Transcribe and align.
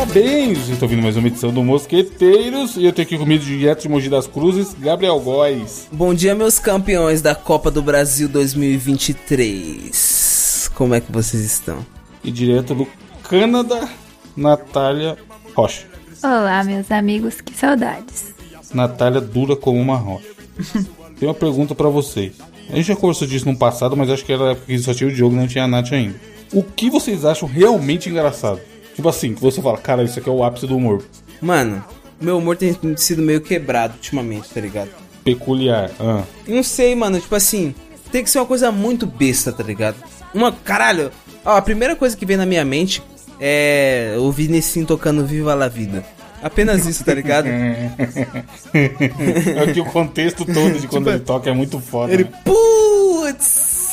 Parabéns! 0.00 0.56
Vocês 0.56 0.70
estão 0.70 0.86
ouvindo 0.86 1.02
mais 1.02 1.14
uma 1.14 1.28
edição 1.28 1.52
do 1.52 1.62
Mosqueteiros 1.62 2.78
e 2.78 2.86
eu 2.86 2.92
tenho 2.92 3.06
aqui 3.06 3.18
comigo 3.18 3.44
direto 3.44 3.82
de 3.82 3.88
Mogi 3.90 4.08
das 4.08 4.26
Cruzes, 4.26 4.72
Gabriel 4.72 5.20
Góes. 5.20 5.88
Bom 5.92 6.14
dia, 6.14 6.34
meus 6.34 6.58
campeões 6.58 7.20
da 7.20 7.34
Copa 7.34 7.70
do 7.70 7.82
Brasil 7.82 8.26
2023. 8.26 10.70
Como 10.74 10.94
é 10.94 11.02
que 11.02 11.12
vocês 11.12 11.44
estão? 11.44 11.84
E 12.24 12.30
direto 12.30 12.74
do 12.74 12.88
Canadá, 13.24 13.90
Natália 14.34 15.18
Rocha. 15.54 15.84
Olá, 16.22 16.64
meus 16.64 16.90
amigos, 16.90 17.42
que 17.42 17.52
saudades. 17.52 18.34
Natália 18.72 19.20
dura 19.20 19.54
como 19.54 19.78
uma 19.78 19.98
rocha. 19.98 20.30
Tem 21.20 21.28
uma 21.28 21.34
pergunta 21.34 21.74
pra 21.74 21.90
vocês. 21.90 22.32
A 22.70 22.76
gente 22.76 22.86
já 22.86 22.96
conversou 22.96 23.28
disso 23.28 23.44
no 23.44 23.54
passado, 23.54 23.94
mas 23.98 24.08
acho 24.08 24.24
que 24.24 24.32
era 24.32 24.54
porque 24.54 24.78
só 24.78 24.94
tinha 24.94 25.10
o 25.10 25.12
Diogo 25.12 25.34
e 25.34 25.38
não 25.38 25.46
tinha 25.46 25.64
a 25.64 25.68
Nath 25.68 25.92
ainda. 25.92 26.18
O 26.54 26.62
que 26.62 26.88
vocês 26.88 27.26
acham 27.26 27.46
realmente 27.46 28.08
engraçado? 28.08 28.62
Tipo 28.94 29.08
assim, 29.08 29.34
que 29.34 29.40
você 29.40 29.62
fala, 29.62 29.78
cara, 29.78 30.02
isso 30.02 30.18
aqui 30.18 30.28
é 30.28 30.32
o 30.32 30.44
ápice 30.44 30.66
do 30.66 30.76
humor. 30.76 31.02
Mano, 31.40 31.82
meu 32.20 32.38
humor 32.38 32.56
tem 32.56 32.76
sido 32.96 33.22
meio 33.22 33.40
quebrado 33.40 33.94
ultimamente, 33.94 34.50
tá 34.50 34.60
ligado? 34.60 34.90
Peculiar. 35.24 35.90
Ah. 35.98 36.22
Não 36.46 36.62
sei, 36.62 36.94
mano, 36.94 37.20
tipo 37.20 37.34
assim, 37.34 37.74
tem 38.10 38.22
que 38.22 38.30
ser 38.30 38.38
uma 38.38 38.46
coisa 38.46 38.70
muito 38.70 39.06
besta, 39.06 39.52
tá 39.52 39.62
ligado? 39.62 39.96
Uma, 40.34 40.52
caralho, 40.52 41.10
ó, 41.44 41.56
a 41.56 41.62
primeira 41.62 41.96
coisa 41.96 42.16
que 42.16 42.26
vem 42.26 42.36
na 42.36 42.46
minha 42.46 42.64
mente 42.64 43.02
é 43.40 44.14
o 44.18 44.30
Vinicius 44.30 44.86
tocando 44.86 45.24
Viva 45.24 45.54
la 45.54 45.68
Vida. 45.68 46.04
Apenas 46.42 46.86
isso, 46.86 47.04
tá 47.04 47.12
ligado? 47.12 47.46
é 48.72 49.72
que 49.72 49.80
o 49.80 49.84
contexto 49.84 50.44
todo 50.44 50.78
de 50.78 50.88
quando 50.88 51.04
Tipo, 51.04 51.16
ele 51.16 51.20
toca 51.20 51.50
é 51.50 51.52
muito 51.52 51.78
foda. 51.80 52.12
Ele, 52.12 52.24
né? 52.24 52.30
putz! 52.44 53.89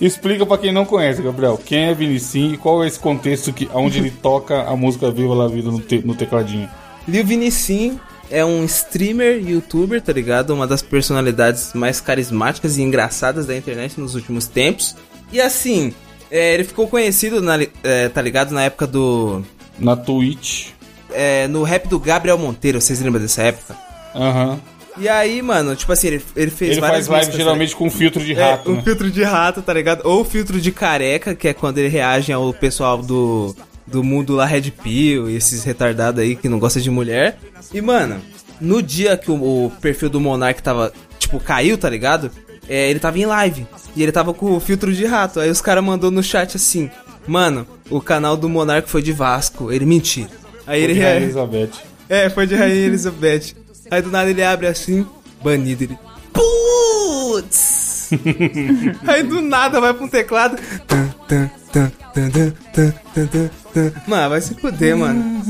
Explica 0.00 0.46
pra 0.46 0.56
quem 0.58 0.72
não 0.72 0.84
conhece, 0.84 1.20
Gabriel, 1.20 1.60
quem 1.64 1.84
é 1.90 1.94
Vinicim 1.94 2.52
e 2.54 2.56
qual 2.56 2.82
é 2.82 2.86
esse 2.86 2.98
contexto 2.98 3.52
que, 3.52 3.68
onde 3.74 3.98
ele 3.98 4.10
toca 4.22 4.62
a 4.62 4.74
música 4.74 5.10
Viva 5.10 5.34
la 5.34 5.46
Vida 5.48 5.70
no, 5.70 5.78
te- 5.80 6.02
no 6.04 6.14
tecladinho. 6.14 6.68
Lil 7.06 7.24
Vinicim 7.24 7.98
é 8.30 8.44
um 8.44 8.64
streamer, 8.64 9.42
youtuber, 9.46 10.00
tá 10.00 10.12
ligado? 10.12 10.50
Uma 10.54 10.66
das 10.66 10.80
personalidades 10.82 11.72
mais 11.74 12.00
carismáticas 12.00 12.78
e 12.78 12.82
engraçadas 12.82 13.44
da 13.46 13.56
internet 13.56 14.00
nos 14.00 14.14
últimos 14.14 14.46
tempos. 14.46 14.96
E 15.32 15.40
assim, 15.40 15.92
é, 16.30 16.54
ele 16.54 16.64
ficou 16.64 16.86
conhecido, 16.88 17.42
na, 17.42 17.58
é, 17.82 18.08
tá 18.08 18.22
ligado? 18.22 18.52
Na 18.52 18.62
época 18.62 18.86
do. 18.86 19.42
Na 19.78 19.96
Twitch. 19.96 20.68
é, 21.12 21.46
no 21.48 21.62
rap 21.62 21.88
do 21.88 21.98
Gabriel 21.98 22.38
Monteiro, 22.38 22.80
vocês 22.80 23.00
lembram 23.02 23.20
dessa 23.20 23.42
época? 23.42 23.76
Aham. 24.14 24.60
E 24.98 25.08
aí, 25.08 25.40
mano, 25.40 25.74
tipo 25.76 25.92
assim, 25.92 26.08
ele, 26.08 26.22
ele 26.36 26.50
fez 26.50 26.72
Ele 26.72 26.80
várias 26.80 27.06
faz 27.06 27.26
live 27.26 27.36
geralmente 27.36 27.76
com 27.76 27.90
filtro 27.90 28.20
de 28.20 28.28
ligado? 28.28 28.50
rato, 28.58 28.68
É, 28.68 28.72
um 28.72 28.76
né? 28.76 28.82
filtro 28.82 29.10
de 29.10 29.22
rato, 29.22 29.62
tá 29.62 29.72
ligado? 29.72 30.02
Ou 30.04 30.24
filtro 30.24 30.60
de 30.60 30.72
careca, 30.72 31.34
que 31.34 31.48
é 31.48 31.54
quando 31.54 31.78
ele 31.78 31.88
reage 31.88 32.32
ao 32.32 32.52
pessoal 32.52 32.98
do, 32.98 33.54
do 33.86 34.02
mundo 34.02 34.34
lá 34.34 34.44
Red 34.44 34.70
Pill 34.82 35.30
e 35.30 35.36
esses 35.36 35.62
retardados 35.64 36.20
aí 36.22 36.34
que 36.36 36.48
não 36.48 36.58
gostam 36.58 36.82
de 36.82 36.90
mulher. 36.90 37.38
E, 37.72 37.80
mano, 37.80 38.20
no 38.60 38.82
dia 38.82 39.16
que 39.16 39.30
o, 39.30 39.34
o 39.66 39.72
perfil 39.80 40.08
do 40.10 40.20
Monark 40.20 40.62
tava, 40.62 40.92
tipo, 41.18 41.38
caiu, 41.40 41.78
tá 41.78 41.88
ligado? 41.88 42.30
É, 42.68 42.90
ele 42.90 42.98
tava 42.98 43.18
em 43.18 43.26
live. 43.26 43.66
E 43.96 44.02
ele 44.02 44.12
tava 44.12 44.34
com 44.34 44.56
o 44.56 44.60
filtro 44.60 44.92
de 44.92 45.04
rato. 45.06 45.40
Aí 45.40 45.50
os 45.50 45.60
caras 45.60 45.82
mandou 45.82 46.10
no 46.10 46.22
chat 46.22 46.56
assim: 46.56 46.90
Mano, 47.26 47.66
o 47.88 48.00
canal 48.00 48.36
do 48.36 48.48
Monark 48.48 48.88
foi 48.88 49.02
de 49.02 49.12
Vasco. 49.12 49.72
Ele 49.72 49.84
mentira. 49.86 50.28
Aí 50.66 50.82
ele 50.82 50.94
De 50.94 51.00
Rainha 51.00 51.22
Elizabeth. 51.24 51.70
é, 52.08 52.28
foi 52.30 52.46
de 52.46 52.54
Rainha 52.54 52.86
Elizabeth. 52.86 53.54
Aí 53.90 54.00
do 54.02 54.10
nada 54.10 54.30
ele 54.30 54.42
abre 54.42 54.66
assim, 54.66 55.06
banido 55.42 55.84
ele. 55.84 55.98
Putz! 56.32 58.10
Aí 59.06 59.22
do 59.22 59.40
nada 59.40 59.80
vai 59.80 59.92
pra 59.94 60.04
um 60.04 60.08
teclado. 60.08 60.56
Mano, 64.06 64.30
vai 64.30 64.40
se 64.40 64.54
fuder, 64.54 64.96
mano. 64.96 65.42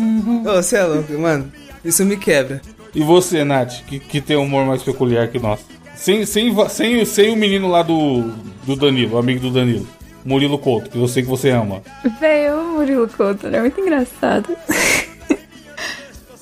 Ô, 0.46 0.50
oh, 0.50 0.62
você 0.62 0.76
é 0.76 0.84
louco, 0.84 1.12
mano. 1.18 1.50
Isso 1.84 2.04
me 2.04 2.16
quebra. 2.16 2.60
E 2.94 3.02
você, 3.02 3.44
Nath, 3.44 3.84
que, 3.86 3.98
que 3.98 4.20
tem 4.20 4.36
um 4.36 4.42
humor 4.42 4.66
mais 4.66 4.82
peculiar 4.82 5.28
que 5.28 5.38
nós? 5.38 5.60
Sem, 5.94 6.24
sem, 6.26 6.54
sem, 6.68 7.04
sem 7.04 7.32
o 7.32 7.36
menino 7.36 7.68
lá 7.68 7.82
do, 7.82 8.22
do 8.64 8.74
Danilo, 8.74 9.18
amigo 9.18 9.40
do 9.40 9.50
Danilo. 9.50 9.86
Murilo 10.24 10.58
Couto, 10.58 10.90
que 10.90 10.98
eu 10.98 11.08
sei 11.08 11.22
que 11.22 11.28
você 11.28 11.50
ama. 11.50 11.82
Veio 12.20 12.50
eu 12.50 12.64
Murilo 12.72 13.08
Couto, 13.08 13.46
ele 13.46 13.56
é 13.56 13.60
muito 13.60 13.80
engraçado. 13.80 14.48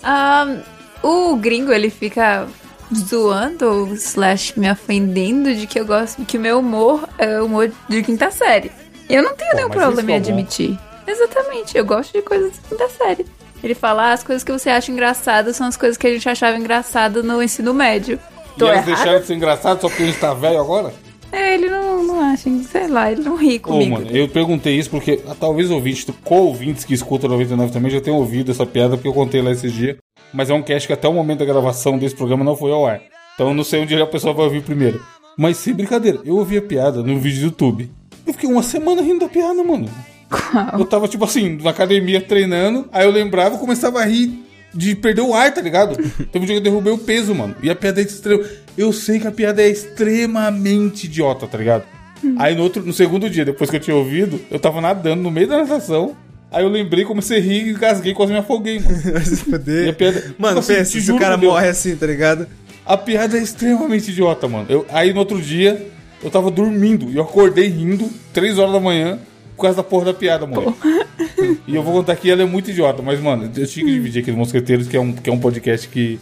um, 0.02 0.77
o 1.02 1.36
gringo, 1.36 1.72
ele 1.72 1.90
fica 1.90 2.46
zoando, 2.94 3.88
slash, 3.94 4.58
me 4.58 4.70
ofendendo 4.70 5.54
de 5.54 5.66
que 5.66 5.78
eu 5.78 5.86
gosto, 5.86 6.24
que 6.24 6.36
o 6.38 6.40
meu 6.40 6.58
humor 6.60 7.08
é 7.18 7.40
humor 7.40 7.70
de 7.88 8.02
quinta 8.02 8.30
série. 8.30 8.70
Eu 9.08 9.22
não 9.22 9.34
tenho 9.34 9.50
Pô, 9.52 9.56
nenhum 9.56 9.70
problema 9.70 10.10
em 10.10 10.14
é 10.14 10.16
admitir. 10.16 10.78
Exatamente, 11.06 11.76
eu 11.76 11.84
gosto 11.84 12.12
de 12.12 12.22
coisas 12.22 12.52
de 12.52 12.60
quinta 12.68 12.88
série. 12.88 13.26
Ele 13.62 13.74
fala, 13.74 14.10
ah, 14.10 14.12
as 14.12 14.22
coisas 14.22 14.44
que 14.44 14.52
você 14.52 14.70
acha 14.70 14.92
engraçadas 14.92 15.56
são 15.56 15.66
as 15.66 15.76
coisas 15.76 15.96
que 15.96 16.06
a 16.06 16.12
gente 16.12 16.28
achava 16.28 16.56
engraçado 16.56 17.22
no 17.22 17.42
ensino 17.42 17.74
médio. 17.74 18.18
E 18.54 18.58
Tô 18.58 18.66
elas 18.66 18.78
errada? 18.78 18.94
deixaram 18.94 19.20
de 19.20 19.26
ser 19.26 19.34
engraçado 19.34 19.80
só 19.80 19.88
porque 19.88 20.02
a 20.04 20.06
gente 20.06 20.18
tá 20.18 20.32
velho 20.34 20.60
agora? 20.60 20.92
É, 21.30 21.54
ele 21.54 21.68
não, 21.68 22.02
não 22.04 22.20
acha, 22.20 22.48
sei 22.70 22.86
lá, 22.88 23.10
ele 23.12 23.22
não 23.22 23.36
ri 23.36 23.56
Ô, 23.56 23.60
comigo. 23.60 23.92
mano, 23.98 24.10
eu 24.10 24.28
perguntei 24.28 24.78
isso 24.78 24.88
porque 24.88 25.20
ah, 25.28 25.34
talvez 25.38 25.70
ouvintes, 25.70 26.06
co-ouvintes 26.24 26.84
que 26.84 26.94
escutam 26.94 27.28
99 27.28 27.70
também 27.72 27.90
já 27.90 28.00
tenham 28.00 28.18
ouvido 28.18 28.50
essa 28.50 28.64
piada 28.64 28.96
porque 28.96 29.08
eu 29.08 29.12
contei 29.12 29.42
lá 29.42 29.50
esses 29.50 29.72
dias. 29.72 29.96
Mas 30.32 30.50
é 30.50 30.54
um 30.54 30.62
cast 30.62 30.86
que 30.86 30.92
até 30.92 31.08
o 31.08 31.12
momento 31.12 31.40
da 31.40 31.44
gravação 31.44 31.98
desse 31.98 32.14
programa 32.14 32.44
não 32.44 32.56
foi 32.56 32.70
ao 32.72 32.86
ar. 32.86 33.00
Então 33.34 33.48
eu 33.48 33.54
não 33.54 33.64
sei 33.64 33.82
onde 33.82 33.94
a 34.00 34.06
pessoa 34.06 34.34
vai 34.34 34.44
ouvir 34.44 34.62
primeiro. 34.62 35.02
Mas 35.36 35.56
sem 35.56 35.72
brincadeira, 35.72 36.20
eu 36.24 36.36
ouvi 36.36 36.58
a 36.58 36.62
piada 36.62 37.02
no 37.02 37.18
vídeo 37.18 37.40
do 37.40 37.46
YouTube. 37.46 37.90
Eu 38.26 38.32
fiquei 38.32 38.50
uma 38.50 38.62
semana 38.62 39.00
rindo 39.00 39.20
da 39.20 39.28
piada, 39.28 39.62
mano. 39.62 39.88
Eu 40.78 40.84
tava, 40.84 41.08
tipo 41.08 41.24
assim, 41.24 41.58
na 41.62 41.70
academia 41.70 42.20
treinando, 42.20 42.88
aí 42.92 43.04
eu 43.04 43.10
lembrava 43.10 43.54
e 43.54 43.58
começava 43.58 44.00
a 44.00 44.04
rir 44.04 44.44
de 44.74 44.94
perder 44.94 45.22
o 45.22 45.32
ar, 45.32 45.52
tá 45.52 45.60
ligado? 45.60 45.96
Teve 45.96 46.44
um 46.44 46.46
dia 46.46 46.54
que 46.54 46.56
eu 46.56 46.60
derrubei 46.60 46.92
o 46.92 46.98
peso, 46.98 47.34
mano. 47.34 47.54
E 47.62 47.70
a 47.70 47.74
piada 47.74 48.00
é 48.00 48.04
extrema. 48.04 48.44
Eu 48.76 48.92
sei 48.92 49.18
que 49.18 49.26
a 49.26 49.32
piada 49.32 49.62
é 49.62 49.68
extremamente 49.68 51.04
idiota, 51.04 51.46
tá 51.46 51.56
ligado? 51.56 51.84
Aí 52.36 52.54
no 52.54 52.64
outro, 52.64 52.82
no 52.84 52.92
segundo 52.92 53.30
dia, 53.30 53.44
depois 53.44 53.70
que 53.70 53.76
eu 53.76 53.80
tinha 53.80 53.96
ouvido, 53.96 54.40
eu 54.50 54.58
tava 54.58 54.80
nadando 54.80 55.22
no 55.22 55.30
meio 55.30 55.46
da 55.46 55.58
natação. 55.58 56.16
Aí 56.50 56.64
eu 56.64 56.68
lembrei, 56.68 57.04
comecei 57.04 57.38
a 57.38 57.40
rir, 57.40 57.68
engasguei, 57.70 58.14
quase 58.14 58.32
me 58.32 58.38
afoguei, 58.38 58.80
mano. 58.80 58.96
Vai 59.12 59.24
se 59.24 59.34
a 59.34 59.36
fuder. 59.36 59.94
piada, 59.94 60.34
Mano, 60.38 60.60
tipo 60.60 60.72
assim, 60.72 60.74
pensa, 60.74 61.00
se 61.00 61.12
o 61.12 61.18
cara 61.18 61.34
por 61.34 61.42
Deus, 61.42 61.52
morre 61.52 61.68
assim, 61.68 61.94
tá 61.96 62.06
ligado? 62.06 62.46
A 62.86 62.96
piada 62.96 63.36
é 63.36 63.42
extremamente 63.42 64.10
idiota, 64.10 64.48
mano. 64.48 64.66
Eu, 64.68 64.86
aí 64.90 65.12
no 65.12 65.20
outro 65.20 65.40
dia, 65.42 65.86
eu 66.22 66.30
tava 66.30 66.50
dormindo 66.50 67.10
e 67.10 67.16
eu 67.16 67.22
acordei 67.22 67.68
rindo, 67.68 68.08
3 68.32 68.58
horas 68.58 68.72
da 68.72 68.80
manhã, 68.80 69.18
por 69.54 69.62
causa 69.62 69.76
da 69.76 69.82
porra 69.82 70.06
da 70.06 70.14
piada, 70.14 70.46
mano. 70.46 70.74
E 71.66 71.74
eu 71.74 71.82
vou 71.82 71.92
contar 71.92 72.16
que 72.16 72.30
ela 72.30 72.42
é 72.42 72.46
muito 72.46 72.70
idiota, 72.70 73.02
mas, 73.02 73.20
mano, 73.20 73.50
eu 73.54 73.66
tinha 73.66 73.84
que 73.84 73.92
dividir 73.92 74.22
aqui 74.22 74.30
no 74.30 74.38
Mosqueteiros, 74.38 74.88
que 74.88 74.96
é 74.96 75.00
um, 75.00 75.12
que 75.12 75.28
é 75.28 75.32
um 75.32 75.38
podcast 75.38 75.86
que, 75.88 76.18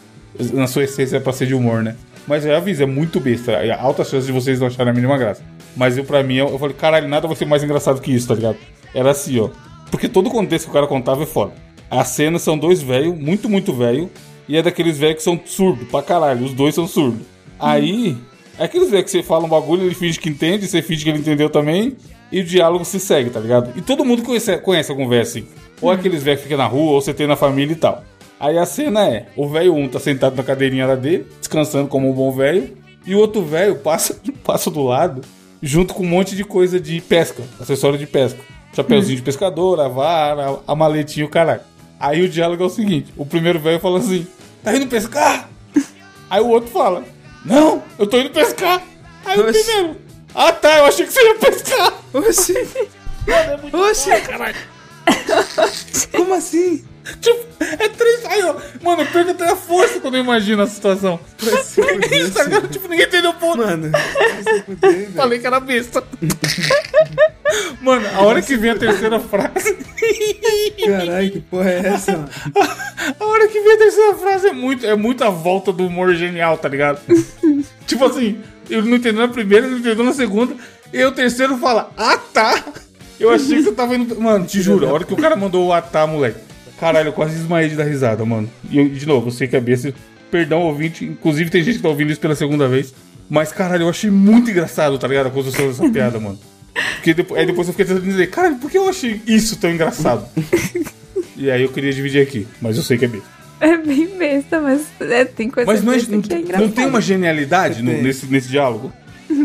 na 0.52 0.66
sua 0.66 0.84
essência, 0.84 1.18
é 1.18 1.20
pra 1.20 1.32
ser 1.32 1.46
de 1.46 1.54
humor, 1.54 1.82
né? 1.82 1.94
Mas 2.26 2.44
eu 2.44 2.56
aviso, 2.56 2.82
é 2.82 2.86
muito 2.86 3.20
besta. 3.20 3.52
É 3.52 3.70
alta 3.70 4.02
chance 4.04 4.26
de 4.26 4.32
vocês 4.32 4.58
não 4.58 4.66
acharem 4.66 4.90
a 4.90 4.94
mínima 4.94 5.16
graça. 5.16 5.42
Mas 5.76 5.96
eu, 5.96 6.04
pra 6.04 6.22
mim, 6.24 6.34
eu, 6.34 6.48
eu 6.48 6.58
falei, 6.58 6.74
caralho, 6.74 7.06
nada 7.06 7.28
vai 7.28 7.36
ser 7.36 7.44
mais 7.44 7.62
engraçado 7.62 8.00
que 8.00 8.12
isso, 8.12 8.26
tá 8.26 8.34
ligado? 8.34 8.56
Era 8.92 9.12
assim, 9.12 9.38
ó. 9.38 9.50
Porque 9.96 10.10
todo 10.10 10.26
o 10.26 10.30
contexto 10.30 10.66
que 10.66 10.70
o 10.72 10.74
cara 10.74 10.86
contava 10.86 11.22
é 11.22 11.26
foda. 11.26 11.54
As 11.90 12.08
cenas 12.08 12.42
são 12.42 12.58
dois 12.58 12.82
velhos, 12.82 13.18
muito, 13.18 13.48
muito 13.48 13.72
velho. 13.72 14.10
E 14.46 14.54
é 14.54 14.62
daqueles 14.62 14.98
velhos 14.98 15.16
que 15.16 15.22
são 15.22 15.40
surdos 15.42 15.88
pra 15.88 16.02
caralho. 16.02 16.44
Os 16.44 16.52
dois 16.52 16.74
são 16.74 16.86
surdos. 16.86 17.22
Aí, 17.58 18.14
é 18.58 18.64
aqueles 18.64 18.90
velhos 18.90 19.06
que 19.06 19.10
você 19.12 19.22
fala 19.22 19.46
um 19.46 19.48
bagulho, 19.48 19.84
ele 19.84 19.94
finge 19.94 20.20
que 20.20 20.28
entende, 20.28 20.68
você 20.68 20.82
finge 20.82 21.02
que 21.02 21.08
ele 21.08 21.20
entendeu 21.20 21.48
também. 21.48 21.96
E 22.30 22.40
o 22.40 22.44
diálogo 22.44 22.84
se 22.84 23.00
segue, 23.00 23.30
tá 23.30 23.40
ligado? 23.40 23.72
E 23.74 23.80
todo 23.80 24.04
mundo 24.04 24.22
conhece, 24.22 24.58
conhece 24.58 24.90
algum 24.90 25.08
velho 25.08 25.22
assim. 25.22 25.46
Ou 25.80 25.90
aqueles 25.90 26.22
velhos 26.22 26.40
que 26.40 26.44
ficam 26.46 26.58
na 26.58 26.66
rua, 26.66 26.92
ou 26.92 27.00
você 27.00 27.14
tem 27.14 27.26
na 27.26 27.34
família 27.34 27.72
e 27.72 27.76
tal. 27.76 28.04
Aí 28.38 28.58
a 28.58 28.66
cena 28.66 29.08
é: 29.08 29.28
o 29.34 29.48
velho 29.48 29.74
um 29.74 29.88
tá 29.88 29.98
sentado 29.98 30.36
na 30.36 30.42
cadeirinha 30.42 30.86
lá 30.86 30.94
dele, 30.94 31.26
descansando 31.38 31.88
como 31.88 32.10
um 32.10 32.12
bom 32.12 32.30
velho. 32.32 32.76
E 33.06 33.14
o 33.14 33.18
outro 33.18 33.40
velho 33.40 33.76
passa, 33.76 34.20
passa 34.44 34.70
do 34.70 34.82
lado, 34.82 35.22
junto 35.62 35.94
com 35.94 36.02
um 36.02 36.06
monte 36.06 36.36
de 36.36 36.44
coisa 36.44 36.78
de 36.78 37.00
pesca, 37.00 37.42
acessório 37.58 37.98
de 37.98 38.06
pesca. 38.06 38.55
Chapeuzinho 38.74 39.16
de 39.16 39.22
pescador, 39.22 39.80
a 39.80 39.88
vara, 39.88 40.58
a 40.66 40.74
maletinha, 40.74 41.24
o 41.24 41.28
caralho. 41.30 41.62
Aí 41.98 42.22
o 42.22 42.28
diálogo 42.28 42.62
é 42.62 42.66
o 42.66 42.70
seguinte: 42.70 43.12
o 43.16 43.24
primeiro 43.24 43.58
velho 43.58 43.80
fala 43.80 43.98
assim, 43.98 44.26
tá 44.62 44.74
indo 44.76 44.86
pescar? 44.86 45.48
Aí 46.28 46.40
o 46.40 46.48
outro 46.48 46.70
fala, 46.70 47.04
não, 47.44 47.82
eu 47.98 48.06
tô 48.06 48.18
indo 48.18 48.30
pescar. 48.30 48.82
Aí 49.24 49.38
o 49.38 49.48
Oxi. 49.48 49.64
primeiro, 49.64 49.96
ah 50.34 50.52
tá, 50.52 50.78
eu 50.78 50.84
achei 50.86 51.06
que 51.06 51.12
você 51.12 51.22
ia 51.22 51.34
pescar. 51.36 51.94
Oxi! 52.12 52.54
Oxi! 53.72 54.10
Como 56.12 56.34
assim? 56.34 56.84
Tipo, 57.20 57.46
é 57.60 57.88
três. 57.88 58.24
Aí, 58.26 58.42
ó, 58.42 58.54
mano, 58.82 59.02
eu 59.02 59.06
perco 59.06 59.30
até 59.30 59.50
a 59.50 59.56
força 59.56 60.00
quando 60.00 60.16
eu 60.16 60.20
imagino 60.24 60.62
a 60.62 60.66
situação. 60.66 61.20
Fuder, 61.38 62.32
Tá 62.32 62.42
ligado? 62.44 62.68
Tipo, 62.68 62.88
ninguém 62.88 63.06
entendeu 63.06 63.30
o 63.30 63.34
ponto. 63.34 63.58
Mano, 63.58 63.90
fuder, 64.66 64.92
velho. 64.92 65.12
Falei 65.12 65.38
que 65.38 65.46
era 65.46 65.60
besta. 65.60 66.02
Mano, 67.80 68.06
a 68.14 68.22
hora 68.22 68.42
que 68.42 68.56
vem 68.56 68.70
a 68.70 68.76
terceira 68.76 69.20
frase. 69.20 69.76
Caralho, 70.84 71.30
que 71.30 71.40
porra 71.40 71.70
é 71.70 71.86
essa, 71.86 72.12
mano? 72.12 72.28
A 73.20 73.24
hora 73.24 73.46
que 73.48 73.60
vem 73.60 73.74
a 73.74 73.78
terceira 73.78 74.14
frase 74.14 74.48
é 74.48 74.52
muito, 74.52 74.84
é 74.84 74.96
muito 74.96 75.22
a 75.22 75.30
volta 75.30 75.72
do 75.72 75.86
humor 75.86 76.14
genial, 76.14 76.58
tá 76.58 76.68
ligado? 76.68 77.00
tipo 77.86 78.04
assim, 78.04 78.40
eu 78.68 78.82
não 78.82 78.96
entendeu 78.96 79.26
na 79.26 79.32
primeira, 79.32 79.66
ele 79.66 79.74
não 79.74 79.80
entendeu 79.80 80.04
na 80.04 80.12
segunda, 80.12 80.54
e 80.92 81.04
o 81.04 81.12
terceiro 81.12 81.56
fala, 81.58 81.92
ah 81.96 82.18
tá! 82.32 82.64
Eu 83.18 83.30
achei 83.30 83.56
que 83.56 83.62
você 83.62 83.72
tava 83.72 83.94
indo. 83.94 84.20
Mano, 84.20 84.44
te 84.44 84.60
juro, 84.60 84.88
a 84.88 84.92
hora 84.92 85.04
que 85.04 85.14
o 85.14 85.16
cara 85.16 85.36
mandou 85.36 85.66
o 85.66 85.72
ah 85.72 85.80
tá, 85.80 86.06
moleque. 86.06 86.40
Caralho, 86.80 87.08
eu 87.08 87.12
quase 87.12 87.36
desmaiei 87.36 87.70
de 87.70 87.76
dar 87.76 87.84
risada, 87.84 88.24
mano. 88.24 88.48
E 88.70 88.78
eu, 88.78 88.88
de 88.88 89.06
novo, 89.06 89.28
eu 89.28 89.32
sei 89.32 89.48
que 89.48 89.56
é 89.56 89.60
besta. 89.60 89.94
Perdão, 90.30 90.62
ouvinte. 90.62 91.04
Inclusive, 91.04 91.48
tem 91.50 91.62
gente 91.62 91.76
que 91.76 91.82
tá 91.82 91.88
ouvindo 91.88 92.10
isso 92.12 92.20
pela 92.20 92.34
segunda 92.34 92.68
vez. 92.68 92.92
Mas, 93.28 93.52
caralho, 93.52 93.84
eu 93.84 93.88
achei 93.88 94.10
muito 94.10 94.50
engraçado, 94.50 94.98
tá 94.98 95.08
ligado? 95.08 95.26
A 95.26 95.30
construção 95.30 95.66
dessa 95.68 95.88
piada, 95.90 96.18
mano. 96.20 96.38
Porque 96.96 97.14
depois, 97.14 97.40
aí 97.40 97.46
depois 97.46 97.66
eu 97.66 97.72
fiquei 97.72 97.86
tentando 97.86 98.04
dizer, 98.04 98.26
caralho, 98.28 98.56
por 98.56 98.70
que 98.70 98.76
eu 98.76 98.88
achei 98.88 99.20
isso 99.26 99.56
tão 99.56 99.70
engraçado? 99.70 100.26
e 101.36 101.50
aí 101.50 101.62
eu 101.62 101.68
queria 101.70 101.92
dividir 101.92 102.20
aqui, 102.22 102.46
mas 102.60 102.76
eu 102.76 102.82
sei 102.82 102.98
que 102.98 103.04
é 103.04 103.08
besta. 103.08 103.28
É 103.58 103.76
bem 103.78 104.06
besta, 104.18 104.60
mas 104.60 104.82
é, 105.00 105.24
tem 105.24 105.48
coisa 105.48 105.70
Mas 105.72 105.82
não, 105.82 105.94
é, 105.94 105.96
não, 105.96 106.20
que 106.20 106.30
é 106.32 106.36
não 106.36 106.42
engraçada. 106.42 106.72
tem 106.72 106.86
uma 106.86 107.00
genialidade 107.00 107.82
no- 107.82 108.02
nesse, 108.02 108.26
nesse 108.26 108.48
diálogo? 108.48 108.92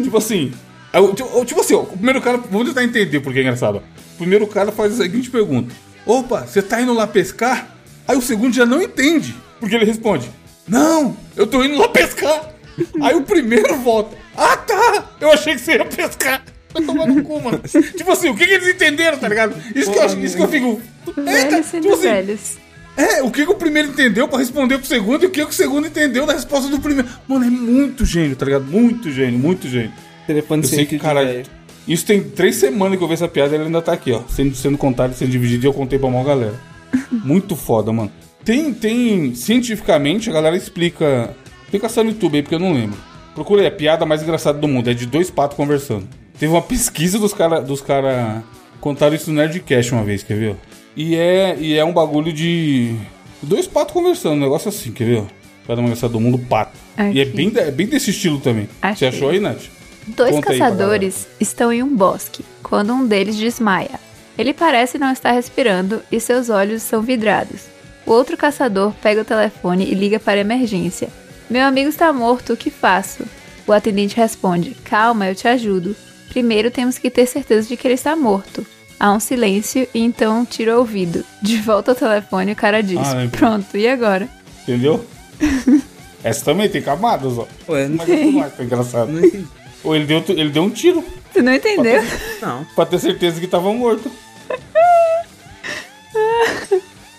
tipo 0.04 0.18
assim. 0.18 0.52
eu- 0.94 1.14
tipo, 1.16 1.46
tipo 1.46 1.62
assim, 1.62 1.74
ó, 1.76 1.82
o 1.84 1.86
primeiro 1.88 2.20
cara. 2.22 2.38
Vamos 2.52 2.68
tentar 2.68 2.84
entender 2.84 3.22
por 3.22 3.32
que 3.32 3.40
é 3.40 3.42
engraçado. 3.44 3.78
O 3.78 4.18
primeiro 4.18 4.46
cara 4.48 4.70
faz 4.72 4.94
a 5.00 5.04
seguinte 5.04 5.30
pergunta: 5.30 5.74
Opa, 6.06 6.42
você 6.42 6.62
tá 6.62 6.82
indo 6.82 6.94
lá 6.94 7.06
pescar? 7.08 7.76
Aí 8.08 8.18
o 8.18 8.22
segundo 8.22 8.54
já 8.54 8.66
não 8.66 8.82
entende. 8.82 9.36
Porque 9.60 9.76
ele 9.76 9.86
responde: 9.86 10.30
Não, 10.68 11.16
eu 11.36 11.46
tô 11.46 11.64
indo 11.64 11.78
lá 11.78 11.88
pescar. 11.88 12.52
Aí 13.02 13.16
o 13.16 13.22
primeiro 13.22 13.76
volta: 13.78 14.18
Ah 14.36 14.58
tá, 14.58 15.12
eu 15.20 15.32
achei 15.32 15.54
que 15.54 15.62
você 15.62 15.74
ia 15.74 15.86
pescar. 15.86 16.44
Vai 16.74 16.84
tomar 16.84 17.06
no 17.06 17.24
cu, 17.24 17.42
mano. 17.42 17.60
tipo 17.96 18.12
assim, 18.12 18.30
o 18.30 18.36
que, 18.36 18.48
que 18.48 18.54
eles 18.54 18.68
entenderam, 18.68 19.18
tá 19.18 19.28
ligado? 19.28 19.56
Isso, 19.76 19.92
que 19.92 19.98
eu, 19.98 20.24
isso 20.24 20.36
que 20.38 20.42
eu 20.42 20.48
fico. 20.48 20.82
Eita, 21.18 21.62
tipo 21.62 21.94
assim, 21.94 22.02
velhos. 22.02 22.58
é, 22.96 23.22
o 23.22 23.30
que, 23.30 23.46
que 23.46 23.52
o 23.52 23.56
primeiro 23.56 23.90
entendeu 23.90 24.28
pra 24.28 24.40
responder 24.40 24.78
pro 24.78 24.88
segundo 24.88 25.24
e 25.24 25.28
o 25.28 25.30
que, 25.30 25.44
que 25.46 25.52
o 25.52 25.54
segundo 25.54 25.88
entendeu 25.88 26.26
da 26.26 26.34
resposta 26.34 26.70
do 26.70 26.80
primeiro. 26.80 27.10
Mano, 27.28 27.46
é 27.46 27.50
muito 27.50 28.06
gênio, 28.06 28.36
tá 28.36 28.46
ligado? 28.46 28.64
Muito 28.64 29.12
gênio, 29.12 29.38
muito 29.38 29.68
gênio. 29.68 29.92
Telefone 30.26 30.64
Eu 30.64 30.70
sei 30.70 30.78
sem 30.78 30.86
que, 30.86 30.98
velho. 30.98 31.46
Isso 31.88 32.06
tem 32.06 32.22
três 32.22 32.56
semanas 32.56 32.98
que 32.98 33.04
eu 33.04 33.08
vi 33.08 33.14
essa 33.16 33.28
piada 33.28 33.54
e 33.54 33.58
ele 33.58 33.66
ainda 33.66 33.82
tá 33.82 33.94
aqui, 33.94 34.12
ó. 34.12 34.22
Sendo, 34.30 34.56
sendo 34.56 34.78
contado, 34.78 35.14
sendo 35.14 35.32
dividido 35.32 35.66
e 35.66 35.68
eu 35.68 35.74
contei 35.74 35.98
pra 35.98 36.10
maior 36.10 36.26
galera. 36.26 36.60
Muito 37.12 37.56
foda, 37.56 37.92
mano. 37.92 38.12
Tem, 38.44 38.74
tem. 38.74 39.34
Cientificamente, 39.36 40.30
a 40.30 40.34
galera 40.34 40.56
explica. 40.56 41.36
Tem 41.70 41.80
caçar 41.80 42.04
no 42.04 42.12
YouTube 42.12 42.36
aí, 42.36 42.42
porque 42.42 42.56
eu 42.56 42.60
não 42.60 42.74
lembro. 42.74 42.98
Procura 43.34 43.62
aí, 43.62 43.68
a 43.68 43.72
piada 43.72 44.06
mais 44.06 44.22
engraçada 44.22 44.60
do 44.60 44.68
mundo. 44.68 44.90
É 44.90 44.94
de 44.94 45.06
dois 45.06 45.30
patos 45.32 45.56
conversando. 45.56 46.08
Teve 46.40 46.52
uma 46.52 46.62
pesquisa 46.64 47.18
dos 47.18 47.34
caras. 47.34 47.66
Dos 47.66 47.82
cara, 47.82 48.44
contaram 48.80 49.16
isso 49.16 49.30
no 49.32 49.38
Nerdcast 49.38 49.94
uma 49.94 50.04
vez, 50.04 50.24
quer 50.24 50.38
ver? 50.38 50.52
ó? 50.52 50.56
E 50.96 51.16
é, 51.16 51.56
e 51.60 51.78
é 51.78 51.86
um 51.86 51.94
bagulho 51.94 52.34
de. 52.34 52.96
Dois 53.42 53.66
patos 53.66 53.94
conversando, 53.94 54.36
um 54.36 54.40
negócio 54.40 54.70
assim, 54.70 54.92
quer 54.92 55.06
ver? 55.06 55.18
ó? 55.20 55.26
Piada 55.66 55.82
mais 55.82 55.92
engraçada 55.92 56.14
do 56.14 56.20
mundo, 56.20 56.38
pato. 56.38 56.78
Aqui. 56.98 57.18
E 57.18 57.22
é 57.22 57.26
bem, 57.26 57.52
é 57.56 57.72
bem 57.72 57.88
desse 57.88 58.10
estilo 58.12 58.40
também. 58.40 58.66
Você 58.66 59.06
Achei. 59.06 59.08
achou 59.08 59.30
aí, 59.30 59.40
Nath? 59.40 59.64
Dois 60.08 60.36
Conta 60.36 60.48
caçadores 60.48 61.28
estão 61.40 61.72
em 61.72 61.84
um 61.84 61.96
bosque 61.96 62.44
quando 62.64 62.94
um 62.94 63.06
deles 63.06 63.36
desmaia. 63.38 64.00
Ele 64.38 64.54
parece 64.54 64.98
não 64.98 65.12
estar 65.12 65.32
respirando 65.32 66.02
e 66.12 66.20
seus 66.20 66.50
olhos 66.50 66.82
são 66.82 67.02
vidrados. 67.02 67.62
O 68.06 68.12
outro 68.12 68.36
caçador 68.36 68.94
pega 69.02 69.22
o 69.22 69.26
telefone 69.26 69.86
e 69.86 69.94
liga 69.94 70.20
para 70.20 70.40
a 70.40 70.42
emergência. 70.42 71.10
Meu 71.50 71.66
amigo 71.66 71.90
está 71.90 72.12
morto, 72.12 72.54
o 72.54 72.58
que 72.58 72.72
faço? 72.72 73.24
O 73.68 73.74
atendente 73.74 74.16
responde: 74.16 74.76
Calma, 74.84 75.28
eu 75.28 75.36
te 75.36 75.48
ajudo. 75.48 75.96
Primeiro 76.30 76.72
temos 76.72 76.98
que 76.98 77.10
ter 77.10 77.26
certeza 77.28 77.68
de 77.68 77.78
que 77.78 77.88
ele 77.88 77.94
está 77.94 78.16
morto. 78.16 78.66
Há 79.00 79.12
um 79.12 79.20
silêncio 79.20 79.88
e 79.94 80.00
então 80.00 80.46
tira 80.46 80.76
o 80.76 80.80
ouvido. 80.80 81.24
De 81.42 81.58
volta 81.58 81.92
ao 81.92 81.96
telefone, 81.96 82.54
o 82.54 82.56
cara 82.56 82.82
diz: 82.82 83.00
Ah. 83.00 83.28
Pronto, 83.32 83.78
e 83.78 83.88
agora? 83.88 84.28
Entendeu? 84.64 85.06
Essa 86.24 86.46
também 86.46 86.70
tem 86.70 86.82
camadas, 86.82 87.38
ó. 87.38 87.48
Ué, 87.68 87.88
não, 87.88 87.98
Mas 87.98 88.10
é 88.10 88.26
mais 88.26 88.54
foi 88.54 88.66
engraçado. 88.66 89.12
não 89.12 89.20
entendi. 89.26 89.48
Ou 89.84 89.96
ele 89.96 90.06
deu, 90.06 90.24
ele 90.30 90.50
deu 90.50 90.64
um 90.64 90.70
tiro 90.70 91.04
Tu 91.34 91.42
não 91.42 91.54
entendeu? 91.54 92.04
Não. 92.42 92.66
pra 92.76 92.86
ter 92.86 93.00
certeza 93.00 93.40
que 93.40 93.48
tava 93.48 93.72
morto. 93.74 94.12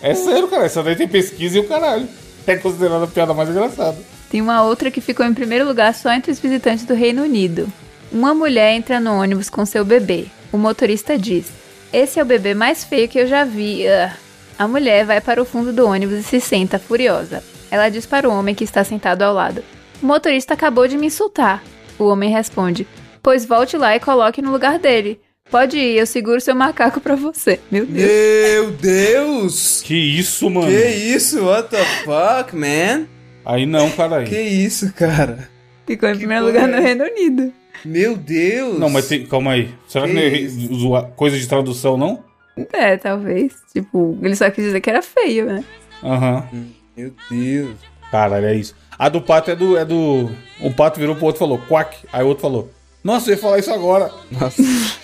É 0.01 0.13
sério, 0.13 0.47
cara. 0.47 0.65
Essa 0.65 0.83
daí 0.83 0.95
tem 0.95 1.07
pesquisa 1.07 1.57
e 1.57 1.61
o 1.61 1.67
caralho. 1.67 2.07
É 2.45 2.55
considerada 2.57 3.05
a 3.05 3.07
piada 3.07 3.33
mais 3.33 3.49
engraçada. 3.49 3.97
Tem 4.29 4.41
uma 4.41 4.63
outra 4.63 4.91
que 4.91 4.99
ficou 4.99 5.25
em 5.25 5.33
primeiro 5.33 5.65
lugar 5.65 5.93
só 5.95 6.11
entre 6.11 6.31
os 6.31 6.39
visitantes 6.39 6.85
do 6.85 6.93
Reino 6.93 7.23
Unido. 7.23 7.71
Uma 8.11 8.33
mulher 8.33 8.73
entra 8.73 8.99
no 8.99 9.13
ônibus 9.13 9.49
com 9.49 9.65
seu 9.65 9.85
bebê. 9.85 10.25
O 10.51 10.57
motorista 10.57 11.17
diz: 11.17 11.47
Esse 11.91 12.19
é 12.19 12.23
o 12.23 12.25
bebê 12.25 12.53
mais 12.53 12.83
feio 12.83 13.07
que 13.07 13.19
eu 13.19 13.27
já 13.27 13.43
vi. 13.45 13.85
Ugh." 13.87 14.11
A 14.59 14.67
mulher 14.67 15.05
vai 15.05 15.19
para 15.19 15.41
o 15.41 15.45
fundo 15.45 15.73
do 15.73 15.87
ônibus 15.87 16.19
e 16.19 16.23
se 16.23 16.39
senta 16.39 16.77
furiosa. 16.77 17.43
Ela 17.71 17.89
diz 17.89 18.05
para 18.05 18.29
o 18.29 18.31
homem 18.31 18.53
que 18.53 18.63
está 18.63 18.83
sentado 18.83 19.23
ao 19.23 19.33
lado: 19.33 19.63
O 20.01 20.05
motorista 20.05 20.53
acabou 20.53 20.87
de 20.87 20.97
me 20.97 21.07
insultar. 21.07 21.63
O 21.97 22.05
homem 22.05 22.29
responde: 22.29 22.87
Pois 23.21 23.45
volte 23.45 23.77
lá 23.77 23.95
e 23.95 23.99
coloque 23.99 24.41
no 24.41 24.51
lugar 24.51 24.79
dele. 24.79 25.19
Pode 25.49 25.77
ir, 25.77 25.97
eu 25.97 26.05
seguro 26.07 26.41
seu 26.41 26.55
macaco 26.55 26.99
pra 26.99 27.15
você. 27.15 27.59
Meu 27.69 27.85
Deus. 27.85 28.07
Meu 28.07 28.71
Deus! 28.71 29.81
Que 29.81 29.93
isso, 29.93 30.49
mano? 30.49 30.67
Que 30.67 30.87
isso? 30.87 31.45
What 31.45 31.69
the 31.69 31.83
fuck, 32.03 32.55
man? 32.55 33.05
Aí 33.45 33.65
não, 33.65 33.91
caralho. 33.91 34.25
Que 34.25 34.39
isso, 34.41 34.91
cara? 34.93 35.49
Ficou 35.85 36.09
em 36.09 36.13
Que 36.13 36.19
primeiro 36.19 36.45
lugar 36.45 36.67
é 36.67 36.71
no 36.71 36.81
Reino 36.81 37.03
Unido. 37.03 37.53
Meu 37.85 38.15
Deus! 38.15 38.79
Não, 38.79 38.89
mas 38.89 39.07
tem, 39.07 39.25
calma 39.25 39.51
aí. 39.51 39.69
Será 39.87 40.07
que, 40.07 40.13
Que 40.13 40.69
não 40.71 40.97
é 40.97 41.01
coisa 41.15 41.37
de 41.37 41.47
tradução, 41.47 41.97
não? 41.97 42.23
É, 42.71 42.97
talvez. 42.97 43.53
Tipo, 43.73 44.17
ele 44.21 44.35
só 44.35 44.49
quis 44.49 44.63
dizer 44.63 44.79
que 44.79 44.89
era 44.89 45.01
feio, 45.01 45.45
né? 45.45 45.63
Aham. 46.03 46.47
Meu 46.95 47.13
Deus. 47.29 47.75
Caralho, 48.09 48.45
é 48.45 48.55
isso. 48.55 48.75
A 48.97 49.09
do 49.09 49.21
pato 49.21 49.51
é 49.51 49.55
do. 49.55 49.77
É 49.77 49.85
do. 49.85 50.31
Um 50.61 50.71
pato 50.71 50.99
virou 50.99 51.15
pro 51.15 51.25
outro 51.25 51.39
e 51.39 51.45
falou, 51.45 51.57
quack. 51.67 51.97
Aí 52.11 52.23
o 52.23 52.27
outro 52.27 52.41
falou, 52.41 52.69
nossa, 53.03 53.29
eu 53.29 53.35
ia 53.35 53.41
falar 53.41 53.59
isso 53.59 53.73
agora. 53.73 54.11
Nossa. 54.31 54.61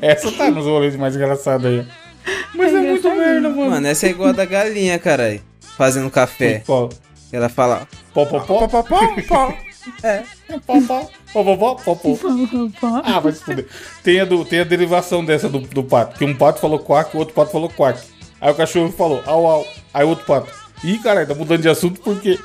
Essa 0.00 0.32
tá 0.32 0.50
nos 0.50 0.66
rolês 0.66 0.96
mais 0.96 1.14
engraçados 1.16 1.66
aí. 1.66 1.86
Mas 2.54 2.74
é, 2.74 2.80
muito 2.80 3.10
merda, 3.10 3.48
mano. 3.48 3.70
Mano, 3.70 3.86
essa 3.86 4.06
é 4.06 4.10
igual 4.10 4.30
a 4.30 4.32
da 4.32 4.44
galinha, 4.44 4.98
caralho. 4.98 5.40
Fazendo 5.76 6.10
café. 6.10 6.62
Pó, 6.66 6.88
Ela 7.32 7.48
fala. 7.48 7.86
pó, 8.12 8.26
pó, 8.26 8.40
pó, 8.40 8.68
pó, 8.68 8.82
pó, 8.82 9.08
pó. 9.26 9.54
É. 10.02 10.22
Pó, 10.66 10.80
pó, 10.86 11.08
pó, 11.32 11.56
pó, 11.56 11.56
pó, 11.56 11.74
pó, 11.76 11.96
pó. 12.80 13.02
Ah, 13.04 13.20
vai 13.20 13.32
se 13.32 13.42
fuder. 13.42 13.66
Tem 14.04 14.20
a, 14.20 14.24
do, 14.24 14.44
tem 14.44 14.60
a 14.60 14.64
derivação 14.64 15.24
dessa 15.24 15.48
do, 15.48 15.60
do 15.60 15.82
pato. 15.82 16.18
Que 16.18 16.24
um 16.24 16.34
pato 16.34 16.60
falou 16.60 16.78
quack, 16.78 17.16
o 17.16 17.20
outro 17.20 17.34
pato 17.34 17.50
falou 17.50 17.70
quack. 17.70 18.00
Aí 18.40 18.52
o 18.52 18.54
cachorro 18.54 18.92
falou 18.92 19.22
au, 19.26 19.46
au. 19.46 19.66
Aí 19.94 20.04
o 20.04 20.08
outro 20.08 20.24
pato. 20.26 20.52
Ih, 20.84 20.98
caralho, 20.98 21.26
tá 21.28 21.34
mudando 21.34 21.62
de 21.62 21.68
assunto 21.68 22.00
por 22.00 22.20
quê? 22.20 22.38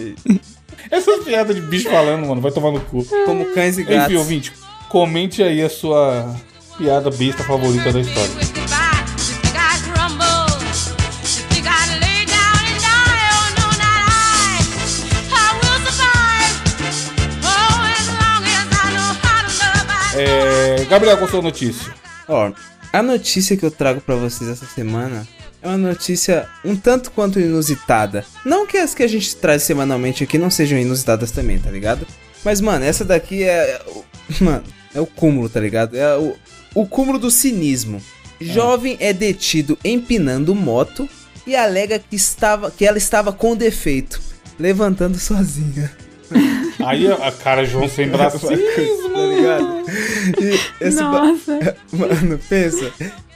Essas 0.90 1.24
piadas 1.24 1.56
de 1.56 1.62
bicho 1.62 1.88
falando, 1.88 2.26
mano, 2.26 2.40
vai 2.40 2.52
tomar 2.52 2.70
no 2.70 2.80
cu. 2.80 3.04
Como 3.24 3.46
cães 3.54 3.78
e 3.78 3.82
Enfim, 3.82 3.94
gatos. 3.94 4.16
ouvinte, 4.16 4.52
comente 4.88 5.42
aí 5.42 5.62
a 5.62 5.70
sua 5.70 6.36
piada 6.76 7.10
besta 7.10 7.42
favorita 7.42 7.90
da 7.90 8.00
história. 8.00 8.30
É, 20.16 20.84
Gabriel, 20.84 21.16
qual 21.16 21.26
a 21.26 21.30
sua 21.30 21.42
notícia? 21.42 21.92
Ó, 22.28 22.52
a 22.98 23.02
notícia 23.02 23.56
que 23.56 23.64
eu 23.64 23.70
trago 23.70 24.00
pra 24.00 24.14
vocês 24.14 24.48
essa 24.48 24.66
semana 24.66 25.26
é 25.62 25.66
uma 25.68 25.78
notícia 25.78 26.48
um 26.64 26.76
tanto 26.76 27.10
quanto 27.10 27.40
inusitada. 27.40 28.24
Não 28.44 28.66
que 28.66 28.76
as 28.76 28.94
que 28.94 29.02
a 29.02 29.08
gente 29.08 29.34
traz 29.36 29.62
semanalmente 29.62 30.22
aqui 30.24 30.38
não 30.38 30.50
sejam 30.50 30.78
inusitadas 30.78 31.30
também, 31.30 31.58
tá 31.58 31.70
ligado? 31.70 32.06
Mas, 32.44 32.60
mano, 32.60 32.84
essa 32.84 33.04
daqui 33.04 33.42
é. 33.44 33.80
o- 33.88 34.04
Mano, 34.44 34.64
é 34.94 35.00
o 35.00 35.06
cúmulo, 35.06 35.48
tá 35.48 35.60
ligado? 35.60 35.96
É 35.96 36.16
o, 36.16 36.34
o 36.74 36.86
cúmulo 36.86 37.18
do 37.18 37.30
cinismo. 37.30 38.00
Jovem 38.40 38.96
é 39.00 39.12
detido 39.12 39.78
empinando 39.84 40.54
moto 40.54 41.08
e 41.46 41.54
alega 41.56 41.98
que, 41.98 42.16
estava, 42.16 42.70
que 42.70 42.86
ela 42.86 42.98
estava 42.98 43.32
com 43.32 43.54
defeito, 43.56 44.20
levantando 44.58 45.16
sozinha. 45.20 45.90
Aí 46.84 47.10
a, 47.10 47.14
a 47.14 47.32
cara 47.32 47.64
João 47.64 47.88
sem 47.88 48.08
braço. 48.08 48.40
tá 48.40 48.54
ligado? 48.54 49.84
E 50.40 50.60
esse 50.84 50.98
ba- 51.02 51.10
Nossa. 51.24 51.76
Mano, 51.92 52.38
pensa. 52.48 52.92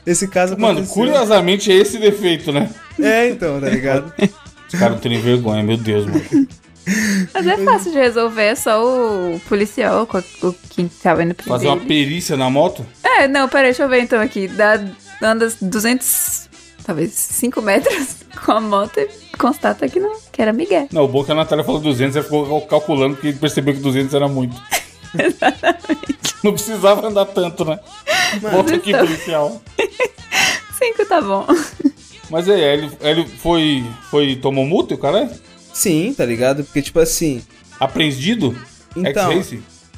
Esse 0.06 0.26
caso 0.28 0.56
Mano, 0.58 0.78
aconteceu- 0.80 0.94
curiosamente 0.94 1.70
é 1.70 1.76
esse 1.76 1.98
defeito, 1.98 2.52
né? 2.52 2.68
É, 3.00 3.28
então, 3.28 3.60
tá 3.60 3.68
ligado? 3.68 4.12
Os 4.72 4.78
caras 4.78 4.94
não 4.94 4.98
têm 4.98 5.20
vergonha, 5.20 5.62
meu 5.62 5.76
Deus, 5.76 6.06
mano. 6.06 6.48
Mas 7.34 7.46
é 7.46 7.56
fácil 7.58 7.92
de 7.92 7.98
resolver, 7.98 8.42
é 8.42 8.54
só 8.54 8.82
o 8.82 9.38
policial, 9.48 10.06
com 10.06 10.18
o 10.18 10.54
quem 10.70 10.88
tava 10.88 11.22
indo 11.22 11.34
prender 11.34 11.52
Fazer 11.52 11.66
uma 11.68 11.76
perícia 11.76 12.36
na 12.36 12.48
moto? 12.48 12.84
É, 13.04 13.28
não, 13.28 13.46
peraí, 13.48 13.66
deixa 13.66 13.82
eu 13.82 13.88
ver 13.88 14.00
então 14.00 14.20
aqui. 14.20 14.48
Dá, 14.48 14.80
anda 15.22 15.52
200, 15.60 16.47
talvez 16.88 17.12
5 17.12 17.60
metros 17.60 18.16
com 18.42 18.52
a 18.52 18.60
moto 18.62 18.98
e 18.98 19.08
constata 19.36 19.86
que 19.86 20.00
não, 20.00 20.18
que 20.32 20.40
era 20.40 20.54
Miguel. 20.54 20.88
Não, 20.90 21.04
o 21.04 21.08
bom 21.08 21.20
é 21.20 21.26
que 21.26 21.32
a 21.32 21.34
Natália 21.34 21.62
falou 21.62 21.82
200, 21.82 22.16
ela 22.16 22.24
ficou 22.24 22.62
calculando 22.62 23.14
porque 23.16 23.34
percebeu 23.34 23.74
que 23.74 23.80
200 23.80 24.14
era 24.14 24.26
muito. 24.26 24.56
Não 26.42 26.52
precisava 26.52 27.06
andar 27.06 27.26
tanto, 27.26 27.64
né? 27.64 27.78
Volta 28.40 28.74
aqui, 28.76 28.90
então. 28.90 29.04
policial. 29.06 29.62
5 30.78 31.04
tá 31.08 31.20
bom. 31.20 31.46
Mas 32.30 32.48
é, 32.48 32.74
ele, 32.74 32.90
ele 33.00 33.26
foi, 33.26 33.84
foi. 34.10 34.36
tomou 34.36 34.64
multa, 34.64 34.94
o 34.94 34.98
cara? 34.98 35.30
Sim, 35.72 36.14
tá 36.16 36.24
ligado? 36.24 36.62
Porque, 36.62 36.80
tipo 36.80 37.00
assim. 37.00 37.42
Apreendido? 37.80 38.56
Então. 38.94 39.32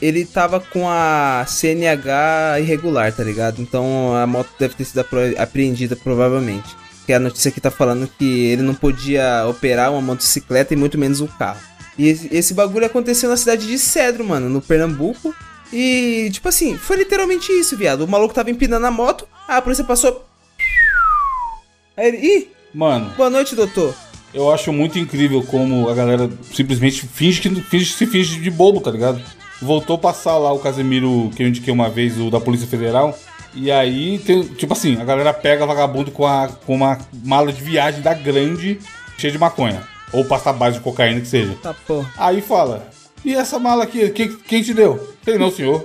Ele 0.00 0.24
tava 0.24 0.60
com 0.60 0.88
a 0.88 1.44
CNH 1.46 2.60
irregular, 2.60 3.12
tá 3.12 3.22
ligado? 3.22 3.60
Então 3.60 4.14
a 4.14 4.26
moto 4.26 4.48
deve 4.58 4.74
ter 4.74 4.86
sido 4.86 5.04
apreendida 5.36 5.94
provavelmente. 5.94 6.79
Que 7.10 7.14
a 7.14 7.18
notícia 7.18 7.48
aqui 7.48 7.60
tá 7.60 7.72
falando 7.72 8.06
que 8.06 8.52
ele 8.52 8.62
não 8.62 8.72
podia 8.72 9.44
operar 9.48 9.90
uma 9.90 10.00
motocicleta 10.00 10.74
e 10.74 10.76
muito 10.76 10.96
menos 10.96 11.20
um 11.20 11.26
carro. 11.26 11.58
E 11.98 12.06
esse, 12.06 12.54
bagulho 12.54 12.86
aconteceu 12.86 13.28
na 13.28 13.36
cidade 13.36 13.66
de 13.66 13.80
Cedro, 13.80 14.24
mano, 14.24 14.48
no 14.48 14.62
Pernambuco. 14.62 15.34
E, 15.72 16.30
tipo 16.32 16.48
assim, 16.48 16.76
foi 16.76 16.98
literalmente 16.98 17.50
isso, 17.50 17.76
viado. 17.76 18.02
O 18.02 18.08
maluco 18.08 18.32
tava 18.32 18.48
empinando 18.48 18.86
a 18.86 18.92
moto, 18.92 19.26
a 19.48 19.60
polícia 19.60 19.82
passou. 19.82 20.24
Aí 21.96 22.06
ele, 22.06 22.18
ih, 22.18 22.48
Mano, 22.72 23.12
boa 23.16 23.28
noite, 23.28 23.56
doutor. 23.56 23.92
eu 24.32 24.48
acho 24.48 24.72
muito 24.72 24.96
incrível 24.96 25.42
como 25.42 25.88
a 25.88 25.94
galera 25.96 26.30
simplesmente 26.54 27.08
finge 27.08 27.40
que 27.40 27.52
finge, 27.62 27.92
se 27.92 28.06
finge 28.06 28.38
de 28.38 28.50
bobo, 28.52 28.80
tá 28.80 28.92
ligado? 28.92 29.20
Voltou 29.60 29.96
a 29.96 29.98
passar 29.98 30.38
lá 30.38 30.52
o 30.52 30.60
Casemiro 30.60 31.28
que 31.34 31.42
eu 31.42 31.48
indiquei 31.48 31.74
uma 31.74 31.90
vez, 31.90 32.20
o 32.20 32.30
da 32.30 32.38
Polícia 32.38 32.68
Federal. 32.68 33.18
E 33.54 33.70
aí, 33.70 34.18
tem, 34.18 34.42
tipo 34.44 34.72
assim, 34.72 35.00
a 35.00 35.04
galera 35.04 35.32
pega 35.32 35.66
vagabundo 35.66 36.10
com, 36.10 36.26
a, 36.26 36.48
com 36.66 36.74
uma 36.74 36.98
mala 37.24 37.52
de 37.52 37.60
viagem 37.62 38.00
da 38.00 38.14
grande, 38.14 38.78
cheia 39.18 39.32
de 39.32 39.38
maconha. 39.38 39.82
Ou 40.12 40.24
pasta 40.24 40.52
base 40.52 40.78
de 40.78 40.82
cocaína 40.82 41.20
que 41.20 41.26
seja. 41.26 41.54
Tá 41.62 41.74
porra. 41.86 42.08
Aí 42.16 42.40
fala, 42.40 42.88
e 43.24 43.34
essa 43.34 43.58
mala 43.58 43.84
aqui, 43.84 44.08
quem, 44.10 44.36
quem 44.36 44.62
te 44.62 44.72
deu? 44.74 45.14
Sei 45.24 45.36
não, 45.38 45.50
senhor. 45.50 45.84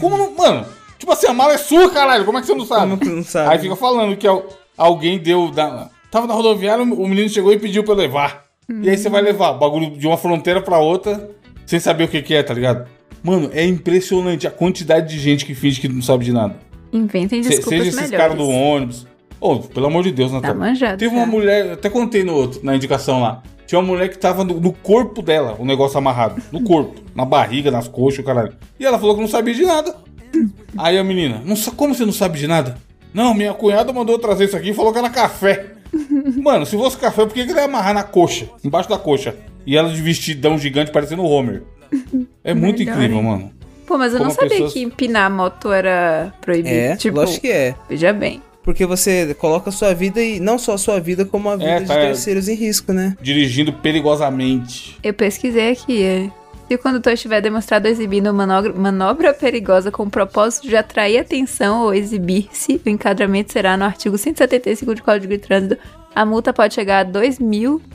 Como 0.00 0.16
não, 0.16 0.32
mano? 0.36 0.66
Tipo 0.98 1.12
assim, 1.12 1.26
a 1.26 1.32
mala 1.32 1.54
é 1.54 1.58
sua, 1.58 1.90
caralho, 1.90 2.24
como 2.24 2.38
é 2.38 2.40
que 2.40 2.46
você 2.46 2.54
não 2.54 2.66
sabe? 2.66 2.96
Como 2.96 3.16
não 3.16 3.24
sabe? 3.24 3.50
Aí 3.52 3.58
fica 3.58 3.74
falando 3.74 4.16
que 4.16 4.26
al- 4.26 4.46
alguém 4.76 5.18
deu, 5.18 5.50
da- 5.50 5.88
tava 6.10 6.26
na 6.26 6.34
rodoviária, 6.34 6.82
o 6.84 7.08
menino 7.08 7.28
chegou 7.28 7.52
e 7.52 7.58
pediu 7.58 7.82
pra 7.82 7.94
eu 7.94 7.98
levar. 7.98 8.44
E 8.82 8.88
aí 8.88 8.96
você 8.96 9.08
vai 9.08 9.20
levar, 9.22 9.54
bagulho 9.54 9.96
de 9.96 10.06
uma 10.06 10.16
fronteira 10.16 10.60
pra 10.60 10.78
outra, 10.78 11.28
sem 11.66 11.80
saber 11.80 12.04
o 12.04 12.08
que 12.08 12.22
que 12.22 12.34
é, 12.34 12.42
tá 12.42 12.54
ligado? 12.54 12.86
Mano, 13.22 13.50
é 13.52 13.64
impressionante 13.64 14.46
a 14.46 14.50
quantidade 14.50 15.08
de 15.08 15.18
gente 15.18 15.44
que 15.44 15.54
finge 15.54 15.80
que 15.80 15.88
não 15.88 16.00
sabe 16.02 16.24
de 16.24 16.32
nada. 16.32 16.54
Inventem 16.92 17.42
Se- 17.42 17.50
desculpas 17.50 17.78
seja 17.78 17.88
esses 17.88 17.94
melhores. 18.00 18.16
caras 18.18 18.36
do 18.36 18.48
ônibus. 18.48 19.06
Ô, 19.40 19.56
pelo 19.58 19.86
amor 19.86 20.02
de 20.02 20.12
Deus, 20.12 20.32
Natália. 20.32 20.54
Tá 20.54 20.60
manjado, 20.60 20.98
Teve 20.98 21.14
uma 21.14 21.24
mulher, 21.26 21.72
até 21.72 21.88
contei 21.88 22.22
no 22.22 22.34
outro, 22.34 22.60
na 22.62 22.76
indicação 22.76 23.20
lá. 23.22 23.42
Tinha 23.66 23.78
uma 23.78 23.86
mulher 23.86 24.08
que 24.08 24.18
tava 24.18 24.44
no, 24.44 24.60
no 24.60 24.72
corpo 24.72 25.22
dela, 25.22 25.56
o 25.58 25.64
negócio 25.64 25.96
amarrado. 25.96 26.42
No 26.52 26.62
corpo. 26.62 27.00
Na 27.14 27.24
barriga, 27.24 27.70
nas 27.70 27.86
coxas, 27.88 28.18
o 28.18 28.24
caralho. 28.24 28.52
E 28.78 28.84
ela 28.84 28.98
falou 28.98 29.14
que 29.14 29.20
não 29.20 29.28
sabia 29.28 29.54
de 29.54 29.62
nada. 29.64 29.94
Aí 30.76 30.98
a 30.98 31.04
menina, 31.04 31.40
não, 31.44 31.56
como 31.74 31.94
você 31.94 32.04
não 32.04 32.12
sabe 32.12 32.38
de 32.38 32.46
nada? 32.46 32.76
Não, 33.14 33.32
minha 33.34 33.54
cunhada 33.54 33.92
mandou 33.92 34.14
eu 34.16 34.18
trazer 34.20 34.44
isso 34.44 34.56
aqui 34.56 34.70
e 34.70 34.74
falou 34.74 34.92
que 34.92 34.98
era 34.98 35.08
café. 35.08 35.66
Mano, 36.42 36.66
se 36.66 36.76
fosse 36.76 36.96
café, 36.96 37.24
por 37.24 37.32
que 37.32 37.40
ele 37.40 37.52
ia 37.52 37.64
amarrar 37.64 37.94
na 37.94 38.02
coxa? 38.02 38.46
Embaixo 38.64 38.88
da 38.88 38.98
coxa. 38.98 39.34
E 39.66 39.76
ela 39.76 39.88
de 39.90 40.00
vestidão 40.02 40.58
gigante 40.58 40.90
parecendo 40.90 41.22
o 41.22 41.28
Homer. 41.28 41.62
É 42.44 42.54
muito 42.54 42.78
Melhor, 42.78 42.94
incrível, 42.94 43.22
mano. 43.22 43.50
Pô, 43.90 43.98
mas 43.98 44.12
eu 44.12 44.18
Como 44.18 44.28
não 44.30 44.34
sabia 44.36 44.50
pessoas- 44.50 44.72
que 44.72 44.82
empinar 44.82 45.26
a 45.26 45.30
moto 45.30 45.72
era 45.72 46.32
proibido. 46.40 46.68
É, 46.72 46.94
tipo, 46.94 47.16
lógico 47.16 47.40
que 47.40 47.50
é. 47.50 47.74
veja 47.88 48.12
bem. 48.12 48.40
Porque 48.62 48.86
você 48.86 49.34
coloca 49.34 49.70
a 49.70 49.72
sua 49.72 49.92
vida 49.92 50.22
e 50.22 50.38
não 50.38 50.60
só 50.60 50.74
a 50.74 50.78
sua 50.78 51.00
vida, 51.00 51.24
como 51.24 51.48
a 51.50 51.56
vida 51.56 51.68
É, 51.70 51.80
de 51.80 51.86
tá. 51.86 51.94
terceiros 51.94 52.46
em 52.46 52.54
risco, 52.54 52.92
né? 52.92 53.16
Dirigindo 53.20 53.72
perigosamente. 53.72 54.96
Eu 55.02 55.12
pesquisei 55.12 55.72
aqui. 55.72 56.04
é. 56.04 56.30
Se 56.68 56.74
o 56.76 56.78
condutor 56.78 57.14
estiver 57.14 57.40
demonstrado 57.40 57.88
exibindo 57.88 58.32
manobra, 58.32 58.72
manobra 58.72 59.34
perigosa 59.34 59.90
com 59.90 60.04
o 60.04 60.10
propósito 60.10 60.68
de 60.68 60.76
atrair 60.76 61.18
atenção 61.18 61.82
ou 61.82 61.92
exibir-se, 61.92 62.80
o 62.86 62.88
encadramento 62.88 63.50
será 63.52 63.76
no 63.76 63.82
artigo 63.84 64.16
175 64.16 64.94
do 64.94 65.02
Código 65.02 65.26
de 65.32 65.38
Trânsito. 65.38 65.76
A 66.14 66.24
multa 66.24 66.52
pode 66.52 66.74
chegar 66.74 67.00
a 67.00 67.04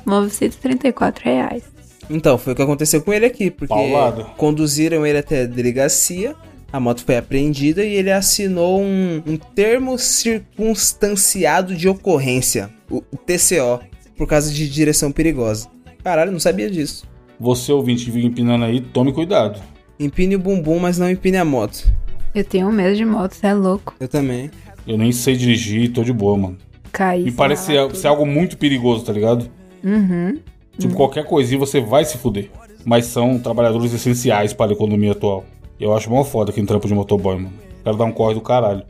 2.934 0.05 1.21
reais. 1.23 1.63
Então, 2.09 2.37
foi 2.37 2.53
o 2.53 2.55
que 2.55 2.61
aconteceu 2.61 3.01
com 3.01 3.11
ele 3.13 3.25
aqui, 3.25 3.49
porque 3.49 3.73
Paulado. 3.73 4.25
conduziram 4.37 5.05
ele 5.05 5.17
até 5.17 5.43
a 5.43 5.45
delegacia, 5.45 6.35
a 6.71 6.79
moto 6.79 7.03
foi 7.03 7.17
apreendida 7.17 7.83
e 7.83 7.93
ele 7.95 8.11
assinou 8.11 8.81
um, 8.81 9.23
um 9.25 9.37
termo 9.37 9.97
circunstanciado 9.97 11.75
de 11.75 11.87
ocorrência, 11.87 12.69
o 12.89 13.03
o 13.11 13.17
TCO, 13.17 13.79
por 14.17 14.27
causa 14.27 14.51
de 14.53 14.69
direção 14.69 15.11
perigosa. 15.11 15.67
Caralho, 16.03 16.31
não 16.31 16.39
sabia 16.39 16.69
disso. 16.69 17.07
Você, 17.39 17.71
ouvinte, 17.71 18.05
que 18.05 18.11
fica 18.11 18.27
empinando 18.27 18.65
aí, 18.65 18.79
tome 18.81 19.11
cuidado. 19.11 19.59
Empine 19.99 20.35
o 20.35 20.39
bumbum, 20.39 20.79
mas 20.79 20.97
não 20.97 21.09
empine 21.09 21.37
a 21.37 21.45
moto. 21.45 21.91
Eu 22.33 22.43
tenho 22.43 22.71
medo 22.71 22.95
de 22.95 23.05
moto, 23.05 23.33
você 23.33 23.47
é 23.47 23.53
louco. 23.53 23.95
Eu 23.99 24.07
também. 24.07 24.51
Eu 24.87 24.97
nem 24.97 25.11
sei 25.11 25.35
dirigir, 25.35 25.91
tô 25.91 26.03
de 26.03 26.13
boa, 26.13 26.37
mano. 26.37 26.57
Cair. 26.91 27.23
Me 27.23 27.31
parece 27.31 27.67
ser, 27.67 27.81
tudo. 27.87 27.95
ser 27.95 28.07
algo 28.07 28.25
muito 28.25 28.57
perigoso, 28.57 29.03
tá 29.05 29.11
ligado? 29.13 29.49
Uhum. 29.83 30.39
Tipo, 30.77 30.93
qualquer 30.95 31.25
coisinha 31.25 31.59
você 31.59 31.79
vai 31.79 32.05
se 32.05 32.17
fuder. 32.17 32.49
Mas 32.83 33.05
são 33.05 33.39
trabalhadores 33.39 33.93
essenciais 33.93 34.53
para 34.53 34.71
a 34.71 34.73
economia 34.73 35.13
atual. 35.13 35.43
Eu 35.79 35.95
acho 35.95 36.09
mó 36.09 36.23
foda 36.23 36.51
quem 36.51 36.65
trampa 36.65 36.87
de 36.87 36.93
motoboy, 36.93 37.35
mano. 37.35 37.53
Quero 37.83 37.97
dar 37.97 38.05
um 38.05 38.11
corre 38.11 38.33
do 38.33 38.41
caralho. 38.41 38.83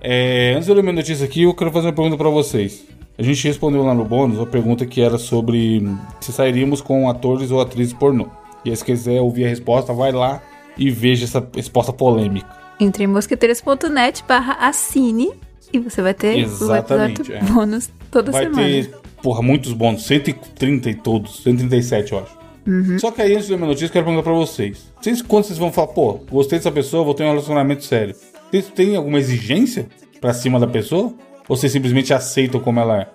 É, 0.00 0.52
antes 0.54 0.66
de 0.66 0.70
eu 0.70 0.76
ler 0.76 0.82
minha 0.82 0.94
notícia 0.94 1.24
aqui, 1.24 1.42
eu 1.42 1.54
quero 1.54 1.70
fazer 1.70 1.88
uma 1.88 1.92
pergunta 1.92 2.16
pra 2.16 2.28
vocês. 2.28 2.84
A 3.16 3.22
gente 3.22 3.46
respondeu 3.46 3.82
lá 3.82 3.94
no 3.94 4.04
bônus 4.04 4.38
uma 4.38 4.46
pergunta 4.46 4.86
que 4.86 5.00
era 5.00 5.18
sobre 5.18 5.80
hum, 5.82 5.98
se 6.20 6.32
sairíamos 6.32 6.80
com 6.80 7.08
atores 7.10 7.50
ou 7.50 7.60
atrizes 7.60 7.92
pornô. 7.92 8.28
E 8.64 8.70
aí, 8.70 8.76
se 8.76 8.84
quiser 8.84 9.20
ouvir 9.20 9.44
a 9.44 9.48
resposta, 9.48 9.92
vai 9.92 10.12
lá 10.12 10.40
e 10.76 10.90
veja 10.90 11.24
essa 11.24 11.46
resposta 11.54 11.92
polêmica. 11.92 12.46
Entre 12.78 13.02
em 13.02 13.06
mosqueteiros.net 13.08 14.24
barra 14.26 14.54
assine 14.60 15.32
e 15.72 15.78
você 15.78 16.00
vai 16.00 16.14
ter 16.14 16.38
Exatamente, 16.38 17.20
o 17.20 17.24
episódio 17.24 17.34
é. 17.34 17.52
bônus 17.52 17.90
toda 18.10 18.30
Vai 18.30 18.44
semana. 18.44 18.62
ter, 18.62 18.94
porra, 19.22 19.42
muitos 19.42 19.72
bônus. 19.72 20.04
130 20.06 20.90
e 20.90 20.94
todos. 20.94 21.42
137, 21.42 22.12
eu 22.12 22.18
acho. 22.20 22.38
Uhum. 22.66 22.98
Só 22.98 23.10
que 23.10 23.22
aí, 23.22 23.32
antes 23.32 23.46
de 23.46 23.52
ler 23.52 23.56
minha 23.58 23.68
notícia, 23.68 23.86
eu 23.86 23.90
quero 23.92 24.04
perguntar 24.04 24.24
pra 24.24 24.32
vocês. 24.38 24.92
Vocês, 25.00 25.22
quando 25.22 25.44
vocês 25.44 25.58
vão 25.58 25.72
falar, 25.72 25.88
pô, 25.88 26.20
gostei 26.30 26.58
dessa 26.58 26.70
pessoa, 26.70 27.02
vou 27.04 27.14
ter 27.14 27.24
um 27.24 27.28
relacionamento 27.28 27.84
sério. 27.84 28.14
Vocês 28.50 28.66
têm 28.68 28.94
alguma 28.96 29.18
exigência 29.18 29.86
pra 30.20 30.34
cima 30.34 30.60
da 30.60 30.66
pessoa? 30.66 31.14
Ou 31.48 31.56
vocês 31.56 31.72
simplesmente 31.72 32.12
aceitam 32.12 32.60
como 32.60 32.78
ela 32.80 33.00
é? 33.02 33.06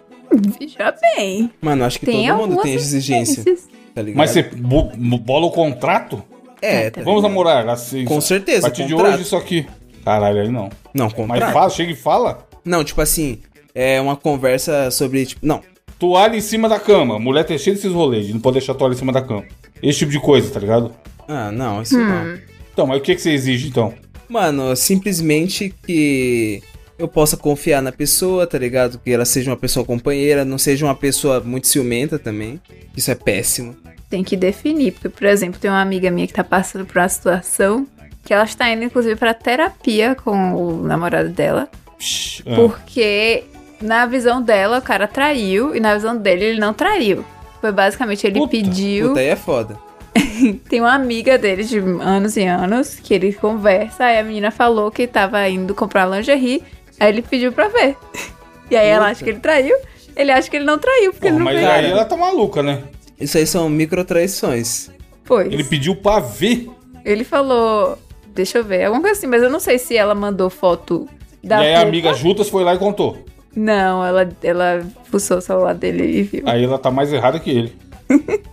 Veja 0.60 0.96
bem. 1.16 1.52
Mano, 1.62 1.84
acho 1.86 2.00
que 2.00 2.06
Tem 2.08 2.28
todo 2.28 2.38
mundo 2.48 2.62
tem 2.64 2.74
exigência, 2.74 3.42
exigências. 3.42 3.70
tá 3.94 4.02
ligado? 4.02 4.18
Mas 4.18 4.32
você 4.32 4.42
bo- 4.44 4.92
bola 5.20 5.46
o 5.46 5.52
contrato? 5.52 6.24
É, 6.60 6.90
tá 6.90 7.02
Vamos 7.02 7.18
ligado? 7.22 7.30
namorar. 7.32 7.70
Assim, 7.70 8.06
Com 8.06 8.20
certeza, 8.20 8.60
A 8.66 8.70
partir 8.72 8.88
de 8.88 8.94
contrato. 8.94 9.14
hoje, 9.16 9.24
isso 9.24 9.36
aqui. 9.36 9.68
Caralho, 10.04 10.42
aí 10.42 10.50
não. 10.50 10.70
Não, 10.94 11.06
Mas 11.06 11.14
contrato. 11.14 11.54
fala, 11.54 11.70
chega 11.70 11.92
e 11.92 11.96
fala. 11.96 12.48
Não, 12.66 12.84
tipo 12.84 13.00
assim, 13.02 13.40
é 13.76 14.02
uma 14.02 14.16
conversa 14.16 14.90
sobre, 14.90 15.26
tipo, 15.28 15.46
não, 15.46 15.62
Toalha 16.04 16.36
em 16.36 16.42
cima 16.42 16.68
da 16.68 16.78
cama. 16.78 17.18
Mulher 17.18 17.46
tem 17.46 17.58
cheio 17.58 17.78
desses 17.78 17.94
rolês, 17.94 18.28
de 18.28 18.34
não 18.34 18.42
pode 18.42 18.56
deixar 18.56 18.74
toalha 18.74 18.94
em 18.94 18.98
cima 18.98 19.14
da 19.14 19.22
cama. 19.22 19.46
Esse 19.82 20.00
tipo 20.00 20.12
de 20.12 20.20
coisa, 20.20 20.52
tá 20.52 20.60
ligado? 20.60 20.94
ah, 21.30 21.50
não, 21.50 21.82
isso 21.82 21.98
não. 21.98 22.38
Então, 22.74 22.86
mas 22.86 22.98
o 22.98 23.02
que, 23.02 23.16
que 23.16 23.22
você 23.22 23.32
exige, 23.32 23.70
então? 23.70 23.94
Mano, 24.28 24.76
simplesmente 24.76 25.74
que 25.86 26.62
eu 27.00 27.08
possa 27.08 27.38
confiar 27.38 27.82
na 27.82 27.94
pessoa, 27.94 28.46
tá 28.46 28.58
ligado? 28.58 29.00
Que 29.00 29.12
ela 29.12 29.24
seja 29.24 29.50
uma 29.50 29.56
pessoa 29.56 29.86
companheira, 29.86 30.44
não 30.44 30.58
seja 30.58 30.86
uma 30.86 30.94
pessoa 30.94 31.40
muito 31.40 31.68
ciumenta 31.68 32.20
também. 32.20 32.60
Isso 32.98 33.10
é 33.10 33.16
péssimo. 33.16 33.74
Tem 34.10 34.26
que 34.26 34.36
definir, 34.36 34.92
porque, 34.92 35.08
por 35.08 35.26
exemplo, 35.26 35.58
tem 35.58 35.72
uma 35.72 35.82
amiga 35.82 36.12
minha 36.12 36.28
que 36.28 36.34
tá 36.34 36.44
passando 36.44 36.86
por 36.86 36.98
uma 36.98 37.08
situação 37.08 37.88
que 38.26 38.34
ela 38.34 38.44
está 38.44 38.70
indo, 38.70 38.84
inclusive, 38.84 39.16
pra 39.16 39.34
terapia 39.34 40.16
com 40.16 40.54
o 40.54 40.84
namorado 40.84 41.30
dela, 41.30 41.70
Psh, 41.98 42.44
ah. 42.46 42.56
porque 42.56 43.46
na 43.84 44.06
visão 44.06 44.42
dela 44.42 44.80
o 44.80 44.82
cara 44.82 45.08
traiu 45.08 45.76
e 45.76 45.80
na 45.80 45.94
visão 45.94 46.18
dele 46.18 46.46
ele 46.46 46.60
não 46.60 46.74
traiu. 46.74 47.24
Foi 47.62 47.72
basicamente 47.72 48.26
ele 48.26 48.40
Puta, 48.40 48.52
pediu. 48.52 49.10
Puta, 49.10 49.20
aí 49.20 49.28
é 49.28 49.36
foda. 49.36 49.78
Tem 50.70 50.80
uma 50.80 50.94
amiga 50.94 51.38
dele 51.38 51.64
de 51.64 51.80
anos 51.80 52.38
e 52.38 52.44
anos 52.44 52.96
que 52.96 53.14
ele 53.14 53.34
conversa, 53.34 54.06
aí 54.06 54.20
a 54.20 54.24
menina 54.24 54.52
falou 54.52 54.92
que 54.92 55.08
tava 55.08 55.48
indo 55.50 55.74
comprar 55.74 56.06
lingerie, 56.06 56.64
aí 57.00 57.10
ele 57.10 57.22
pediu 57.22 57.52
pra 57.52 57.68
ver. 57.68 57.96
E 58.72 58.78
aí 58.78 58.88
ela 58.88 59.02
Puta. 59.02 59.12
acha 59.12 59.24
que 59.26 59.30
ele 59.30 59.40
traiu, 59.40 59.76
ele 60.16 60.32
acha 60.32 60.50
que 60.50 60.56
ele 60.56 60.66
não 60.66 60.80
traiu, 60.80 61.12
porque 61.12 61.28
Porra, 61.28 61.36
ele 61.36 61.38
não 61.38 61.46
mas 61.46 61.56
veio. 61.56 61.70
aí 61.70 61.92
ela 61.92 62.06
tá 62.06 62.16
maluca, 62.18 62.64
né? 62.64 62.82
Isso 63.20 63.38
aí 63.38 63.46
são 63.46 63.70
microtraições. 63.70 64.90
Pois. 65.26 65.52
Ele 65.52 65.64
pediu 65.66 65.96
pra 65.98 66.20
ver. 66.20 66.70
Ele 67.06 67.24
falou, 67.24 68.00
deixa 68.34 68.58
eu 68.60 68.64
ver, 68.64 68.86
alguma 68.86 69.02
coisa 69.02 69.18
assim, 69.18 69.28
mas 69.28 69.44
eu 69.44 69.50
não 69.50 69.60
sei 69.60 69.78
se 69.78 69.96
ela 69.96 70.16
mandou 70.16 70.50
foto 70.50 71.08
da 71.44 71.62
e 71.62 71.68
aí 71.68 71.76
a 71.76 71.82
amiga 71.82 72.14
Jutas 72.14 72.50
foi 72.50 72.64
lá 72.64 72.74
e 72.74 72.78
contou. 72.80 73.24
Não, 73.56 74.04
ela, 74.06 74.30
ela 74.44 74.84
fuçou 75.06 75.38
o 75.38 75.42
celular 75.42 75.74
dele 75.76 76.04
e 76.20 76.24
viu. 76.24 76.44
Aí 76.46 76.64
ela 76.64 76.78
tá 76.80 76.90
mais 76.90 77.12
errada 77.14 77.40
que 77.40 77.50
ele. 77.52 77.74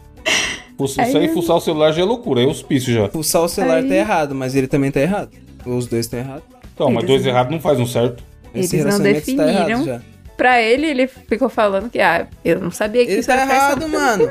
Fuça- 0.77 1.03
Isso 1.03 1.19
aí, 1.19 1.29
fuçar 1.29 1.57
o 1.57 1.61
celular 1.61 1.93
já 1.93 2.01
é 2.01 2.05
loucura, 2.05 2.43
é 2.43 2.47
hospício 2.47 2.93
já. 2.95 3.09
Pulsar 3.09 3.43
o 3.43 3.49
celular 3.49 3.79
Aí- 3.79 3.89
tá 3.89 3.95
errado, 3.95 4.35
mas 4.35 4.55
ele 4.55 4.67
também 4.67 4.91
tá 4.91 5.01
errado. 5.01 5.31
Os 5.67 5.87
dois 5.87 6.07
estão 6.07 6.19
errados. 6.19 6.45
Então, 6.75 6.89
mas 6.89 6.99
Eles 7.05 7.07
dois 7.09 7.23
não- 7.25 7.31
errados 7.31 7.53
não 7.53 7.61
faz 7.61 7.79
um 7.79 7.87
certo. 7.87 8.25
Eles 8.55 8.73
Esse 8.73 8.83
não 8.85 8.91
tá 8.97 8.99
definiram. 8.99 9.85
já. 9.85 10.01
Pra 10.39 10.63
ele, 10.63 10.87
ele 10.87 11.07
ficou 11.07 11.51
falando 11.51 11.91
que, 11.91 12.01
ah, 12.01 12.27
eu 12.43 12.59
não 12.61 12.71
sabia 12.71 13.05
que 13.05 13.11
Ele 13.11 13.21
isso 13.21 13.27
tá 13.29 13.35
era 13.35 13.43
errado, 13.43 13.83
eu 13.83 13.89
mano. 13.91 14.27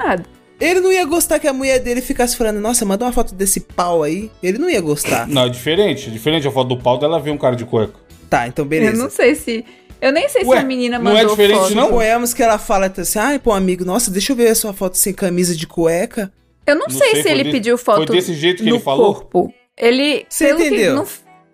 Ele 0.60 0.80
não 0.82 0.92
ia 0.92 1.06
gostar 1.06 1.38
que 1.40 1.48
a 1.48 1.54
mulher 1.54 1.80
dele 1.80 2.02
ficasse 2.02 2.36
falando, 2.36 2.60
nossa, 2.60 2.84
manda 2.84 3.06
uma 3.06 3.12
foto 3.14 3.36
desse 3.36 3.60
pau 3.60 4.02
aí. 4.02 4.32
Ele 4.42 4.58
não 4.58 4.68
ia 4.70 4.82
gostar. 4.82 5.28
Não, 5.28 5.44
é 5.46 5.50
diferente. 5.50 6.10
É 6.10 6.12
diferente 6.12 6.48
a 6.48 6.52
foto 6.52 6.70
do 6.70 6.78
pau 6.82 6.98
dela 6.98 7.20
ver 7.20 7.30
um 7.32 7.38
cara 7.38 7.56
de 7.56 7.64
cueca. 7.64 7.94
Tá, 8.28 8.48
então 8.48 8.66
Eu 8.66 8.70
beleza. 8.70 8.98
não 9.02 9.10
sei 9.10 9.36
se. 9.36 9.64
Eu 10.02 10.12
nem 10.14 10.30
sei 10.30 10.44
Ué, 10.46 10.58
se 10.58 10.64
a 10.64 10.66
menina 10.66 10.98
não 10.98 11.06
mandou 11.06 11.20
é 11.22 11.26
diferente, 11.26 11.60
foto. 11.60 11.76
não? 11.76 11.88
Suponhamos 11.88 12.34
que 12.34 12.42
ela 12.44 12.58
fala 12.58 12.92
assim, 12.98 13.20
ai, 13.20 13.40
pô, 13.40 13.52
amigo, 13.52 13.84
nossa, 13.84 14.10
deixa 14.10 14.32
eu 14.32 14.36
ver 14.36 14.48
a 14.50 14.56
sua 14.56 14.72
foto 14.74 14.98
sem 14.98 15.14
camisa 15.14 15.56
de 15.56 15.68
cueca. 15.68 16.32
Eu 16.66 16.76
não, 16.76 16.88
Não 16.88 16.90
sei, 16.98 17.12
sei, 17.12 17.24
se 17.24 17.30
ele 17.30 17.44
de- 17.46 17.52
pediu 17.52 17.78
foto 17.78 18.08
foi 18.08 18.16
desse 18.16 18.34
jeito 18.34 18.64
que 18.64 18.70
no 18.70 18.76
ele 18.78 18.84
falou? 18.84 19.14
corpo. 19.16 19.54
Ele. 19.78 20.26
Você 20.30 20.52
entendeu? 20.52 20.96
não, 20.96 21.08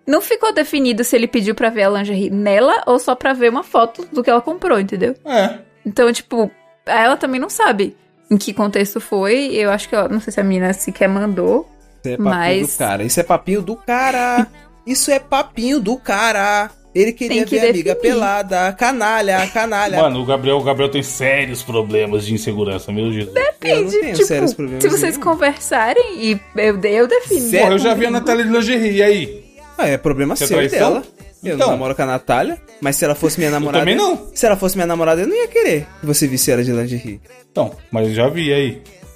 não 0.06 0.20
ficou 0.20 0.52
definido 0.52 1.02
se 1.02 1.16
ele 1.16 1.26
pediu 1.26 1.54
pra 1.54 1.70
ver 1.70 1.84
a 1.84 1.88
lingerie 1.90 2.30
nela 2.30 2.82
ou 2.86 2.98
só 2.98 3.14
pra 3.14 3.32
ver 3.32 3.48
uma 3.50 3.62
foto 3.64 4.06
do 4.12 4.22
que 4.22 4.28
ela 4.30 4.40
comprou, 4.42 4.78
entendeu? 4.78 5.14
É. 5.24 5.58
Então, 5.84 6.12
tipo, 6.12 6.50
ela 6.84 7.16
também 7.16 7.40
não 7.40 7.48
sabe 7.48 7.96
em 8.30 8.36
que 8.36 8.52
contexto 8.52 9.00
foi. 9.00 9.46
Eu 9.54 9.70
acho 9.70 9.88
que 9.88 9.94
ela. 9.94 10.08
Não 10.08 10.20
sei 10.20 10.32
se 10.32 10.40
a 10.40 10.44
menina 10.44 10.72
sequer 10.72 11.08
mandou. 11.08 11.66
Isso 12.04 12.08
é 12.12 12.16
papinho 12.16 12.28
Mas- 12.28 12.72
do 12.72 12.78
cara. 12.78 13.02
Isso 13.04 13.20
é 13.20 13.22
papinho 13.22 13.62
do 13.62 13.76
cara. 13.76 14.46
Isso 14.86 15.10
é 15.10 15.18
papinho 15.18 15.80
do 15.80 15.96
cara. 15.96 16.70
Ele 16.98 17.12
queria 17.12 17.44
que 17.44 17.58
ver 17.58 17.66
a 17.66 17.70
amiga 17.70 17.94
definir. 17.94 18.14
pelada, 18.14 18.72
canalha, 18.72 19.46
canalha. 19.48 20.00
Mano, 20.00 20.20
o 20.20 20.24
Gabriel, 20.24 20.56
o 20.56 20.62
Gabriel 20.62 20.90
tem 20.90 21.02
sérios 21.02 21.62
problemas 21.62 22.24
de 22.24 22.32
insegurança, 22.32 22.90
meu 22.90 23.12
Jesus. 23.12 23.28
eu 23.28 23.34
Depende, 23.34 23.98
tenho 24.00 24.14
tipo, 24.14 24.26
sérios 24.26 24.54
problemas. 24.54 24.82
se 24.82 24.88
vocês 24.88 25.16
nenhum. 25.18 25.20
conversarem 25.30 26.04
e 26.18 26.40
eu, 26.56 26.80
eu 26.80 27.06
defino. 27.06 27.50
Porra, 27.50 27.72
eu 27.72 27.78
já 27.78 27.92
vi 27.94 28.06
a 28.06 28.10
Natália 28.10 28.44
de 28.44 28.50
lingerie, 28.50 28.92
e 28.96 29.02
aí? 29.02 29.44
Ah, 29.76 29.86
é 29.88 29.98
problema 29.98 30.34
Você 30.34 30.44
é 30.44 30.46
seu 30.46 30.56
traição? 30.56 30.78
dela. 30.94 31.04
Eu 31.44 31.54
Então. 31.54 31.66
não 31.66 31.74
namoro 31.74 31.94
com 31.94 32.02
a 32.02 32.06
Natália, 32.06 32.58
mas 32.80 32.96
se 32.96 33.04
ela 33.04 33.14
fosse 33.14 33.38
minha 33.38 33.50
namorada. 33.50 33.80
também 33.80 33.94
não. 33.94 34.28
Se 34.34 34.46
ela 34.46 34.56
fosse 34.56 34.74
minha 34.76 34.86
namorada, 34.86 35.20
eu 35.20 35.26
não 35.28 35.36
ia 35.36 35.46
querer 35.48 35.86
que 36.00 36.06
você 36.06 36.26
visse 36.26 36.50
ela 36.50 36.64
de 36.64 36.72
lingerie. 36.72 37.20
Então, 37.52 37.72
mas 37.90 38.08
eu 38.08 38.14
já 38.14 38.28
vi, 38.28 38.50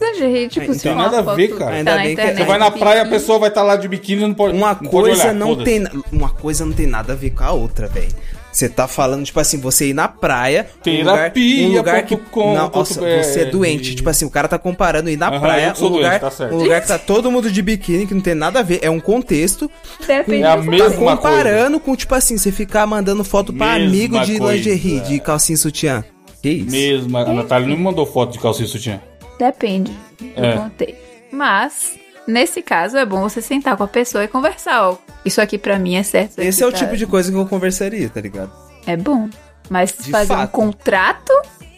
aí? 0.04 0.12
Lingerie, 0.12 0.49
tipo, 0.49 0.66
Não 0.69 0.75
se 0.75 0.80
tem 0.83 0.92
uma 0.92 1.02
nada 1.11 1.30
a 1.30 1.35
ver, 1.35 1.49
tá 1.50 1.57
cara. 1.57 1.76
Ainda 1.76 1.97
bem 1.97 2.07
que- 2.07 2.12
internet, 2.12 2.37
Você 2.38 2.45
vai 2.45 2.59
na 2.59 2.71
praia, 2.71 3.02
a 3.02 3.07
pessoa 3.07 3.38
vai 3.38 3.49
estar 3.49 3.62
lá 3.62 3.76
de 3.76 3.88
biquíni 3.88 4.23
e 4.23 4.26
não 4.26 4.35
pode 4.35 4.57
Uma 4.57 4.69
não 4.69 4.75
pode 4.76 4.88
coisa 4.90 5.23
olhar, 5.25 5.35
não 5.35 5.57
tem. 5.57 5.85
Uma 6.12 6.30
coisa 6.30 6.64
não 6.64 6.73
tem 6.73 6.87
nada 6.87 7.12
a 7.12 7.16
ver 7.16 7.30
com 7.30 7.45
a 7.45 7.52
outra, 7.52 7.87
velho. 7.88 8.09
Você 8.52 8.69
tá 8.69 8.88
falando, 8.88 9.25
tipo 9.25 9.38
assim, 9.38 9.59
você 9.61 9.90
ir 9.90 9.95
na 9.95 10.09
praia. 10.09 10.66
Terapia 10.83 11.66
um 11.66 11.69
lugar, 11.69 11.75
um 11.75 11.76
lugar 11.78 12.02
que. 12.07 12.16
com, 12.16 12.52
Não, 12.52 12.69
nossa, 12.69 13.00
BR. 13.00 13.23
você 13.23 13.40
é 13.42 13.45
doente. 13.45 13.95
Tipo 13.95 14.11
assim, 14.11 14.25
o 14.25 14.30
cara 14.30 14.49
tá 14.49 14.59
comparando 14.59 15.09
ir 15.09 15.16
na 15.16 15.28
Aham, 15.28 15.40
praia, 15.40 15.73
um 15.78 15.85
lugar, 15.87 16.19
doente, 16.19 16.37
tá 16.37 16.45
um 16.47 16.57
lugar 16.57 16.80
que 16.80 16.88
tá 16.88 16.99
todo 16.99 17.30
mundo 17.30 17.49
de 17.49 17.62
biquíni, 17.62 18.09
que 18.09 18.14
não 18.14 18.21
tem 18.21 18.35
nada 18.35 18.59
a 18.59 18.62
ver. 18.62 18.80
É 18.83 18.90
um 18.90 18.99
contexto. 18.99 19.71
Depende 20.04 20.42
É 20.42 20.47
a 20.50 20.57
mesma 20.57 20.78
coisa. 20.97 20.97
comparando 20.97 21.78
com, 21.78 21.95
tipo 21.95 22.12
assim, 22.12 22.37
você 22.37 22.50
ficar 22.50 22.85
mandando 22.88 23.23
foto 23.23 23.52
pra 23.52 23.75
Mesma 23.78 23.87
amigo 23.88 24.21
de 24.25 24.38
coisa. 24.40 24.52
lingerie, 24.57 24.99
de 25.00 25.21
calcinha 25.21 25.54
e 25.54 25.59
sutiã. 25.59 26.04
Que 26.42 26.49
isso? 26.50 26.71
Mesmo, 26.73 27.16
a 27.19 27.33
Natália 27.33 27.69
não 27.69 27.76
me 27.76 27.83
mandou 27.85 28.04
foto 28.04 28.33
de 28.33 28.40
calcinha 28.40 28.66
e 28.66 28.69
sutiã. 28.69 29.00
Depende 29.44 29.92
do 30.20 30.44
É. 30.44 30.56
contexto. 30.56 30.99
Mas, 31.32 31.99
nesse 32.26 32.61
caso, 32.62 32.97
é 32.99 33.06
bom 33.06 33.23
você 33.23 33.40
sentar 33.40 33.76
com 33.76 33.82
a 33.85 33.88
pessoa 33.88 34.23
e 34.25 34.28
conversar, 34.28 34.90
ó. 34.90 34.97
Isso 35.25 35.40
aqui 35.40 35.56
pra 35.59 35.78
mim 35.78 35.97
é 35.97 36.02
certo. 36.02 36.38
Esse 36.38 36.62
é 36.62 36.66
o 36.66 36.70
tá- 36.70 36.78
tipo 36.78 36.97
de 36.97 37.06
coisa 37.06 37.30
que 37.32 37.37
eu 37.38 37.47
conversaria, 37.47 38.09
tá 38.09 38.20
ligado? 38.20 38.52
É 38.87 38.97
bom. 38.97 39.28
Mas 39.68 39.94
De 39.99 40.11
fazer 40.11 40.32
um 40.32 40.37
fato. 40.37 40.50
contrato, 40.50 41.32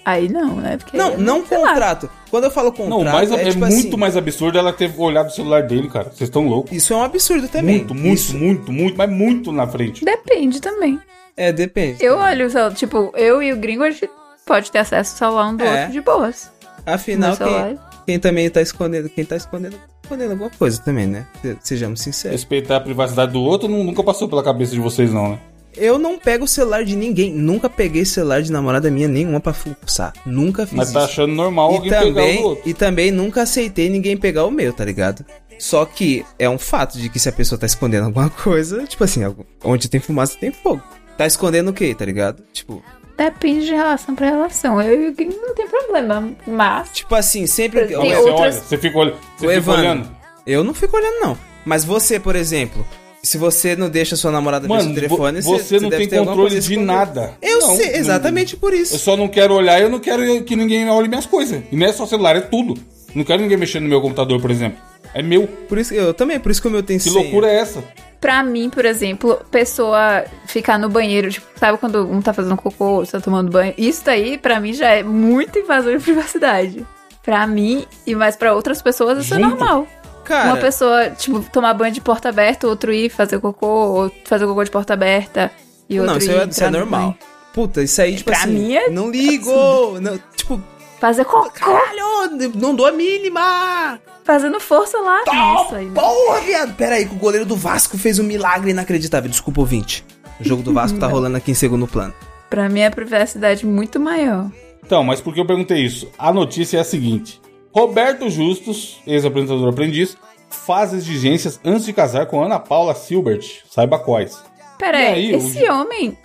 aí 0.04 0.28
não, 0.28 0.57
né? 0.57 0.76
Porque, 0.78 0.97
Não, 0.97 1.16
não 1.19 1.47
sei 1.47 1.59
lá. 1.59 1.69
contrato. 1.71 2.11
Quando 2.31 2.45
eu 2.45 2.50
falo 2.50 2.73
contrato, 2.73 3.04
Não, 3.04 3.12
mas 3.12 3.31
é, 3.31 3.35
é, 3.35 3.45
tipo 3.50 3.59
muito 3.66 3.88
assim, 3.88 3.97
mais 3.97 4.16
absurdo 4.16 4.59
ela 4.59 4.73
ter 4.73 4.90
olhado 4.99 5.26
o 5.26 5.31
celular 5.31 5.62
dele, 5.64 5.88
cara. 5.90 6.04
Vocês 6.07 6.23
estão 6.23 6.49
loucos. 6.49 6.73
Isso 6.73 6.92
é 6.95 6.97
um 6.97 7.02
absurdo 7.02 7.47
também. 7.49 7.78
Muito, 7.78 7.95
muito, 7.95 8.14
Isso- 8.14 8.37
muito, 8.38 8.73
muito, 8.73 8.97
mas 8.97 9.11
muito 9.11 9.52
na 9.52 9.66
frente. 9.66 10.04
Depende 10.04 10.61
também. 10.61 10.99
É, 11.37 11.52
depende. 11.52 12.02
Eu 12.02 12.16
olho, 12.16 12.47
o 12.47 12.50
celular, 12.50 12.75
tipo, 12.75 13.12
eu 13.16 13.42
e 13.42 13.52
o 13.52 13.57
gringo, 13.57 13.83
a 13.85 13.90
gente 13.90 14.09
pode 14.47 14.71
ter 14.71 14.78
acesso 14.78 15.12
ao 15.12 15.19
celular 15.31 15.49
um 15.50 15.57
do 15.57 15.64
É. 15.64 15.81
outro 15.81 15.92
de 15.92 16.00
boas. 16.00 16.50
Afinal, 16.85 17.37
quem, 17.37 17.79
quem 18.07 18.19
também 18.19 18.49
tá 18.51 18.61
escondendo, 18.61 19.09
quem 19.09 19.25
tá 19.25 19.37
escondendo, 19.37 19.73
tá 19.77 19.79
escondendo 20.03 20.31
alguma 20.33 20.51
coisa 20.51 20.81
também, 20.83 21.07
né? 21.07 21.27
Se- 21.41 21.57
Sejamos 21.62 22.01
sinceros. 22.01 22.37
Respeitar 22.41 22.77
a 22.77 22.81
privacidade 22.81 23.33
do 23.33 23.41
outro 23.41 23.69
nunca 23.69 24.03
passou 24.03 24.29
pela 24.29 24.43
cabeça 24.43 24.73
de 24.73 24.81
vocês, 24.81 25.12
não, 25.12 25.31
né? 25.31 25.39
Eu 25.75 25.99
não 25.99 26.19
pego 26.19 26.45
o 26.45 26.49
celular 26.49 26.85
de 26.85 26.95
ninguém. 26.95 27.33
Nunca 27.33 27.71
peguei 27.71 28.05
celular 28.05 28.43
de 28.43 28.53
namorada 28.53 28.91
minha 28.91 29.09
nenhuma 29.09 29.41
pra 29.41 29.55
fuçar. 29.55 30.12
Nunca 30.27 30.67
fiz 30.67 30.77
Mas 30.77 30.89
isso. 30.89 30.99
tá 30.99 31.05
achando 31.05 31.33
normal 31.33 31.71
e 31.73 31.75
alguém 31.77 31.91
pegar 31.91 32.03
o 32.03 32.09
do 32.09 32.15
também, 32.15 32.43
outro. 32.45 32.69
e 32.71 32.75
também 32.75 33.11
nunca 33.11 33.43
aceitei 33.43 33.89
ninguém 33.89 34.15
pegar 34.17 34.45
o 34.45 34.51
meu, 34.51 34.71
tá 34.73 34.85
ligado? 34.85 35.25
Só 35.59 35.87
que 35.87 36.27
é 36.39 36.47
um 36.51 36.59
fato 36.59 36.99
de 36.99 37.09
que 37.09 37.19
se 37.19 37.29
a 37.29 37.33
pessoa 37.33 37.59
tá 37.59 37.65
escondendo 37.65 38.05
alguma 38.05 38.29
coisa, 38.29 38.83
tipo 38.85 39.03
assim, 39.05 39.21
onde 39.65 39.89
tem 39.89 39.99
fumaça 40.01 40.37
tem 40.39 40.51
fogo. 40.53 40.83
Tá 41.17 41.27
escondendo 41.27 41.71
o 41.71 41.73
quê, 41.73 41.95
tá 41.95 42.05
ligado? 42.05 42.43
Tipo, 42.53 42.83
Depende 43.25 43.67
de 43.67 43.73
relação 43.73 44.15
pra 44.15 44.26
relação. 44.28 44.80
Eu 44.82 45.02
e 45.04 45.08
o 45.08 45.15
gringo 45.15 45.37
não 45.41 45.54
tem 45.54 45.67
problema, 45.69 46.30
mas... 46.47 46.89
tipo 46.93 47.15
assim, 47.15 47.47
sempre. 47.47 47.87
Tem 47.87 47.97
Você 47.97 48.17
outras- 48.17 48.41
olha, 48.41 48.52
você 48.52 48.78
fica, 48.78 48.99
olha, 48.99 49.11
você 49.37 49.47
fica 49.47 49.52
Evandro, 49.52 49.80
olhando. 49.80 50.11
Eu 50.47 50.65
não 50.65 50.75
fico 50.75 50.97
olhando, 50.97 51.21
não. 51.21 51.39
Mas 51.65 51.85
você, 51.85 52.19
por 52.19 52.35
exemplo, 52.35 52.85
se 53.23 53.39
você 53.39 53.76
não 53.76 53.89
deixa 53.89 54.17
sua 54.17 54.32
namorada 54.32 54.67
ver 54.67 54.75
Mano, 54.75 54.82
seu 54.85 54.95
telefone, 54.95 55.41
vo- 55.41 55.58
você 55.58 55.78
não 55.78 55.89
deve 55.89 56.08
tem 56.08 56.25
controle 56.25 56.58
de 56.58 56.76
nada. 56.76 57.37
Eu 57.41 57.61
Não, 57.61 57.76
sei, 57.76 57.93
não- 57.93 57.99
exatamente 57.99 58.56
por 58.56 58.75
isso. 58.75 58.95
Eu 58.95 58.99
só 58.99 59.17
não 59.17 59.28
quero 59.28 59.54
olhar, 59.54 59.80
eu 59.80 59.89
não 59.89 60.00
quero 60.00 60.43
que 60.43 60.56
ninguém 60.56 60.89
olhe 60.91 61.06
minhas 61.08 61.26
coisas. 61.26 61.63
E 61.71 61.76
não 61.76 61.87
é 61.87 61.93
só 61.93 62.04
celular, 62.06 62.35
é 62.37 62.41
tudo. 62.41 62.75
Não 63.15 63.23
quero 63.25 63.41
ninguém 63.43 63.56
mexendo 63.56 63.85
no 63.85 63.89
meu 63.89 64.00
computador, 64.00 64.41
por 64.41 64.50
exemplo. 64.50 64.78
É 65.15 65.23
meu. 65.23 65.47
Por 65.47 65.78
isso 65.78 65.93
eu 65.95 66.13
também, 66.15 66.41
por 66.41 66.50
isso 66.50 66.61
que 66.61 66.67
o 66.69 66.71
meu 66.71 66.82
tem 66.82 66.97
Que 66.99 67.04
senha. 67.04 67.15
loucura 67.15 67.47
é 67.47 67.56
essa? 67.56 67.85
Pra 68.23 68.41
mim, 68.43 68.71
por 68.71 68.85
exemplo, 68.85 69.39
pessoa 69.50 70.25
ficar 70.47 70.78
no 70.78 70.89
banheiro, 70.89 71.28
tipo, 71.30 71.47
sabe 71.58 71.76
quando 71.76 72.06
um 72.08 72.23
tá 72.23 72.32
fazendo 72.32 72.56
cocô, 72.56 72.85
outro 72.99 73.11
tá 73.11 73.21
tomando 73.21 73.50
banho? 73.50 73.75
Isso 73.76 74.02
daí, 74.04 74.39
pra 74.39 74.61
mim, 74.61 74.73
já 74.73 74.89
é 74.91 75.02
muito 75.02 75.58
invasor 75.58 75.99
de 75.99 76.02
privacidade. 76.04 76.87
Pra 77.21 77.45
mim, 77.49 77.85
e 78.06 78.15
mais 78.15 78.37
pra 78.37 78.54
outras 78.54 78.80
pessoas, 78.80 79.19
isso 79.19 79.35
é 79.35 79.39
Junto. 79.39 79.50
normal. 79.56 79.87
Cara, 80.25 80.50
Uma 80.50 80.56
pessoa, 80.56 81.11
tipo, 81.11 81.41
tomar 81.52 81.75
banho 81.75 81.93
de 81.93 82.00
porta 82.00 82.28
aberta, 82.28 82.69
outro 82.69 82.93
ir 82.93 83.11
fazer 83.11 83.41
cocô, 83.41 83.67
ou 83.67 84.13
fazer 84.25 84.47
cocô 84.47 84.63
de 84.63 84.71
porta 84.71 84.93
aberta, 84.95 85.50
e 85.89 85.99
outro 85.99 86.13
não, 86.15 86.19
isso 86.19 86.30
ir 86.30 86.37
é, 86.41 86.45
isso 86.47 86.63
é 86.65 86.71
normal. 86.71 87.00
banho. 87.00 87.19
Puta, 87.52 87.82
isso 87.82 88.00
aí, 88.00 88.17
tipo 88.17 88.30
Pra 88.30 88.39
assim. 88.45 88.52
mim 88.52 88.75
é 88.76 88.89
Não 88.89 89.11
ligo! 89.11 89.99
Não, 90.00 90.17
tipo, 90.37 90.63
Fazer 91.02 91.25
cocô, 91.25 91.50
caralho, 91.50 92.52
não 92.54 92.76
dou 92.76 92.86
a 92.86 92.93
mínima! 92.93 93.99
fazendo 94.23 94.60
força 94.60 95.00
lá. 95.00 95.25
Nossa, 95.26 95.78
aí 95.78 95.86
não. 95.86 95.95
Porra, 95.95 96.41
viado! 96.43 96.76
Pera 96.76 96.95
aí, 96.95 97.06
que 97.06 97.12
o 97.17 97.19
goleiro 97.19 97.45
do 97.45 97.56
Vasco 97.56 97.99
fez 97.99 98.21
um 98.21 98.23
milagre 98.23 98.71
inacreditável. 98.71 99.28
Desculpa, 99.28 99.62
ouvinte. 99.62 100.04
O 100.38 100.45
jogo 100.45 100.62
do 100.62 100.73
Vasco 100.73 101.00
tá 101.00 101.08
rolando 101.10 101.36
aqui 101.36 101.50
em 101.50 101.54
segundo 101.54 101.88
plano. 101.88 102.15
Pra 102.49 102.69
mim 102.69 102.82
é 102.82 102.88
privacidade 102.88 103.67
muito 103.67 103.99
maior. 103.99 104.49
Então, 104.80 105.02
mas 105.02 105.21
por 105.21 105.34
que 105.34 105.41
eu 105.41 105.45
perguntei 105.45 105.78
isso? 105.78 106.08
A 106.17 106.32
notícia 106.32 106.78
é 106.78 106.80
a 106.80 106.84
seguinte: 106.84 107.41
Roberto 107.75 108.30
Justus, 108.30 109.00
ex-apresentador 109.04 109.71
aprendiz, 109.71 110.17
faz 110.49 110.93
exigências 110.93 111.58
antes 111.65 111.84
de 111.84 111.93
casar 111.93 112.26
com 112.26 112.45
Ana 112.45 112.60
Paula 112.60 112.95
Silbert. 112.95 113.65
Saiba 113.69 113.99
quais. 113.99 114.41
Pera 114.78 115.00
E 115.00 115.06
aí, 115.06 115.15
aí, 115.15 115.34
esse 115.34 115.69
homem. 115.69 116.17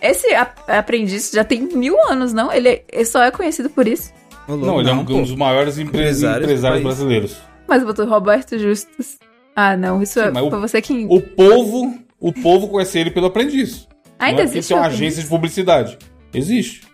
Esse 0.00 0.26
aprendiz 0.66 1.30
já 1.32 1.42
tem 1.44 1.60
mil 1.62 1.96
anos, 2.08 2.32
não? 2.32 2.52
Ele, 2.52 2.82
ele 2.92 3.04
só 3.04 3.22
é 3.22 3.30
conhecido 3.30 3.68
por 3.70 3.86
isso. 3.86 4.12
Ô, 4.46 4.52
louco, 4.52 4.66
Não, 4.66 4.80
ele 4.80 4.90
é 4.90 4.92
um, 4.92 5.04
pô. 5.04 5.20
dos 5.20 5.34
maiores 5.34 5.78
empre- 5.78 5.98
Empresários 6.00 6.44
empresários, 6.44 6.82
brasileiros. 6.82 7.36
Mas 7.66 7.82
botou 7.84 8.06
Roberto 8.06 8.58
Justus. 8.58 9.18
Ah, 9.54 9.76
não, 9.76 10.00
isso 10.02 10.20
é, 10.20 10.30
mas 10.30 10.42
o- 10.44 10.50
foi 10.50 10.60
você 10.60 10.80
que. 10.80 11.06
O 11.10 11.20
povo, 11.20 11.98
o 12.20 12.32
povo 12.32 12.68
conhece 12.68 12.98
ele 12.98 13.10
pelo 13.10 13.26
aprendiz. 13.26 13.86
Ainda 14.18 14.34
não 14.36 14.40
é 14.40 14.44
existe 14.44 14.58
isso 14.60 14.72
é 14.72 14.76
uma 14.76 14.82
aprendiz? 14.86 15.00
agência 15.06 15.22
de 15.24 15.28
publicidade. 15.28 15.98
Existe. 16.32 16.86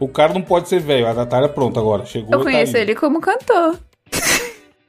O 0.00 0.08
cara 0.08 0.32
não 0.32 0.40
pode 0.40 0.68
ser 0.68 0.80
velho. 0.80 1.06
A 1.06 1.12
Natália 1.12 1.48
pronto 1.48 1.78
agora. 1.78 2.06
Chegou 2.06 2.32
Eu 2.32 2.38
tá 2.38 2.44
conheço 2.44 2.74
aí. 2.76 2.82
ele 2.82 2.94
como 2.94 3.20
cantor. 3.20 3.78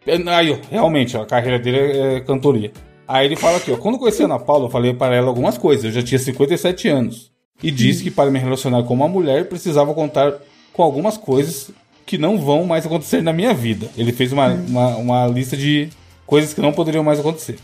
É, 0.05 0.15
Aí, 0.29 0.57
realmente, 0.71 1.17
a 1.17 1.25
carreira 1.25 1.59
dele 1.59 1.77
é, 1.77 2.15
é 2.15 2.19
cantoria. 2.21 2.71
Aí 3.07 3.25
ele 3.25 3.35
fala 3.35 3.57
aqui, 3.57 3.71
ó, 3.71 3.77
quando 3.77 3.97
conheci 3.97 4.21
a 4.21 4.25
Ana 4.25 4.39
Paula, 4.39 4.65
eu 4.65 4.69
falei 4.69 4.93
para 4.93 5.15
ela 5.15 5.27
algumas 5.27 5.57
coisas. 5.57 5.85
Eu 5.85 5.91
já 5.91 6.03
tinha 6.03 6.19
57 6.19 6.87
anos. 6.89 7.31
E 7.63 7.71
disse 7.71 8.03
que 8.03 8.11
para 8.11 8.29
me 8.29 8.37
relacionar 8.37 8.83
com 8.83 8.93
uma 8.93 9.07
mulher, 9.07 9.47
precisava 9.47 9.93
contar 9.93 10.33
com 10.73 10.83
algumas 10.83 11.17
coisas 11.17 11.71
que 12.05 12.17
não 12.17 12.37
vão 12.37 12.65
mais 12.65 12.85
acontecer 12.85 13.21
na 13.21 13.33
minha 13.33 13.53
vida. 13.53 13.89
Ele 13.97 14.11
fez 14.11 14.31
uma, 14.31 14.47
uma, 14.53 14.95
uma 14.97 15.27
lista 15.27 15.57
de 15.57 15.89
coisas 16.25 16.53
que 16.53 16.61
não 16.61 16.71
poderiam 16.71 17.03
mais 17.03 17.19
acontecer. 17.19 17.57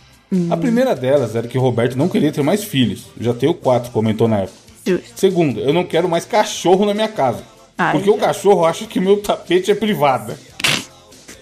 A 0.49 0.57
primeira 0.57 0.95
delas 0.95 1.35
era 1.35 1.47
que 1.47 1.57
o 1.57 1.61
Roberto 1.61 1.95
não 1.95 2.09
queria 2.09 2.31
ter 2.31 2.41
mais 2.41 2.63
filhos. 2.63 3.05
Eu 3.15 3.23
já 3.23 3.33
tenho 3.35 3.53
quatro, 3.53 3.91
comentou 3.91 4.27
na 4.27 4.39
época. 4.39 4.57
Justo. 4.85 5.11
Segundo, 5.15 5.59
eu 5.59 5.71
não 5.71 5.83
quero 5.83 6.09
mais 6.09 6.25
cachorro 6.25 6.85
na 6.85 6.93
minha 6.93 7.07
casa. 7.07 7.43
Ai, 7.77 7.91
porque 7.91 8.09
o 8.09 8.15
já. 8.15 8.27
cachorro 8.27 8.65
acha 8.65 8.85
que 8.85 8.99
meu 8.99 9.17
tapete 9.21 9.69
é 9.69 9.75
privado. 9.75 10.33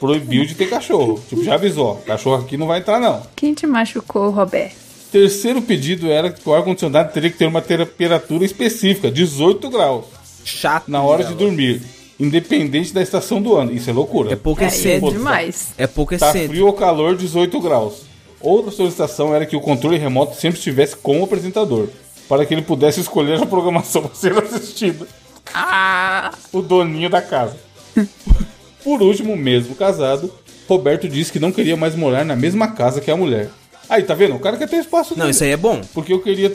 Proibiu 0.01 0.43
de 0.45 0.55
ter 0.55 0.67
cachorro. 0.67 1.21
Tipo, 1.29 1.43
já 1.43 1.53
avisou. 1.53 1.97
Cachorro 2.07 2.41
aqui 2.43 2.57
não 2.57 2.65
vai 2.65 2.79
entrar, 2.79 2.99
não. 2.99 3.21
Quem 3.35 3.53
te 3.53 3.67
machucou, 3.67 4.31
Roberto? 4.31 4.75
Terceiro 5.11 5.61
pedido 5.61 6.09
era 6.09 6.31
que 6.31 6.41
o 6.49 6.53
ar-condicionado 6.55 7.13
teria 7.13 7.29
que 7.29 7.37
ter 7.37 7.45
uma 7.45 7.61
temperatura 7.61 8.43
específica, 8.43 9.11
18 9.11 9.69
graus, 9.69 10.05
Chato. 10.43 10.89
na 10.89 11.03
hora 11.03 11.23
de 11.23 11.35
dormir. 11.35 11.83
Independente 12.19 12.91
da 12.93 13.01
estação 13.01 13.39
do 13.41 13.55
ano. 13.55 13.71
Isso 13.73 13.89
é 13.89 13.93
loucura. 13.93 14.33
É 14.33 14.35
pouco 14.35 14.63
é 14.63 14.67
excêntrico. 14.67 15.11
demais. 15.11 15.73
É 15.77 15.85
pouco 15.85 16.17
Tá 16.17 16.29
excêntrico. 16.29 16.53
frio 16.53 16.65
ou 16.65 16.73
calor, 16.73 17.15
18 17.15 17.59
graus. 17.59 18.01
Outra 18.39 18.71
solicitação 18.71 19.35
era 19.35 19.45
que 19.45 19.55
o 19.55 19.61
controle 19.61 19.97
remoto 19.99 20.35
sempre 20.35 20.57
estivesse 20.57 20.95
com 20.95 21.19
o 21.19 21.23
apresentador, 21.25 21.89
para 22.27 22.43
que 22.43 22.53
ele 22.55 22.63
pudesse 22.63 22.99
escolher 23.01 23.39
a 23.39 23.45
programação 23.45 24.09
a 24.11 24.15
ser 24.15 24.35
assistida. 24.35 25.07
Ah! 25.53 26.31
o 26.51 26.59
doninho 26.61 27.09
da 27.09 27.21
casa. 27.21 27.55
Por 28.83 29.01
último, 29.01 29.35
mesmo 29.37 29.75
casado, 29.75 30.31
Roberto 30.67 31.07
disse 31.07 31.31
que 31.31 31.39
não 31.39 31.51
queria 31.51 31.75
mais 31.77 31.95
morar 31.95 32.23
na 32.25 32.35
mesma 32.35 32.69
casa 32.69 33.01
que 33.01 33.09
a 33.13 33.17
mulher. 33.17 33.49
Aí, 33.89 34.03
tá 34.03 34.13
vendo? 34.13 34.35
O 34.35 34.39
cara 34.39 34.55
quer 34.57 34.69
ter 34.69 34.77
espaço 34.77 35.11
Não, 35.15 35.21
dele. 35.25 35.31
isso 35.31 35.43
aí 35.43 35.51
é 35.51 35.57
bom. 35.57 35.81
Porque 35.93 36.13
eu 36.13 36.19
queria. 36.21 36.51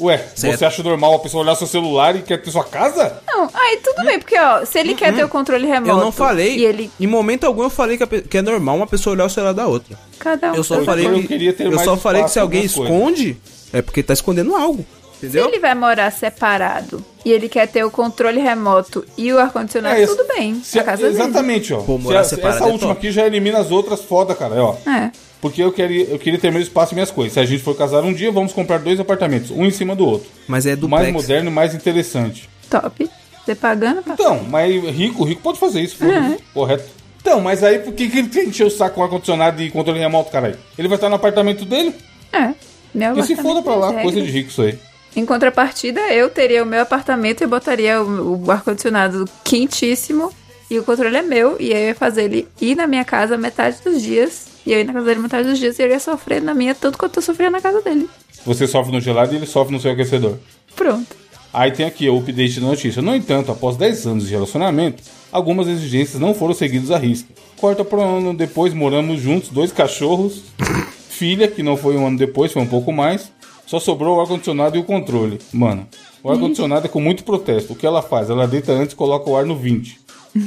Ué, 0.00 0.16
Certo. 0.34 0.58
você 0.58 0.64
acha 0.64 0.82
normal 0.82 1.14
a 1.14 1.18
pessoa 1.18 1.42
olhar 1.44 1.54
seu 1.54 1.66
celular 1.66 2.16
e 2.16 2.22
quer 2.22 2.40
ter 2.40 2.50
sua 2.50 2.64
casa? 2.64 3.20
Não, 3.28 3.48
aí 3.52 3.78
tudo 3.84 4.02
bem, 4.04 4.18
porque 4.18 4.36
ó, 4.38 4.64
se 4.64 4.78
ele 4.78 4.94
quer 4.94 5.14
ter 5.14 5.22
o 5.22 5.28
controle 5.28 5.66
remoto. 5.66 5.90
Eu 5.90 5.98
não 5.98 6.10
falei. 6.10 6.56
E 6.56 6.64
ele. 6.64 6.90
Em 6.98 7.06
momento 7.06 7.44
algum 7.44 7.62
eu 7.62 7.70
falei 7.70 7.98
que, 7.98 8.02
a 8.02 8.06
pe- 8.06 8.22
que 8.22 8.38
é 8.38 8.42
normal 8.42 8.76
uma 8.76 8.86
pessoa 8.86 9.12
olhar 9.14 9.26
o 9.26 9.30
celular 9.30 9.52
da 9.52 9.66
outra. 9.66 9.98
Cada 10.18 10.52
um. 10.52 10.54
Eu 10.54 10.64
só 10.64 10.76
faz 10.76 10.86
falei 10.86 11.06
eu 11.06 11.14
que. 11.20 11.28
queria 11.28 11.52
ter 11.52 11.66
eu 11.66 11.72
mais 11.72 11.82
só 11.84 11.96
falei 11.98 12.22
que 12.22 12.28
espaço 12.28 12.32
se 12.32 12.38
alguém 12.40 12.66
algumas 12.66 12.88
esconde, 12.88 13.36
é 13.74 13.82
porque 13.82 14.02
tá 14.02 14.14
escondendo 14.14 14.56
algo. 14.56 14.84
Se 15.20 15.26
Entendeu? 15.26 15.48
ele 15.48 15.58
vai 15.58 15.74
morar 15.74 16.10
separado 16.10 17.04
e 17.24 17.30
ele 17.30 17.48
quer 17.48 17.68
ter 17.68 17.84
o 17.84 17.90
controle 17.90 18.40
remoto 18.40 19.04
e 19.18 19.30
o 19.32 19.38
ar-condicionado, 19.38 20.00
É, 20.00 20.06
tudo 20.06 20.26
bem. 20.26 20.60
Se- 20.64 20.78
a 20.78 20.84
casa 20.84 21.02
dele. 21.02 21.14
exatamente, 21.14 21.74
ó. 21.74 21.82
Pô, 21.82 21.98
Se 21.98 22.02
morar 22.04 22.24
se 22.24 22.30
separado 22.30 22.56
essa 22.56 22.64
é 22.68 22.72
última 22.72 22.94
top. 22.94 22.98
aqui 23.06 23.12
já 23.12 23.26
elimina 23.26 23.58
as 23.58 23.70
outras 23.70 24.00
foda, 24.02 24.34
cara. 24.34 24.54
Ó. 24.62 24.76
É. 24.88 25.12
Porque 25.40 25.62
eu 25.62 25.70
queria, 25.72 26.04
eu 26.04 26.18
queria 26.18 26.38
ter 26.38 26.50
meu 26.50 26.60
espaço 26.62 26.92
e 26.92 26.94
minhas 26.94 27.10
coisas. 27.10 27.34
Se 27.34 27.40
a 27.40 27.44
gente 27.44 27.62
for 27.62 27.74
casar 27.76 28.02
um 28.02 28.12
dia, 28.12 28.30
vamos 28.32 28.52
comprar 28.52 28.78
dois 28.78 28.98
apartamentos, 28.98 29.50
um 29.50 29.64
em 29.66 29.70
cima 29.70 29.94
do 29.94 30.06
outro. 30.06 30.28
Mas 30.48 30.64
é 30.66 30.72
O 30.72 30.76
duplex. 30.78 31.02
mais 31.02 31.12
moderno 31.14 31.50
e 31.50 31.52
mais 31.52 31.74
interessante. 31.74 32.48
Top. 32.70 33.10
Você 33.44 33.54
pagando 33.54 34.02
pra. 34.02 34.14
Então, 34.14 34.42
mas 34.48 34.72
rico, 34.94 35.24
rico 35.24 35.40
pode 35.42 35.58
fazer 35.58 35.80
isso, 35.80 35.96
foda-se. 35.96 36.38
correto. 36.54 36.84
Então, 37.20 37.40
mas 37.40 37.62
aí 37.62 37.78
por 37.78 37.92
que, 37.92 38.08
que 38.08 38.18
ele 38.18 38.28
tem 38.28 38.44
que 38.44 38.50
encher 38.50 38.66
o 38.66 38.70
saco 38.70 38.94
com 38.96 39.02
ar-condicionado 39.02 39.62
e 39.62 39.70
controle 39.70 39.98
remoto, 39.98 40.30
caralho? 40.30 40.56
Ele 40.78 40.88
vai 40.88 40.96
estar 40.96 41.08
no 41.10 41.16
apartamento 41.16 41.64
dele? 41.66 41.94
É. 42.32 42.50
Meu 42.94 43.14
Que 43.14 43.22
se 43.22 43.36
foda 43.36 43.62
pra 43.62 43.74
lá, 43.74 43.92
coisa 43.94 44.20
de 44.20 44.26
regras. 44.26 44.34
rico 44.34 44.50
isso 44.50 44.62
aí. 44.62 44.78
Em 45.14 45.26
contrapartida, 45.26 46.00
eu 46.12 46.30
teria 46.30 46.62
o 46.62 46.66
meu 46.66 46.82
apartamento 46.82 47.42
e 47.42 47.46
botaria 47.46 48.00
o, 48.00 48.44
o 48.44 48.50
ar-condicionado 48.50 49.28
quentíssimo 49.44 50.32
e 50.70 50.78
o 50.78 50.84
controle 50.84 51.16
é 51.16 51.22
meu. 51.22 51.56
E 51.58 51.74
aí 51.74 51.82
eu 51.82 51.88
ia 51.88 51.94
fazer 51.94 52.24
ele 52.24 52.48
ir 52.60 52.76
na 52.76 52.86
minha 52.86 53.04
casa 53.04 53.36
metade 53.36 53.78
dos 53.84 54.00
dias. 54.00 54.46
E 54.64 54.72
eu 54.72 54.80
ir 54.80 54.84
na 54.84 54.92
casa 54.92 55.06
dele 55.06 55.20
metade 55.20 55.48
dos 55.48 55.58
dias 55.58 55.78
e 55.78 55.82
ele 55.82 55.94
ia 55.94 56.00
sofrer 56.00 56.40
na 56.40 56.54
minha 56.54 56.74
tanto 56.74 56.96
quanto 56.96 57.16
eu 57.16 57.22
sofria 57.22 57.50
na 57.50 57.60
casa 57.60 57.80
dele. 57.80 58.08
Você 58.44 58.66
sofre 58.66 58.92
no 58.92 59.00
gelado 59.00 59.32
e 59.32 59.36
ele 59.36 59.46
sofre 59.46 59.74
no 59.74 59.80
seu 59.80 59.90
aquecedor. 59.90 60.36
Pronto. 60.76 61.16
Aí 61.52 61.72
tem 61.72 61.84
aqui 61.84 62.08
o 62.08 62.18
update 62.18 62.60
da 62.60 62.66
notícia. 62.68 63.02
No 63.02 63.14
entanto, 63.14 63.50
após 63.50 63.76
10 63.76 64.06
anos 64.06 64.26
de 64.26 64.30
relacionamento, 64.30 65.02
algumas 65.32 65.66
exigências 65.66 66.20
não 66.20 66.32
foram 66.32 66.54
seguidas 66.54 66.92
à 66.92 66.98
risca. 66.98 67.28
Corta 67.56 67.84
para 67.84 67.98
um 67.98 68.18
ano 68.18 68.34
depois, 68.34 68.72
moramos 68.72 69.20
juntos, 69.20 69.48
dois 69.48 69.72
cachorros, 69.72 70.44
filha, 71.10 71.48
que 71.48 71.62
não 71.62 71.76
foi 71.76 71.96
um 71.96 72.06
ano 72.06 72.16
depois, 72.16 72.52
foi 72.52 72.62
um 72.62 72.66
pouco 72.66 72.92
mais. 72.92 73.32
Só 73.70 73.78
sobrou 73.78 74.16
o 74.16 74.20
ar-condicionado 74.20 74.76
e 74.76 74.80
o 74.80 74.82
controle. 74.82 75.38
Mano, 75.52 75.86
o 76.24 76.28
ar-condicionado 76.32 76.86
é 76.86 76.88
com 76.88 77.00
muito 77.00 77.22
protesto. 77.22 77.72
O 77.72 77.76
que 77.76 77.86
ela 77.86 78.02
faz? 78.02 78.28
Ela 78.28 78.48
deita 78.48 78.72
antes 78.72 78.94
e 78.94 78.96
coloca 78.96 79.30
o 79.30 79.36
ar 79.36 79.46
no 79.46 79.54
20. 79.54 79.96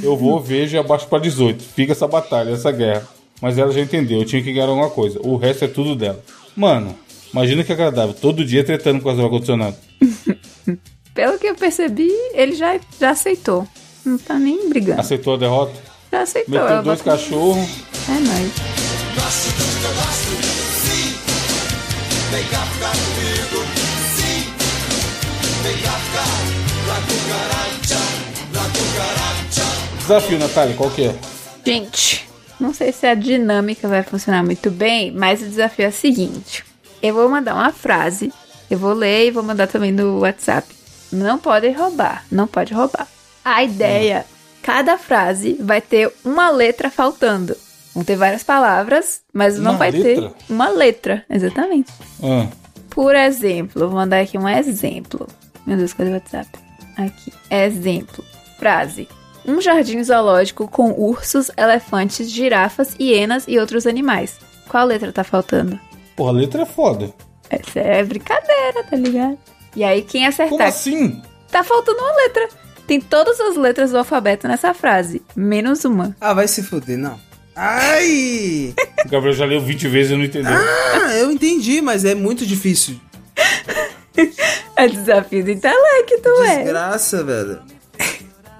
Eu 0.02 0.14
vou, 0.14 0.38
vejo 0.44 0.76
e 0.76 0.78
abaixo 0.78 1.06
para 1.06 1.20
18. 1.20 1.64
Fica 1.64 1.92
essa 1.92 2.06
batalha, 2.06 2.50
essa 2.50 2.70
guerra. 2.70 3.08
Mas 3.40 3.56
ela 3.56 3.72
já 3.72 3.80
entendeu, 3.80 4.18
eu 4.18 4.26
tinha 4.26 4.42
que 4.42 4.52
ganhar 4.52 4.68
alguma 4.68 4.90
coisa. 4.90 5.18
O 5.22 5.36
resto 5.36 5.64
é 5.64 5.68
tudo 5.68 5.96
dela. 5.96 6.22
Mano, 6.54 6.94
imagina 7.32 7.64
que 7.64 7.72
agradável. 7.72 8.14
Todo 8.14 8.44
dia 8.44 8.62
tretando 8.62 9.00
com 9.00 9.08
o 9.08 9.24
ar-condicionado. 9.24 9.76
Pelo 11.14 11.38
que 11.38 11.46
eu 11.46 11.54
percebi, 11.54 12.10
ele 12.34 12.54
já, 12.54 12.78
já 13.00 13.08
aceitou. 13.08 13.66
Não 14.04 14.18
tá 14.18 14.38
nem 14.38 14.68
brigando. 14.68 15.00
Aceitou 15.00 15.32
a 15.32 15.38
derrota? 15.38 15.72
Já 16.12 16.20
aceitou. 16.20 16.52
Meteu 16.52 16.68
Ela 16.68 16.82
dois 16.82 17.00
cachorros. 17.00 17.70
É 18.06 18.20
nóis. 18.20 18.52
Desafio, 30.04 30.38
Natália, 30.38 30.76
qual 30.76 30.90
que 30.90 31.06
é? 31.06 31.14
Gente, 31.64 32.28
não 32.60 32.74
sei 32.74 32.92
se 32.92 33.06
a 33.06 33.14
dinâmica 33.14 33.88
vai 33.88 34.02
funcionar 34.02 34.44
muito 34.44 34.70
bem, 34.70 35.10
mas 35.10 35.40
o 35.40 35.46
desafio 35.46 35.86
é 35.86 35.88
o 35.88 35.92
seguinte: 35.92 36.62
eu 37.02 37.14
vou 37.14 37.26
mandar 37.26 37.54
uma 37.54 37.72
frase, 37.72 38.30
eu 38.70 38.78
vou 38.78 38.92
ler 38.92 39.28
e 39.28 39.30
vou 39.30 39.42
mandar 39.42 39.66
também 39.66 39.90
no 39.92 40.20
WhatsApp. 40.20 40.68
Não 41.10 41.38
pode 41.38 41.70
roubar, 41.70 42.22
não 42.30 42.46
pode 42.46 42.74
roubar. 42.74 43.08
A 43.42 43.62
ideia, 43.64 44.26
cada 44.62 44.98
frase 44.98 45.56
vai 45.58 45.80
ter 45.80 46.12
uma 46.22 46.50
letra 46.50 46.90
faltando. 46.90 47.56
Vão 47.94 48.04
ter 48.04 48.16
várias 48.16 48.42
palavras, 48.42 49.22
mas 49.32 49.58
não 49.58 49.70
Uma 49.72 49.78
vai 49.78 49.90
letra? 49.90 50.30
ter 50.30 50.52
uma 50.52 50.68
letra, 50.68 51.24
exatamente. 51.30 51.90
Ah, 52.22 52.48
Por 52.90 53.14
exemplo, 53.16 53.86
vou 53.88 53.96
mandar 53.96 54.20
aqui 54.20 54.36
um 54.36 54.46
exemplo. 54.48 55.26
Meu 55.66 55.78
Deus, 55.78 55.94
cadê 55.94 56.10
o 56.10 56.14
WhatsApp? 56.14 56.48
Aqui. 56.98 57.32
Exemplo. 57.50 58.22
Frase. 58.58 59.08
Um 59.46 59.60
jardim 59.60 60.02
zoológico 60.02 60.66
com 60.68 60.90
ursos, 60.92 61.50
elefantes, 61.56 62.30
girafas, 62.30 62.94
hienas 62.98 63.44
e 63.46 63.58
outros 63.58 63.86
animais. 63.86 64.36
Qual 64.68 64.86
letra 64.86 65.12
tá 65.12 65.22
faltando? 65.24 65.78
porra, 66.16 66.30
a 66.30 66.34
letra 66.34 66.62
é 66.62 66.66
foda. 66.66 67.12
Essa 67.50 67.80
é 67.80 68.02
brincadeira, 68.04 68.84
tá 68.88 68.96
ligado? 68.96 69.36
E 69.76 69.82
aí, 69.84 70.02
quem 70.02 70.22
Como 70.22 70.28
acertar. 70.32 70.68
assim? 70.68 71.20
Tá 71.50 71.62
faltando 71.64 71.98
uma 71.98 72.16
letra. 72.16 72.48
Tem 72.86 73.00
todas 73.00 73.40
as 73.40 73.56
letras 73.56 73.90
do 73.90 73.98
alfabeto 73.98 74.46
nessa 74.46 74.72
frase, 74.72 75.20
menos 75.34 75.84
uma. 75.84 76.14
Ah, 76.20 76.32
vai 76.34 76.46
se 76.48 76.62
fuder, 76.62 76.96
não. 76.98 77.18
Ai! 77.56 78.74
O 79.04 79.08
Gabriel 79.10 79.34
já 79.34 79.44
leu 79.44 79.60
20 79.60 79.86
vezes 79.88 80.12
e 80.12 80.16
não 80.16 80.24
entendeu. 80.24 80.50
Ah, 80.54 81.14
eu 81.16 81.30
entendi, 81.30 81.82
mas 81.82 82.06
é 82.06 82.14
muito 82.14 82.46
difícil. 82.46 82.98
É 84.76 84.88
desafio 84.88 85.44
do 85.44 85.50
intelecto, 85.52 86.28
ué. 86.40 86.62
Desgraça, 86.64 87.22
velho. 87.22 87.62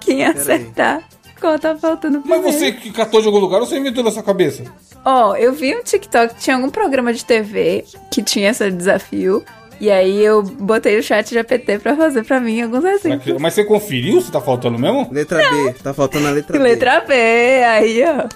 Quem 0.04 0.24
acertar, 0.24 1.02
qual 1.40 1.58
tá 1.58 1.76
faltando 1.76 2.22
Mas 2.24 2.40
primeiro? 2.40 2.52
você 2.52 2.72
que 2.72 2.92
catou 2.92 3.20
de 3.20 3.26
algum 3.26 3.38
lugar 3.38 3.60
ou 3.60 3.66
você 3.66 3.78
inventou 3.78 4.04
na 4.04 4.10
sua 4.10 4.22
cabeça? 4.22 4.64
Ó, 5.04 5.34
eu 5.36 5.52
vi 5.52 5.74
um 5.76 5.82
TikTok, 5.82 6.34
tinha 6.36 6.56
algum 6.56 6.70
programa 6.70 7.12
de 7.12 7.24
TV 7.24 7.84
que 8.10 8.22
tinha 8.22 8.50
esse 8.50 8.70
desafio. 8.70 9.44
E 9.80 9.90
aí 9.90 10.24
eu 10.24 10.42
botei 10.42 10.96
o 10.98 11.02
chat 11.02 11.28
GPT 11.28 11.80
pra 11.80 11.96
fazer 11.96 12.24
pra 12.24 12.38
mim 12.40 12.62
alguns 12.62 12.84
exemplos. 12.84 13.40
Mas 13.40 13.54
você 13.54 13.64
conferiu 13.64 14.20
se 14.20 14.30
tá 14.30 14.40
faltando 14.40 14.78
mesmo? 14.78 15.08
Letra 15.10 15.38
B. 15.50 15.74
Tá 15.82 15.92
faltando 15.92 16.28
a 16.28 16.30
letra 16.30 16.56
B. 16.56 16.62
Letra 16.62 17.00
B, 17.00 17.12
aí, 17.14 18.02
ó. 18.04 18.28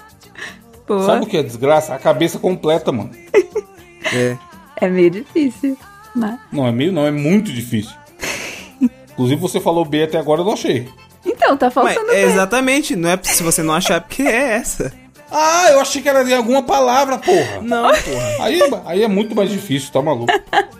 Pô, 0.85 1.01
Sabe 1.03 1.25
o 1.25 1.27
que 1.27 1.37
é 1.37 1.43
desgraça? 1.43 1.93
A 1.95 1.99
cabeça 1.99 2.39
completa, 2.39 2.91
mano. 2.91 3.11
É. 4.11 4.35
é 4.81 4.89
meio 4.89 5.11
difícil. 5.11 5.77
Mas... 6.15 6.39
Não, 6.51 6.65
é 6.65 6.71
meio 6.71 6.91
não, 6.91 7.05
é 7.05 7.11
muito 7.11 7.51
difícil. 7.53 7.95
Inclusive 9.11 9.39
você 9.39 9.59
falou 9.59 9.85
B 9.85 10.03
até 10.03 10.17
agora, 10.17 10.41
eu 10.41 10.45
não 10.45 10.53
achei. 10.53 10.87
Então, 11.25 11.55
tá 11.57 11.65
Mas, 11.67 11.73
faltando 11.95 12.11
é 12.11 12.25
B. 12.25 12.31
exatamente, 12.31 12.95
não 12.95 13.09
é 13.09 13.19
se 13.21 13.43
você 13.43 13.61
não 13.63 13.73
achar 13.73 13.95
é 13.95 13.99
porque 13.99 14.23
é 14.23 14.53
essa. 14.53 14.91
Ah, 15.31 15.67
eu 15.71 15.79
achei 15.79 16.01
que 16.01 16.09
era 16.09 16.23
de 16.23 16.33
alguma 16.33 16.63
palavra, 16.63 17.17
porra. 17.19 17.61
Não, 17.61 17.83
porra. 17.89 18.35
Aí, 18.45 18.59
aí 18.85 19.03
é 19.03 19.07
muito 19.07 19.35
mais 19.35 19.49
difícil, 19.49 19.91
tá 19.91 20.01
maluco? 20.01 20.31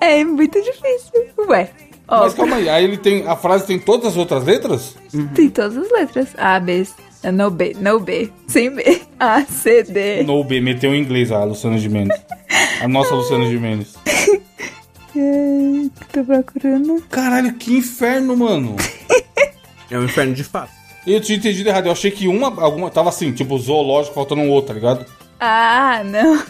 É 0.00 0.24
muito 0.24 0.58
difícil. 0.62 1.12
Ué, 1.48 1.68
ó, 2.08 2.20
Mas 2.20 2.32
calma 2.32 2.56
aí, 2.56 2.68
aí 2.70 2.84
ele 2.84 2.96
tem. 2.96 3.26
A 3.28 3.36
frase 3.36 3.66
tem 3.66 3.78
todas 3.78 4.06
as 4.12 4.16
outras 4.16 4.44
letras? 4.44 4.96
tem 5.34 5.50
todas 5.50 5.76
as 5.76 5.90
letras. 5.90 6.28
A, 6.38 6.58
B, 6.58 6.84
C- 6.86 7.30
no 7.30 7.50
B, 7.50 7.76
no 7.78 8.00
B, 8.00 8.32
sem 8.48 8.70
B. 8.74 9.02
A, 9.18 9.42
C, 9.44 9.82
D. 9.82 10.22
No 10.22 10.42
B, 10.42 10.60
meteu 10.62 10.94
em 10.94 11.02
inglês 11.02 11.30
a 11.30 11.44
Luciana 11.44 11.76
Gimenez. 11.76 12.18
A 12.80 12.88
nossa 12.88 13.14
Luciana 13.14 13.44
Gimenez. 13.46 13.94
Ai, 15.14 15.90
tô 16.12 16.24
procurando. 16.24 17.02
Caralho, 17.10 17.52
que 17.54 17.74
inferno, 17.74 18.36
mano. 18.36 18.76
É 19.90 19.98
um 19.98 20.04
inferno 20.04 20.34
de 20.34 20.44
fato. 20.44 20.70
Eu 21.06 21.20
tinha 21.20 21.38
entendido 21.38 21.68
errado. 21.68 21.86
Eu 21.86 21.92
achei 21.92 22.10
que 22.10 22.28
uma, 22.28 22.48
alguma 22.62 22.90
tava 22.90 23.08
assim, 23.08 23.32
tipo 23.32 23.58
zoológico 23.58 24.14
faltando 24.14 24.42
um 24.42 24.50
outro, 24.50 24.68
tá 24.68 24.74
ligado? 24.74 25.06
Ah, 25.38 26.02
não. 26.04 26.42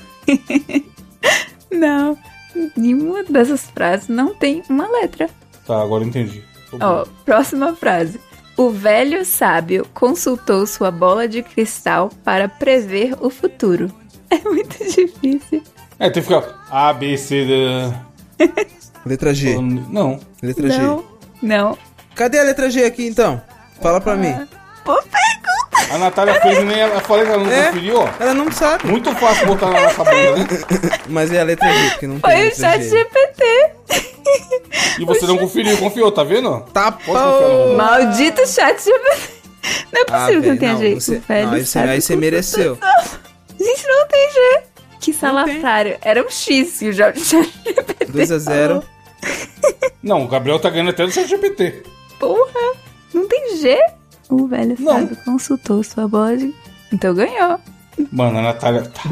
não. 1.70 2.18
Nenhuma 2.76 3.22
dessas 3.22 3.62
frases 3.70 4.09
não 4.09 4.35
tem 4.35 4.62
uma 4.68 4.88
letra. 4.88 5.31
Tá, 5.66 5.81
agora 5.81 6.03
eu 6.03 6.09
entendi. 6.09 6.42
Ó, 6.81 7.05
próxima 7.24 7.74
frase. 7.74 8.20
O 8.57 8.70
velho 8.70 9.24
sábio 9.24 9.87
consultou 9.94 10.66
sua 10.66 10.90
bola 10.90 11.26
de 11.26 11.42
cristal 11.42 12.11
para 12.24 12.48
prever 12.48 13.14
o 13.20 13.31
futuro. 13.31 13.90
É 14.29 14.38
muito 14.48 14.76
difícil. 14.79 15.62
É, 15.98 16.09
tem 16.11 16.22
que 16.22 16.29
ficar 16.29 16.66
A, 16.70 16.92
B, 16.92 17.16
C, 17.16 17.44
D. 17.44 18.46
Letra 19.07 19.33
G. 19.35 19.59
Não. 19.59 20.20
Letra 20.42 20.68
Não, 20.68 20.98
G. 20.98 21.05
não. 21.42 21.79
Cadê 22.21 22.39
a 22.39 22.43
letra 22.43 22.69
G 22.69 22.85
aqui 22.85 23.07
então? 23.07 23.41
Fala 23.81 23.99
pra 23.99 24.15
mim. 24.15 24.31
Pô, 24.85 24.93
pergunta. 24.97 25.95
A 25.95 25.97
Natália 25.97 26.39
fez 26.43 26.63
nem 26.67 26.79
ela. 26.79 26.97
Eu 26.97 27.01
falei 27.01 27.25
que 27.25 27.33
ela 27.33 27.43
não 27.43 27.51
É? 27.51 27.67
conferiu, 27.69 27.97
ó. 27.99 28.09
Ela 28.21 28.35
não 28.35 28.53
sabe. 28.53 28.87
Muito 28.87 29.11
fácil 29.15 29.47
botar 29.47 29.71
na 29.71 29.81
nossa 29.81 30.05
bunda, 30.05 30.37
né? 30.37 30.47
Mas 31.09 31.33
é 31.33 31.41
a 31.41 31.45
letra 31.45 31.73
G, 31.73 31.91
porque 31.93 32.07
não 32.07 32.21
tem 32.21 32.31
Foi 32.31 32.49
o 32.49 32.55
chat 32.61 32.83
G. 32.83 32.91
GPT. 32.91 33.71
E 34.99 35.05
você 35.07 35.27
não 35.27 35.39
conferiu, 35.39 35.79
confiou, 35.79 36.13
tá 36.13 36.23
vendo? 36.23 36.61
Tá 36.75 36.93
Pode 36.93 37.07
confiar. 37.07 37.77
Maldito 37.79 38.47
chat 38.47 38.85
GPT. 38.85 39.31
Não 39.91 40.01
é 40.03 40.05
Ah, 40.11 40.19
possível 40.21 40.43
que 40.43 40.49
não 40.51 40.57
tenha 40.59 40.73
não, 40.75 40.79
jeito. 40.81 41.01
você- 41.01 41.17
O 41.17 41.21
velho 41.27 41.47
não, 41.47 41.55
aí 41.55 41.65
você- 41.65 41.79
aí 42.13 42.17
mereceu. 42.19 42.79
Gente, 43.59 43.87
não 43.89 44.07
tem 44.09 44.31
G. 44.31 44.61
Que 45.01 45.15
salafrário. 45.15 45.97
Era 46.03 46.23
um 46.23 46.29
X 46.29 46.81
que 46.81 46.91
o 46.91 46.93
chat 46.93 47.19
GPT 47.19 48.05
2 48.13 48.31
a 48.31 48.39
0 48.39 48.83
Não, 50.03 50.23
o 50.25 50.29
Gabriel 50.29 50.59
tá 50.59 50.69
ganhando 50.69 50.91
até 50.91 51.07
do 51.07 51.11
chat 51.11 51.27
GPT. 51.27 51.83
Porra, 52.21 52.75
não 53.13 53.27
tem 53.27 53.57
G? 53.57 53.77
O 54.29 54.47
velho 54.47 54.77
Não. 54.79 54.93
sábio 54.93 55.17
consultou 55.25 55.83
sua 55.83 56.07
bola 56.07 56.37
de... 56.37 56.55
Então 56.93 57.13
ganhou. 57.15 57.59
Mano, 58.13 58.39
a 58.39 58.43
Natália. 58.43 58.83
Tá. 58.83 59.11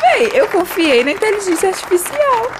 Véi, 0.00 0.30
eu 0.34 0.48
confiei 0.48 1.04
na 1.04 1.12
inteligência 1.12 1.68
artificial. 1.68 2.50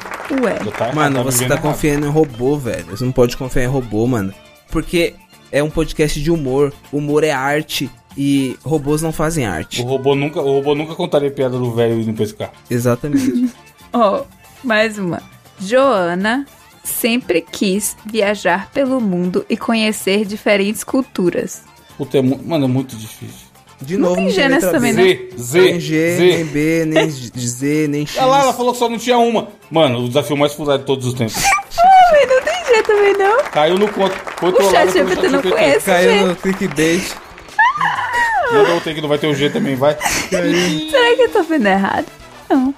Ué. 0.44 0.54
Tá- 0.76 0.92
Mano, 0.92 1.24
você 1.24 1.46
tá 1.48 1.56
confiando 1.58 2.06
em 2.06 2.10
robô, 2.10 2.56
velho. 2.56 2.84
Você 2.86 3.04
não 3.04 3.10
pode 3.12 3.36
confiar 3.36 3.64
em 3.64 3.68
robô, 3.68 4.06
mano. 4.06 4.32
Porque 4.70 5.14
é 5.50 5.62
um 5.62 5.70
podcast 5.70 6.20
de 6.22 6.30
humor. 6.30 6.72
Humor 6.92 7.24
é 7.24 7.30
arte. 7.32 7.90
E 8.16 8.56
robôs 8.64 9.00
não 9.02 9.12
fazem 9.12 9.46
O 9.46 9.50
arte. 9.50 9.82
robô 9.82 10.14
nunca, 10.14 10.40
o 10.40 10.54
robô 10.56 10.74
nunca 10.74 10.94
contaria 10.94 11.30
piada 11.30 11.56
do 11.58 11.72
velho 11.72 12.00
indo 12.00 12.12
pescar. 12.14 12.50
Exatamente. 12.70 13.50
Ó, 13.92 14.22
mais 14.62 14.98
uma. 14.98 15.22
Joana 15.60 16.44
sempre 16.88 17.40
quis 17.40 17.96
viajar 18.04 18.70
pelo 18.72 19.00
mundo 19.00 19.44
e 19.48 19.56
conhecer 19.56 20.24
diferentes 20.24 20.82
culturas. 20.82 21.62
Puta, 21.96 22.18
é 22.18 22.22
mano, 22.22 22.64
é 22.64 22.68
muito 22.68 22.96
difícil. 22.96 23.48
De 23.80 23.96
Não 23.96 24.08
novo, 24.10 24.34
tem 24.34 24.48
não 24.48 24.60
também, 24.60 24.92
B. 24.94 25.02
né? 25.02 25.36
Z, 25.38 25.42
Z, 25.42 25.60
Nem 25.60 25.80
G, 25.80 26.16
nem 26.18 26.38
Z. 26.38 26.44
B, 26.44 26.84
nem 26.84 27.10
Z, 27.10 27.88
nem 27.88 28.06
X. 28.06 28.16
Olha 28.16 28.26
lá, 28.26 28.40
ela 28.42 28.52
falou 28.52 28.72
que 28.72 28.78
só 28.78 28.88
não 28.88 28.98
tinha 28.98 29.18
uma. 29.18 29.48
Mano, 29.70 30.00
o 30.04 30.08
desafio 30.08 30.36
mais 30.36 30.52
furado 30.52 30.80
de 30.80 30.86
todos 30.86 31.06
os 31.06 31.14
tempos. 31.14 31.36
Ai, 31.44 32.26
não 32.26 32.42
tem 32.42 32.64
jeito 32.66 32.86
também, 32.86 33.16
não. 33.16 33.44
Caiu 33.44 33.78
no 33.78 33.88
conto. 33.88 34.16
O 34.42 34.70
chat 34.70 34.90
GPT 34.92 35.28
não 35.28 35.42
conhece, 35.42 35.86
Caiu 35.86 36.26
no 36.26 36.34
clickbait. 36.36 37.14
Manda 38.52 38.72
outro 38.74 38.88
aí 38.88 38.94
que 38.94 39.00
não 39.00 39.08
vai 39.08 39.18
ter 39.18 39.26
o 39.26 39.34
G 39.34 39.50
também, 39.50 39.76
vai. 39.76 39.96
Será 40.28 41.16
que 41.16 41.22
eu 41.22 41.30
tô 41.32 41.42
vendo 41.44 41.66
errado? 41.66 42.06
Não. 42.50 42.74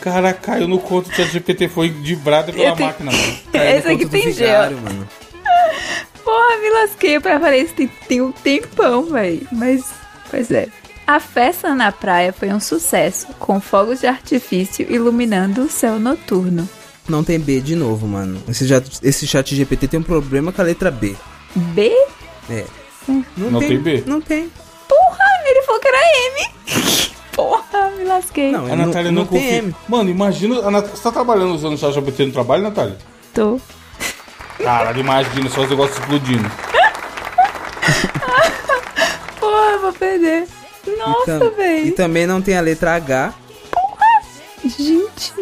Cara, 0.00 0.32
caiu 0.32 0.68
no 0.68 0.78
conto 0.78 1.08
do 1.10 1.14
ChatGPT. 1.16 1.68
Foi 1.68 1.88
de 1.90 2.14
brada 2.16 2.52
pela 2.52 2.74
tenho- 2.74 2.86
máquina, 2.88 3.10
mano. 3.12 3.38
Caiu 3.52 3.78
Esse 3.78 3.88
aqui 3.88 4.06
tem 4.06 4.22
G, 4.32 4.44
ó. 4.44 4.46
vigário, 4.46 4.78
mano. 4.78 5.08
Porra, 6.24 6.56
me 6.60 6.70
lasquei 6.70 7.18
pra 7.20 7.38
falar 7.40 7.56
isso 7.56 7.74
tem, 7.74 7.88
tem 8.08 8.20
um 8.22 8.30
tempão, 8.32 9.04
velho. 9.06 9.46
Mas, 9.50 9.84
pois 10.30 10.50
é. 10.50 10.68
A 11.06 11.18
festa 11.20 11.74
na 11.74 11.90
praia 11.90 12.32
foi 12.34 12.48
um 12.52 12.60
sucesso, 12.60 13.26
com 13.38 13.58
fogos 13.60 14.00
de 14.00 14.06
artifício 14.06 14.86
iluminando 14.92 15.62
o 15.62 15.68
céu 15.70 15.98
noturno. 15.98 16.68
Não 17.08 17.24
tem 17.24 17.40
B 17.40 17.60
de 17.62 17.74
novo, 17.74 18.06
mano. 18.06 18.42
Esse, 18.46 18.66
já, 18.66 18.82
esse 19.02 19.26
chat 19.26 19.56
GPT 19.56 19.88
tem 19.88 20.00
um 20.00 20.02
problema 20.02 20.52
com 20.52 20.60
a 20.60 20.64
letra 20.64 20.90
B. 20.90 21.16
B? 21.56 21.88
É. 22.50 22.66
Não 23.38 23.58
tem 23.58 23.78
B? 23.78 24.02
Não 24.06 24.20
tem. 24.20 24.50
Porra, 24.86 25.24
ele 25.46 25.62
falou 25.62 25.80
que 25.80 25.88
era 25.88 25.98
M. 25.98 27.08
Porra, 27.38 27.90
me 27.96 28.02
lasquei. 28.02 28.50
Não, 28.50 28.66
A 28.66 28.74
Natália 28.74 29.12
não, 29.12 29.24
confia. 29.24 29.58
M. 29.58 29.72
Mano, 29.88 30.10
imagina. 30.10 30.58
A 30.66 30.72
Nat... 30.72 30.86
Você 30.86 31.00
tá 31.04 31.12
trabalhando 31.12 31.54
usando 31.54 31.74
o 31.74 31.78
ChatGPT 31.78 32.26
no 32.26 32.32
trabalho, 32.32 32.64
Natália? 32.64 32.96
Tô. 33.32 33.60
Caralho, 34.60 34.98
imagina 34.98 35.48
só 35.48 35.60
os 35.60 35.70
negócios 35.70 35.96
explodindo. 36.00 36.50
Porra, 39.38 39.70
eu 39.70 39.80
vou 39.82 39.92
perder. 39.92 40.48
Nossa, 40.98 41.36
Então, 41.36 41.46
e 41.46 41.50
velho. 41.50 41.94
também 41.94 42.26
não 42.26 42.42
tem 42.42 42.56
a 42.56 42.60
letra 42.60 42.96
H 42.96 43.32
Gente. 44.64 45.32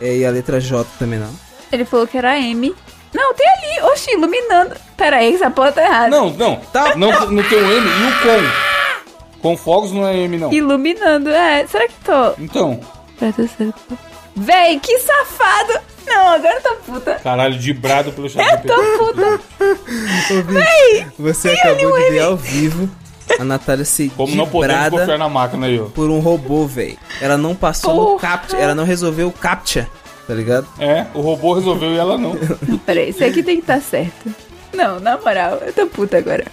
é, 0.00 0.16
e 0.18 0.26
a 0.26 0.30
letra 0.30 0.60
J 0.60 0.86
também 0.98 1.18
não. 1.18 1.30
Ele 1.72 1.86
falou 1.86 2.06
que 2.06 2.18
era 2.18 2.38
M. 2.38 2.74
Não, 3.14 3.32
tem 3.32 3.48
ali. 3.48 3.80
Oxi, 3.92 4.10
iluminando. 4.12 4.76
Pera 4.94 5.16
aí, 5.16 5.34
essa 5.34 5.50
porra 5.50 5.72
tá 5.72 5.82
errada. 5.82 6.10
Não, 6.10 6.28
não. 6.34 6.56
Tá, 6.70 6.94
não, 6.96 7.30
não 7.30 7.42
tem 7.44 7.58
o 7.58 7.72
M 7.72 7.88
e 7.88 8.04
o 8.04 8.12
com. 8.20 8.65
Com 9.40 9.56
fogos 9.56 9.92
não 9.92 10.06
é 10.06 10.16
M, 10.16 10.38
não. 10.38 10.52
Iluminando. 10.52 11.30
É, 11.30 11.66
será 11.66 11.86
que 11.88 11.94
tô... 12.04 12.32
Então, 12.42 12.80
Presta 13.18 13.42
atenção. 13.42 13.72
Véi, 14.34 14.78
que 14.80 14.98
safado. 15.00 15.72
Não, 16.06 16.28
agora 16.28 16.54
eu 16.56 16.62
tô 16.62 16.74
puta. 16.92 17.14
caralho, 17.16 17.58
de 17.58 17.72
brado 17.72 18.12
pelo 18.12 18.26
Eu 18.26 18.30
ChatGPT. 18.30 18.68
tô 18.68 18.98
puta. 18.98 19.40
Você 21.18 21.50
acabou 21.50 21.96
de 21.98 22.10
ver 22.10 22.20
ao 22.20 22.36
vivo 22.36 22.88
a 23.40 23.44
Natália 23.44 23.84
ser 23.84 24.10
Como 24.16 24.34
não 24.36 24.46
podemos 24.46 24.88
confiar 24.90 25.18
na 25.18 25.28
máquina 25.28 25.66
aí, 25.66 25.80
ó. 25.80 25.86
por 25.86 26.08
um 26.10 26.20
robô, 26.20 26.64
velho. 26.66 26.96
Ela 27.20 27.36
não 27.36 27.54
passou 27.54 27.94
no 27.94 28.02
Porra. 28.06 28.20
captcha, 28.20 28.56
ela 28.56 28.74
não 28.74 28.84
resolveu 28.84 29.28
o 29.28 29.32
captcha, 29.32 29.88
tá 30.28 30.34
ligado? 30.34 30.66
É, 30.78 31.06
o 31.14 31.20
robô 31.20 31.54
resolveu 31.54 31.90
e 31.92 31.96
ela 31.98 32.16
não. 32.16 32.36
Peraí, 32.86 33.10
isso 33.10 33.24
aqui 33.24 33.42
tem 33.42 33.56
que 33.56 33.62
estar 33.62 33.80
certo. 33.80 34.32
Não, 34.72 35.00
na 35.00 35.16
moral, 35.18 35.58
eu 35.66 35.72
tô 35.72 35.86
puta 35.86 36.18
agora. 36.18 36.44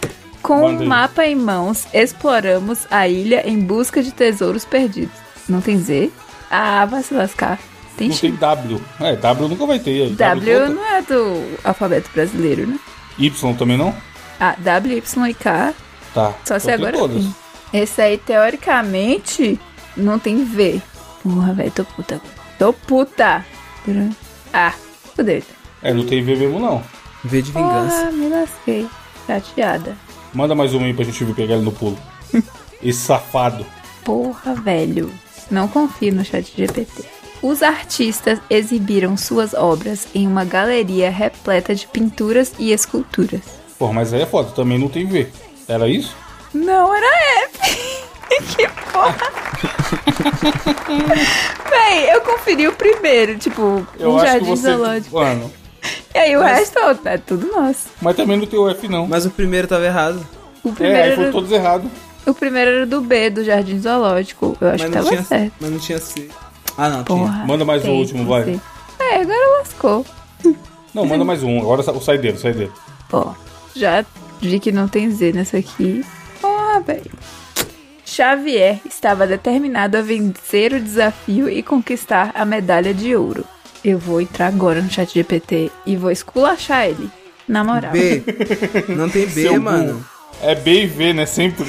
Com 0.43 0.60
Manda 0.62 0.84
um 0.84 0.88
mapa 0.88 1.25
em 1.25 1.36
mãos, 1.36 1.88
exploramos 1.93 2.86
a 2.91 3.08
ilha 3.08 3.47
em 3.49 3.60
busca 3.60 4.03
de 4.03 4.12
tesouros 4.12 4.65
perdidos. 4.65 5.15
Não 5.47 5.62
tem 5.62 5.79
Z? 5.79 6.12
Ah, 6.51 6.86
vai 6.86 7.01
se 7.01 7.13
lascar. 7.13 7.58
Tem 7.97 8.10
Não 8.10 8.13
X. 8.15 8.21
tem 8.21 8.36
W. 8.36 8.82
É, 8.99 9.15
W 9.15 9.47
nunca 9.47 9.65
vai 9.65 9.79
ter. 9.79 10.03
aí. 10.03 10.10
W 10.12 10.60
conta. 10.60 10.69
não 10.73 10.86
é 10.86 11.01
do 11.01 11.58
alfabeto 11.63 12.10
brasileiro, 12.13 12.67
né? 12.67 12.77
Y 13.17 13.53
também 13.56 13.77
não? 13.77 13.95
Ah, 14.39 14.56
W, 14.60 14.97
Y 14.97 15.27
e 15.29 15.34
K. 15.34 15.73
Tá. 16.13 16.34
Só 16.43 16.60
se 16.60 16.69
Então 16.71 16.88
agora 16.88 16.97
todas. 16.97 17.23
Esse 17.73 18.01
aí, 18.01 18.17
teoricamente, 18.17 19.60
não 19.95 20.19
tem 20.19 20.43
V. 20.43 20.82
Porra, 21.23 21.53
velho, 21.53 21.71
tô 21.71 21.86
puta. 21.86 22.21
Tô 22.60 22.73
puta. 22.73 23.45
Ah, 24.53 24.73
fudeu. 25.15 25.41
É, 25.82 25.93
não 25.93 26.06
tem 26.06 26.21
V 26.23 26.36
mesmo, 26.36 26.60
não. 26.60 26.84
V 27.23 27.41
de 27.41 27.51
vingança. 27.51 27.95
Porra, 27.95 28.12
me 28.12 28.27
lasquei. 28.29 28.88
Chateada. 29.25 29.95
Manda 30.34 30.56
mais 30.56 30.74
uma 30.74 30.86
aí 30.86 30.93
pra 30.93 31.06
gente 31.06 31.24
ver 31.24 31.34
pegar 31.36 31.56
ele 31.56 31.63
no 31.63 31.72
pulo. 31.72 31.98
Esse 32.82 33.00
safado. 33.06 33.65
Porra, 34.04 34.56
velho. 34.56 35.12
Não 35.52 35.67
confio 35.67 36.13
no 36.13 36.26
chat 36.26 36.52
GPT. 36.56 37.04
Os 37.41 37.62
artistas 37.62 38.39
exibiram 38.50 39.17
suas 39.17 39.54
obras 39.54 40.08
em 40.15 40.26
uma 40.28 40.46
galeria 40.46 41.10
repleta 41.12 41.76
de 41.76 41.86
pinturas 41.88 42.54
e 42.58 42.72
esculturas. 42.72 43.41
Porra, 43.78 43.93
mas 43.93 44.13
aí 44.13 44.22
é 44.22 44.26
foda, 44.26 44.52
também 44.52 44.80
não 44.80 44.88
tem 44.88 45.06
V. 45.06 45.28
Era 45.67 45.88
isso? 45.89 46.15
Não 46.54 46.93
era 46.96 47.06
F. 47.50 48.04
que 48.56 48.67
porra. 48.91 49.17
Véi, 51.69 52.13
eu 52.15 52.22
conferi 52.22 52.67
o 52.67 52.74
primeiro, 52.74 53.38
tipo, 53.38 53.86
Eu 54.00 54.13
um 54.15 54.19
jardim 54.19 54.46
você. 54.46 54.72
zoológico. 54.72 55.15
Mano. 55.15 55.52
E 56.13 56.17
aí 56.17 56.38
o 56.38 56.41
resto 56.41 56.78
é 57.06 57.17
tudo 57.17 57.48
nosso. 57.48 57.88
Mas 58.02 58.15
também 58.15 58.38
não 58.38 58.46
tem 58.46 58.60
o 58.60 58.69
F, 58.69 58.88
não. 58.88 59.08
Mas 59.08 59.26
o 59.26 59.30
primeiro 59.32 59.67
tava 59.67 59.86
errado. 59.86 60.26
O 60.63 60.69
É, 60.69 60.72
primeiro, 60.72 60.98
aí 60.98 61.08
era, 61.08 61.15
foram 61.15 61.32
todos 61.32 61.52
errados. 61.52 61.91
o 62.26 62.34
primeiro 62.34 62.72
era 62.72 62.86
do 62.86 63.02
B, 63.02 63.30
do 63.30 63.43
jardim 63.43 63.80
zoológico. 63.80 64.56
Eu 64.62 64.69
acho 64.69 64.84
mas 64.84 64.89
que 64.91 64.98
tava 64.98 65.10
tinha, 65.10 65.24
certo. 65.24 65.54
mas 65.60 65.72
não 65.72 65.80
tinha 65.80 65.98
C. 66.00 66.30
Ah, 66.78 66.89
não, 66.89 67.04
tinha. 67.04 67.17
Porra. 67.19 67.46
Manda 67.46 67.65
mais 67.65 67.82
um 67.82 67.86
tem 67.86 68.00
último, 68.00 68.26
vai. 68.26 68.60
É, 69.00 69.15
agora 69.22 69.60
lascou. 69.60 70.06
Não, 70.93 71.06
manda 71.06 71.26
mais 71.26 71.41
um. 71.41 71.60
Agora 71.60 71.82
o 71.82 72.00
saideiro, 72.00 72.38
o 72.38 72.39
saideiro. 72.39 72.72
Pô, 73.10 73.34
já 73.76 74.06
vi 74.39 74.60
que 74.60 74.72
não 74.72 74.88
tem 74.88 75.10
Z 75.10 75.32
nessa 75.34 75.58
aqui. 75.58 76.06
Porra, 76.39 76.80
velho. 76.82 77.12
Xavier 78.06 78.80
estava 78.88 79.26
determinado 79.26 79.98
a 79.98 80.02
vencer 80.02 80.72
o 80.74 80.80
desafio 80.80 81.50
e 81.50 81.63
conquistar 81.63 82.32
a 82.36 82.46
medalha 82.46 82.93
de 82.93 83.15
ouro. 83.15 83.43
Eu 83.84 83.98
vou 84.00 84.22
entrar 84.22 84.48
agora 84.48 84.82
no 84.82 84.89
chat 84.89 85.13
GPT 85.13 85.72
e 85.86 85.96
vou 85.98 86.10
esculachar 86.12 86.88
ele. 86.88 87.10
Na 87.48 87.63
moral. 87.63 87.91
B. 87.91 88.24
Não 88.89 89.10
tem 89.10 89.26
B, 89.26 89.41
Seu 89.43 89.62
mano. 89.62 89.93
burro. 89.96 90.06
É 90.41 90.56
B 90.56 90.84
e 90.84 90.88
V, 90.88 91.13
né? 91.13 91.26
Sempre. 91.26 91.65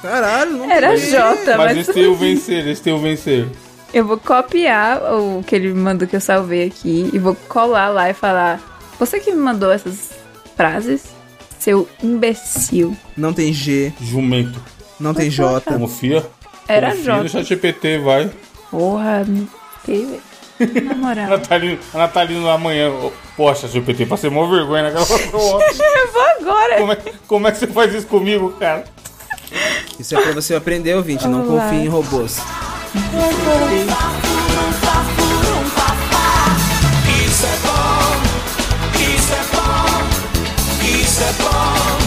Caralho, 0.00 0.52
não 0.58 0.70
Era 0.70 0.90
tem 0.94 1.00
B. 1.00 1.10
J, 1.10 1.36
Mas 1.46 1.56
mas, 1.56 1.76
esse 1.78 1.92
tem 1.92 2.06
o 2.06 2.14
vencer, 2.16 2.66
esse 2.68 2.82
tem 2.82 2.92
o 2.92 2.98
vencer. 2.98 3.46
eu 3.92 4.04
vou 4.06 4.16
copiar 4.18 5.00
o 5.14 5.42
que 5.44 5.54
ele 5.56 5.68
me 5.68 5.80
mandou 5.80 6.06
que 6.06 6.14
eu 6.16 6.20
salvei 6.20 6.66
aqui 6.66 7.10
e 7.12 7.18
vou 7.18 7.34
colar 7.48 7.88
lá 7.88 8.08
e 8.10 8.14
falar: 8.14 8.60
Você 8.98 9.18
que 9.18 9.32
me 9.32 9.38
mandou 9.38 9.72
essas 9.72 10.10
frases, 10.56 11.02
seu 11.58 11.88
imbecil. 12.02 12.96
Não 13.16 13.32
tem 13.32 13.52
G. 13.52 13.92
Jumento. 14.00 14.60
Não 15.00 15.12
tem 15.14 15.28
J. 15.30 15.60
Confia. 15.78 16.24
Era 16.68 16.90
Confia 16.90 17.14
no 17.16 17.22
J. 17.22 17.28
chat 17.28 17.48
GPT, 17.48 17.98
vai. 17.98 18.30
Porra, 18.70 19.24
me. 19.26 19.48
Na 20.60 20.92
A 20.92 20.94
moral. 20.94 21.26
Natalino, 21.28 21.78
a 21.94 21.98
Natalino 21.98 22.48
amanhã. 22.50 22.90
Poxa, 23.36 23.66
GPT, 23.68 24.06
passei 24.06 24.30
mó 24.30 24.46
vergonha 24.46 24.84
naquela. 24.84 25.04
Eu 25.32 26.12
vou 26.12 26.22
agora. 26.40 26.76
Como 26.78 26.92
é, 26.92 26.96
como 27.26 27.48
é 27.48 27.52
que 27.52 27.58
você 27.58 27.66
faz 27.66 27.94
isso 27.94 28.06
comigo, 28.06 28.50
cara? 28.58 28.84
Isso 29.98 30.16
é 30.16 30.20
pra 30.20 30.32
você 30.32 30.54
aprender, 30.54 30.94
ouvinte. 30.94 31.26
Não 31.28 31.46
confie 31.46 31.84
em 31.84 31.88
robôs. 31.88 32.38
Isso 37.24 37.46
é 37.46 37.56
bom, 37.64 38.20
isso 39.00 39.32
é 39.32 39.42
bom, 39.56 40.02
isso 40.84 41.22
é 41.22 41.32
bom, 41.42 42.01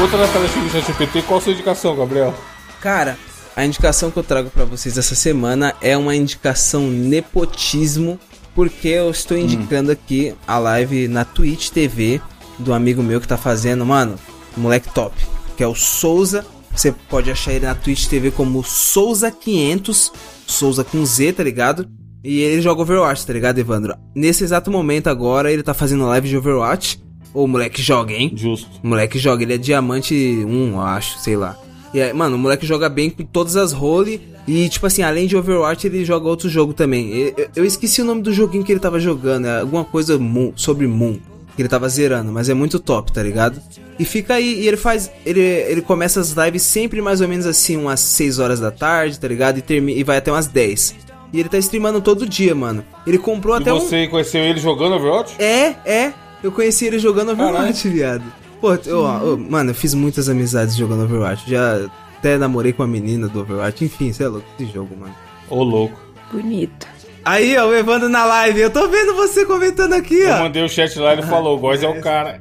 Enquanto 0.00 0.14
a 0.14 0.26
Natália 0.26 0.48
chega 0.48 0.64
no 0.64 0.70
chat 0.70 0.86
GPT, 0.86 1.22
qual 1.24 1.38
a 1.38 1.42
sua 1.42 1.52
indicação, 1.52 1.94
Gabriel? 1.94 2.34
Cara, 2.80 3.18
a 3.54 3.66
indicação 3.66 4.10
que 4.10 4.16
eu 4.16 4.22
trago 4.22 4.48
pra 4.48 4.64
vocês 4.64 4.96
essa 4.96 5.14
semana 5.14 5.74
é 5.78 5.94
uma 5.94 6.16
indicação 6.16 6.88
nepotismo, 6.88 8.18
porque 8.54 8.88
eu 8.88 9.10
estou 9.10 9.36
indicando 9.36 9.92
aqui 9.92 10.34
a 10.48 10.56
live 10.56 11.06
na 11.06 11.26
Twitch 11.26 11.68
TV 11.68 12.18
do 12.58 12.72
amigo 12.72 13.02
meu 13.02 13.20
que 13.20 13.28
tá 13.28 13.36
fazendo, 13.36 13.84
mano, 13.84 14.18
moleque 14.56 14.88
top, 14.94 15.14
que 15.54 15.62
é 15.62 15.68
o 15.68 15.74
Souza. 15.74 16.46
Você 16.74 16.92
pode 17.10 17.30
achar 17.30 17.52
ele 17.52 17.66
na 17.66 17.74
Twitch 17.74 18.06
TV 18.06 18.30
como 18.30 18.62
Souza500, 18.62 20.12
Souza 20.46 20.82
com 20.82 21.04
Z, 21.04 21.34
tá 21.34 21.42
ligado? 21.42 21.86
E 22.24 22.40
ele 22.40 22.62
joga 22.62 22.80
Overwatch, 22.80 23.26
tá 23.26 23.34
ligado, 23.34 23.58
Evandro? 23.58 23.94
Nesse 24.16 24.44
exato 24.44 24.70
momento 24.70 25.08
agora, 25.08 25.52
ele 25.52 25.62
tá 25.62 25.74
fazendo 25.74 26.06
live 26.06 26.26
de 26.26 26.38
Overwatch. 26.38 27.09
Ô, 27.32 27.46
moleque, 27.46 27.80
joga, 27.82 28.12
hein? 28.12 28.32
Justo. 28.34 28.68
O 28.82 28.86
moleque 28.88 29.18
joga, 29.18 29.42
ele 29.42 29.54
é 29.54 29.58
diamante 29.58 30.14
1, 30.14 30.72
eu 30.72 30.80
acho, 30.80 31.18
sei 31.18 31.36
lá. 31.36 31.56
E 31.94 32.00
aí, 32.00 32.12
mano, 32.12 32.36
o 32.36 32.38
moleque 32.38 32.66
joga 32.66 32.88
bem 32.88 33.10
com 33.10 33.24
todas 33.24 33.56
as 33.56 33.72
roles. 33.72 34.20
E, 34.48 34.68
tipo 34.68 34.86
assim, 34.86 35.02
além 35.02 35.26
de 35.26 35.36
Overwatch, 35.36 35.86
ele 35.86 36.04
joga 36.04 36.28
outro 36.28 36.48
jogo 36.48 36.72
também. 36.72 37.10
Eu, 37.36 37.48
eu- 37.56 37.64
esqueci 37.64 38.00
o 38.02 38.04
nome 38.04 38.22
do 38.22 38.32
joguinho 38.32 38.64
que 38.64 38.72
ele 38.72 38.80
tava 38.80 38.98
jogando. 38.98 39.46
É 39.46 39.60
alguma 39.60 39.84
coisa 39.84 40.18
Moon- 40.18 40.52
sobre 40.56 40.86
Moon. 40.86 41.18
Que 41.54 41.62
ele 41.62 41.68
tava 41.68 41.88
zerando, 41.88 42.32
mas 42.32 42.48
é 42.48 42.54
muito 42.54 42.78
top, 42.78 43.12
tá 43.12 43.22
ligado? 43.22 43.60
E 43.98 44.04
fica 44.04 44.34
aí, 44.34 44.60
e 44.62 44.66
ele 44.68 44.76
faz. 44.76 45.10
Ele, 45.26 45.40
ele 45.40 45.82
começa 45.82 46.18
as 46.20 46.30
lives 46.30 46.62
sempre 46.62 47.02
mais 47.02 47.20
ou 47.20 47.28
menos 47.28 47.44
assim, 47.44 47.76
umas 47.76 48.00
6 48.00 48.38
horas 48.38 48.58
da 48.60 48.70
tarde, 48.70 49.18
tá 49.20 49.28
ligado? 49.28 49.58
E, 49.58 49.62
termina, 49.62 49.98
e 49.98 50.02
vai 50.02 50.16
até 50.16 50.32
umas 50.32 50.46
10. 50.46 50.94
E 51.32 51.38
ele 51.38 51.48
tá 51.48 51.58
streamando 51.58 52.00
todo 52.00 52.26
dia, 52.26 52.54
mano. 52.54 52.82
Ele 53.06 53.18
comprou 53.18 53.56
E 53.56 53.60
até 53.60 53.72
um. 53.72 53.78
você 53.80 54.06
conheceu 54.08 54.40
ele 54.42 54.58
jogando 54.58 54.94
Overwatch? 54.94 55.34
É, 55.38 55.74
é. 55.84 56.12
Eu 56.42 56.50
conheci 56.52 56.86
ele 56.86 56.98
jogando 56.98 57.32
Overwatch, 57.32 57.88
viado. 57.88 58.24
Pô, 58.60 58.74
eu, 58.86 59.00
ó, 59.02 59.36
mano, 59.36 59.70
eu 59.70 59.74
fiz 59.74 59.94
muitas 59.94 60.28
amizades 60.28 60.76
jogando 60.76 61.04
Overwatch. 61.04 61.48
Já 61.50 61.80
até 62.18 62.36
namorei 62.38 62.72
com 62.72 62.82
a 62.82 62.86
menina 62.86 63.28
do 63.28 63.40
Overwatch. 63.40 63.84
Enfim, 63.84 64.12
você 64.12 64.24
é 64.24 64.28
louco 64.28 64.46
esse 64.58 64.70
jogo, 64.72 64.96
mano. 64.98 65.14
Ô, 65.48 65.62
louco. 65.62 65.98
Bonito. 66.32 66.86
Aí, 67.24 67.56
ó, 67.58 67.66
o 67.68 67.74
Evandro 67.74 68.08
na 68.08 68.24
live. 68.24 68.60
Eu 68.60 68.70
tô 68.70 68.88
vendo 68.88 69.14
você 69.14 69.44
comentando 69.44 69.92
aqui, 69.94 70.20
Eu 70.20 70.34
ó. 70.34 70.38
mandei 70.40 70.62
o 70.64 70.68
chat 70.68 70.98
lá 70.98 71.10
e 71.10 71.18
ele 71.18 71.22
falou, 71.22 71.56
o 71.56 71.60
Góis 71.60 71.82
é 71.82 71.88
o 71.88 72.00
cara. 72.00 72.40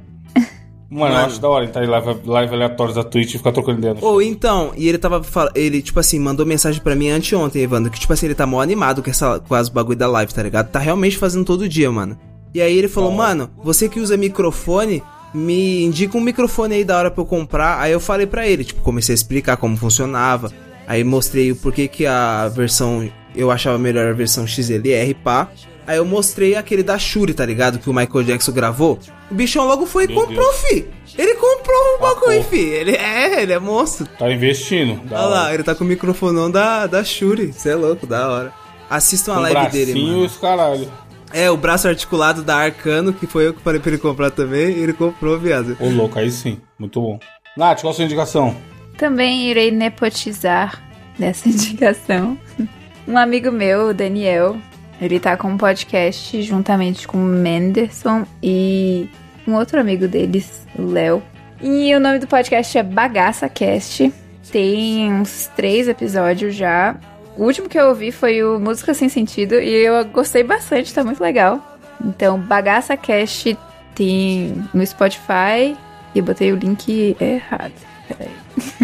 Mano, 0.91 1.13
eu 1.13 1.19
acho 1.19 1.39
da 1.39 1.47
hora 1.47 1.65
entrar 1.65 1.83
em 1.83 1.87
live, 1.87 2.19
live 2.25 2.53
aleatórios 2.55 2.95
da 2.95 3.03
Twitch 3.03 3.35
e 3.35 3.37
ficar 3.37 3.51
trocando 3.51 3.77
ideia 3.77 3.95
Ou 4.01 4.19
então, 4.23 4.71
e 4.75 4.89
ele 4.89 4.97
tava 4.97 5.21
fal- 5.21 5.51
ele, 5.53 5.83
tipo 5.83 5.99
assim, 5.99 6.17
mandou 6.17 6.47
mensagem 6.47 6.81
pra 6.81 6.95
mim 6.95 7.09
anteontem, 7.09 7.61
Evandro, 7.61 7.91
que 7.91 7.99
tipo 7.99 8.11
assim, 8.11 8.25
ele 8.25 8.33
tá 8.33 8.47
mó 8.47 8.59
animado 8.59 9.03
com, 9.03 9.09
essa, 9.11 9.39
com 9.39 9.53
as 9.53 9.69
bagulho 9.69 9.99
da 9.99 10.07
live, 10.07 10.33
tá 10.33 10.41
ligado? 10.41 10.71
Tá 10.71 10.79
realmente 10.79 11.15
fazendo 11.15 11.45
todo 11.45 11.69
dia, 11.69 11.91
mano. 11.91 12.17
E 12.53 12.61
aí 12.61 12.77
ele 12.77 12.87
falou, 12.87 13.11
mano, 13.11 13.49
você 13.63 13.87
que 13.87 13.99
usa 13.99 14.17
microfone, 14.17 15.03
me 15.33 15.83
indica 15.83 16.17
um 16.17 16.21
microfone 16.21 16.75
aí 16.75 16.83
da 16.83 16.97
hora 16.97 17.11
pra 17.11 17.21
eu 17.21 17.25
comprar. 17.25 17.79
Aí 17.79 17.91
eu 17.91 17.99
falei 17.99 18.25
pra 18.25 18.47
ele, 18.47 18.63
tipo, 18.63 18.81
comecei 18.81 19.13
a 19.13 19.15
explicar 19.15 19.57
como 19.57 19.77
funcionava. 19.77 20.51
Aí 20.87 21.03
mostrei 21.03 21.51
o 21.51 21.55
porquê 21.55 21.87
que 21.87 22.05
a 22.07 22.47
versão, 22.47 23.07
eu 23.35 23.51
achava 23.51 23.77
melhor 23.77 24.07
a 24.07 24.13
versão 24.13 24.47
XLR, 24.47 25.13
pá. 25.23 25.49
Aí 25.85 25.97
eu 25.97 26.05
mostrei 26.05 26.55
aquele 26.55 26.83
da 26.83 26.97
Shuri, 26.99 27.33
tá 27.33 27.45
ligado? 27.45 27.79
Que 27.79 27.89
o 27.89 27.93
Michael 27.93 28.23
Jackson 28.23 28.51
gravou. 28.51 28.99
O 29.29 29.33
bichão 29.35 29.65
logo 29.67 29.85
foi 29.85 30.05
e 30.05 30.07
Meu 30.07 30.15
comprou, 30.17 30.35
Deus. 30.51 30.55
fi. 30.61 30.87
Ele 31.17 31.33
comprou 31.35 31.95
o 31.97 32.01
bagulho, 32.01 32.43
fi. 32.43 32.59
Ele 32.59 32.91
é, 32.95 33.41
ele 33.41 33.53
é 33.53 33.59
monstro. 33.59 34.07
Tá 34.17 34.31
investindo. 34.31 34.99
Olha 35.11 35.21
lá, 35.25 35.43
hora. 35.45 35.53
ele 35.53 35.63
tá 35.63 35.73
com 35.75 35.83
o 35.83 35.87
microfonão 35.87 36.49
da, 36.49 36.85
da 36.87 37.03
Shuri. 37.03 37.51
Você 37.53 37.69
é 37.69 37.75
louco, 37.75 38.05
da 38.07 38.27
hora. 38.29 38.53
Assistam 38.89 39.33
a 39.33 39.35
Com 39.35 39.41
live 39.41 39.71
dele, 39.71 39.91
e 39.99 40.05
mano. 40.05 40.25
os 40.25 40.37
caralho. 40.37 40.87
É, 41.33 41.49
o 41.49 41.57
braço 41.57 41.87
articulado 41.87 42.43
da 42.43 42.55
Arcano, 42.55 43.13
que 43.13 43.27
foi 43.27 43.47
eu 43.47 43.53
que 43.53 43.61
falei 43.61 43.79
pra 43.79 43.91
ele 43.91 43.99
comprar 43.99 44.31
também, 44.31 44.71
e 44.71 44.79
ele 44.79 44.93
comprou, 44.93 45.37
viado. 45.39 45.77
Ô, 45.79 45.89
louco, 45.89 46.17
aí 46.17 46.31
sim. 46.31 46.59
Muito 46.77 47.01
bom. 47.01 47.19
Nath, 47.55 47.81
qual 47.81 47.91
a 47.91 47.93
sua 47.93 48.05
indicação? 48.05 48.55
Também 48.97 49.49
irei 49.49 49.71
nepotizar 49.71 50.81
nessa 51.17 51.47
indicação. 51.49 52.37
Um 53.07 53.17
amigo 53.17 53.51
meu, 53.51 53.89
o 53.89 53.93
Daniel, 53.93 54.57
ele 55.01 55.19
tá 55.19 55.37
com 55.37 55.49
um 55.49 55.57
podcast 55.57 56.41
juntamente 56.41 57.07
com 57.07 57.17
o 57.17 57.25
Menderson 57.25 58.25
e 58.41 59.09
um 59.47 59.55
outro 59.55 59.79
amigo 59.79 60.07
deles, 60.07 60.67
o 60.77 60.83
Léo. 60.83 61.23
E 61.61 61.93
o 61.95 61.99
nome 61.99 62.19
do 62.19 62.27
podcast 62.27 62.77
é 62.77 62.83
Bagaça 62.83 63.49
Cast. 63.49 64.13
Tem 64.51 65.11
uns 65.11 65.49
três 65.55 65.87
episódios 65.87 66.55
já. 66.55 66.95
O 67.39 67.45
último 67.45 67.69
que 67.69 67.79
eu 67.79 67.87
ouvi 67.87 68.11
foi 68.11 68.43
o 68.43 68.59
Música 68.59 68.93
Sem 68.93 69.07
Sentido 69.09 69.55
e 69.55 69.69
eu 69.85 70.03
gostei 70.05 70.43
bastante, 70.43 70.93
tá 70.93 71.03
muito 71.03 71.21
legal. 71.21 71.77
Então, 72.03 72.37
Bagaça 72.39 72.95
Cast 72.97 73.57
tem 73.95 74.63
no 74.73 74.85
Spotify 74.85 75.75
e 76.13 76.19
eu 76.19 76.23
botei 76.23 76.51
o 76.51 76.55
link 76.55 77.15
errado. 77.19 77.73
Peraí. 78.07 78.31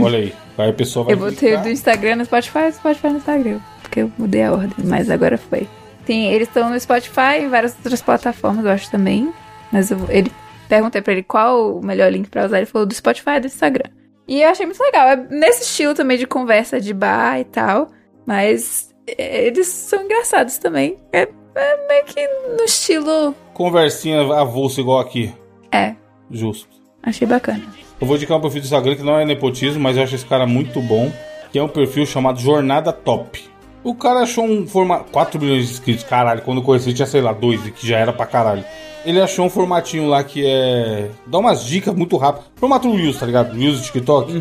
Olha 0.01 0.17
aí. 0.19 0.33
Aí 0.57 0.69
a 0.69 0.73
pessoa 0.73 1.05
vai 1.05 1.13
Eu 1.13 1.17
botei 1.17 1.33
o 1.33 1.37
clicar. 1.39 1.63
do 1.63 1.69
Instagram 1.69 2.15
no 2.17 2.25
Spotify, 2.25 2.69
do 2.69 2.73
Spotify 2.75 3.07
no 3.09 3.17
Instagram. 3.17 3.59
Porque 3.81 3.99
eu 4.01 4.11
mudei 4.17 4.43
a 4.43 4.51
ordem, 4.53 4.85
mas 4.85 5.09
agora 5.09 5.37
foi. 5.37 5.67
Tem, 6.05 6.31
eles 6.31 6.47
estão 6.47 6.69
no 6.69 6.79
Spotify 6.79 7.41
e 7.43 7.47
várias 7.47 7.75
outras 7.75 8.01
plataformas, 8.01 8.63
eu 8.63 8.71
acho 8.71 8.89
também. 8.91 9.33
Mas 9.71 9.91
eu- 9.91 9.99
ele 10.09 10.31
perguntei 10.69 11.01
pra 11.01 11.13
ele 11.13 11.23
qual 11.23 11.77
o 11.77 11.85
melhor 11.85 12.11
link 12.11 12.29
pra 12.29 12.45
usar. 12.45 12.57
Ele 12.57 12.65
falou 12.67 12.85
do 12.85 12.93
Spotify 12.93 13.31
e 13.31 13.39
do 13.41 13.47
Instagram. 13.47 13.89
E 14.27 14.41
eu 14.41 14.49
achei 14.49 14.65
muito 14.65 14.81
legal. 14.81 15.07
É 15.09 15.15
nesse 15.15 15.63
estilo 15.63 15.93
também 15.93 16.17
de 16.17 16.25
conversa 16.25 16.79
de 16.79 16.93
bar 16.93 17.39
e 17.39 17.43
tal. 17.43 17.89
Mas 18.25 18.93
é, 19.07 19.47
eles 19.47 19.67
são 19.67 20.03
engraçados 20.03 20.57
também. 20.57 20.97
É, 21.13 21.27
é 21.55 21.87
meio 21.87 22.05
que 22.05 22.27
no 22.57 22.63
estilo. 22.63 23.35
Conversinha 23.53 24.21
avulsa 24.33 24.81
igual 24.81 24.99
aqui. 24.99 25.33
É, 25.71 25.95
Justo. 26.29 26.69
achei 27.03 27.27
bacana. 27.27 27.63
Eu 27.99 28.07
vou 28.07 28.17
indicar 28.17 28.37
um 28.37 28.41
perfil 28.41 28.61
do 28.61 28.65
Instagram 28.65 28.95
que 28.95 29.03
não 29.03 29.17
é 29.17 29.25
nepotismo, 29.25 29.81
mas 29.81 29.95
eu 29.95 30.03
acho 30.03 30.15
esse 30.15 30.25
cara 30.25 30.45
muito 30.45 30.81
bom. 30.81 31.11
Que 31.51 31.59
é 31.59 31.63
um 31.63 31.69
perfil 31.69 32.05
chamado 32.05 32.39
Jornada 32.39 32.91
Top. 32.91 33.41
O 33.85 33.93
cara 33.93 34.21
achou 34.21 34.43
um 34.43 34.65
formato. 34.65 35.11
4 35.11 35.39
milhões 35.39 35.67
de 35.67 35.73
inscritos, 35.73 36.03
caralho. 36.03 36.41
Quando 36.41 36.57
eu 36.57 36.63
conheci 36.63 36.91
tinha, 36.91 37.05
sei 37.05 37.21
lá, 37.21 37.31
2, 37.31 37.69
que 37.69 37.87
já 37.87 37.99
era 37.99 38.11
pra 38.11 38.25
caralho. 38.25 38.65
Ele 39.05 39.21
achou 39.21 39.45
um 39.45 39.49
formatinho 39.49 40.07
lá 40.09 40.23
que 40.23 40.43
é. 40.43 41.11
dá 41.27 41.37
umas 41.37 41.63
dicas 41.63 41.93
muito 41.93 42.17
rápido. 42.17 42.45
Formato 42.55 42.91
Reels, 42.91 43.19
tá 43.19 43.27
ligado? 43.27 43.55
Reels 43.55 43.77
do 43.77 43.83
TikTok. 43.83 44.33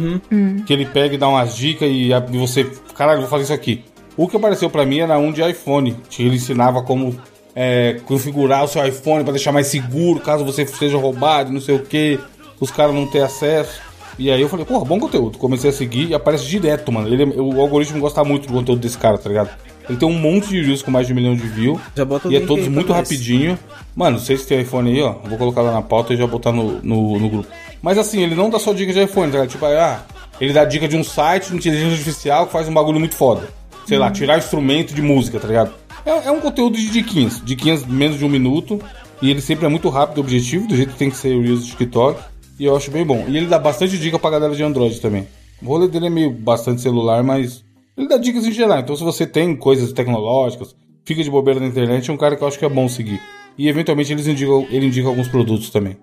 Que 0.65 0.73
ele 0.73 0.87
pega 0.87 1.15
e 1.15 1.19
dá 1.19 1.29
umas 1.29 1.55
dicas 1.55 1.87
e 1.91 2.09
você. 2.39 2.65
Caralho, 2.95 3.21
vou 3.21 3.29
fazer 3.29 3.45
isso 3.45 3.53
aqui. 3.53 3.85
O 4.17 4.27
que 4.27 4.39
apareceu 4.39 4.71
pra 4.71 4.87
mim 4.87 5.01
era 5.01 5.19
um 5.19 5.31
de 5.31 5.43
iPhone. 5.47 5.95
Que 6.09 6.23
ele 6.23 6.37
ensinava 6.37 6.83
como 6.83 7.15
é, 7.55 8.01
configurar 8.07 8.65
o 8.65 8.69
seu 8.69 8.83
iPhone 8.87 9.25
pra 9.25 9.33
deixar 9.35 9.53
mais 9.53 9.67
seguro 9.67 10.21
caso 10.21 10.43
você 10.43 10.67
seja 10.67 10.97
roubado, 10.97 11.53
não 11.53 11.61
sei 11.61 11.75
o 11.75 11.81
que. 11.81 12.19
Os 12.59 12.71
caras 12.71 12.95
não 12.95 13.07
ter 13.07 13.21
acesso. 13.21 13.83
E 14.19 14.31
aí 14.31 14.41
eu 14.41 14.49
falei, 14.49 14.65
porra, 14.65 14.85
bom 14.85 14.99
conteúdo. 14.99 15.39
Comecei 15.39 15.71
a 15.71 15.73
seguir 15.73 16.09
e 16.09 16.15
aparece 16.15 16.47
direto, 16.47 16.91
mano. 16.93 17.09
Ele, 17.09 17.25
o 17.25 17.61
algoritmo 17.61 18.01
gosta 18.01 18.23
muito 18.25 18.47
do 18.47 18.53
conteúdo 18.53 18.81
desse 18.81 18.99
cara, 18.99 19.19
tá 19.19 19.29
ligado? 19.29 19.51
Ele 19.89 19.99
tem 19.99 20.09
um 20.09 20.19
monte 20.19 20.49
de 20.49 20.63
views 20.63 20.83
com 20.83 20.91
mais 20.91 21.07
de 21.07 21.13
um 21.13 21.17
milhão 21.17 21.35
de 21.35 21.47
views. 21.47 21.79
Já 21.95 22.05
bota 22.05 22.29
o 22.29 22.33
E 22.33 22.37
é 22.37 22.41
todos 22.41 22.67
muito 22.69 22.93
rapidinho. 22.93 23.59
Mano, 23.95 24.19
vocês 24.19 24.43
que 24.43 24.49
tem 24.49 24.61
iPhone 24.61 24.91
aí, 24.91 25.03
ó. 25.03 25.13
Vou 25.25 25.37
colocar 25.37 25.63
lá 25.63 25.73
na 25.73 25.83
pauta 25.83 26.15
e 26.15 26.17
já 26.17 26.27
botar 26.27 26.53
no, 26.53 26.81
no, 26.83 27.19
no 27.19 27.29
grupo. 27.29 27.49
Mas 27.83 27.99
assim, 27.99 28.23
ele 28.23 28.35
não 28.35 28.49
dá 28.49 28.59
só 28.59 28.73
dica 28.73 28.93
de 28.93 29.03
iPhone, 29.03 29.31
tá 29.31 29.39
ligado? 29.39 29.51
Tipo, 29.51 29.67
ah, 29.67 30.03
ele 30.41 30.53
dá 30.53 30.65
dica 30.65 30.89
de 30.89 30.97
um 30.97 31.05
site 31.05 31.51
de 31.51 31.57
inteligência 31.57 31.93
artificial 31.93 32.47
que 32.47 32.53
faz 32.53 32.69
um 32.69 32.73
bagulho 32.75 32.99
muito 32.99 33.15
foda. 33.15 33.49
Sei 33.87 33.99
lá, 33.99 34.11
tirar 34.11 34.39
instrumento 34.39 34.95
de 34.95 35.03
música, 35.03 35.39
tá 35.39 35.47
ligado? 35.47 35.75
É, 36.07 36.11
é 36.11 36.31
um 36.31 36.41
conteúdo 36.41 36.77
de 36.79 36.89
diquinhas. 36.89 37.43
Diquinhas 37.45 37.85
menos 37.85 38.19
de 38.19 38.25
um 38.25 38.29
minuto. 38.29 38.81
E 39.21 39.31
ele 39.31 39.41
sempre 39.41 39.67
é 39.67 39.69
muito 39.69 39.89
rápido 39.89 40.19
e 40.19 40.21
objetivo, 40.21 40.67
do 40.67 40.77
jeito 40.77 40.93
que 40.93 40.99
tem 40.99 41.11
que 41.11 41.17
ser 41.17 41.37
o 41.37 41.43
Reels 41.43 41.61
do 41.61 41.67
TikTok. 41.67 42.21
E 42.59 42.65
eu 42.65 42.77
acho 42.77 42.91
bem 42.91 43.05
bom. 43.05 43.25
E 43.29 43.37
ele 43.37 43.47
dá 43.47 43.59
bastante 43.59 43.99
dica 43.99 44.19
pra 44.19 44.31
galera 44.31 44.55
de 44.55 44.63
Android 44.63 45.01
também. 45.01 45.27
O 45.63 45.67
rolê 45.67 45.89
dele 45.89 46.07
é 46.07 46.11
meio 46.11 46.31
bastante 46.31 46.81
celular, 46.81 47.23
mas 47.23 47.65
ele 47.97 48.09
dá 48.09 48.17
dicas 48.17 48.45
em 48.47 48.53
geral. 48.53 48.79
Então, 48.79 48.97
se 48.97 49.03
você 49.03 49.27
tem 49.27 49.57
coisas 49.57 49.93
tecnológicas, 49.93 50.75
fica 51.05 51.23
de 51.23 51.31
bobeira 51.31 51.59
na 51.61 51.67
internet, 51.67 52.11
é 52.11 52.13
um 52.13 52.17
cara 52.17 52.37
que 52.37 52.43
eu 52.43 52.49
acho 52.49 52.59
que 52.59 52.65
é 52.65 52.69
bom 52.69 52.89
seguir. 52.89 53.21
E 53.57 53.69
eventualmente 53.69 54.13
eles 54.13 54.27
indicam, 54.27 54.67
ele 54.71 54.87
indica 54.87 55.09
alguns 55.09 55.29
produtos 55.29 55.71
também. 55.71 55.97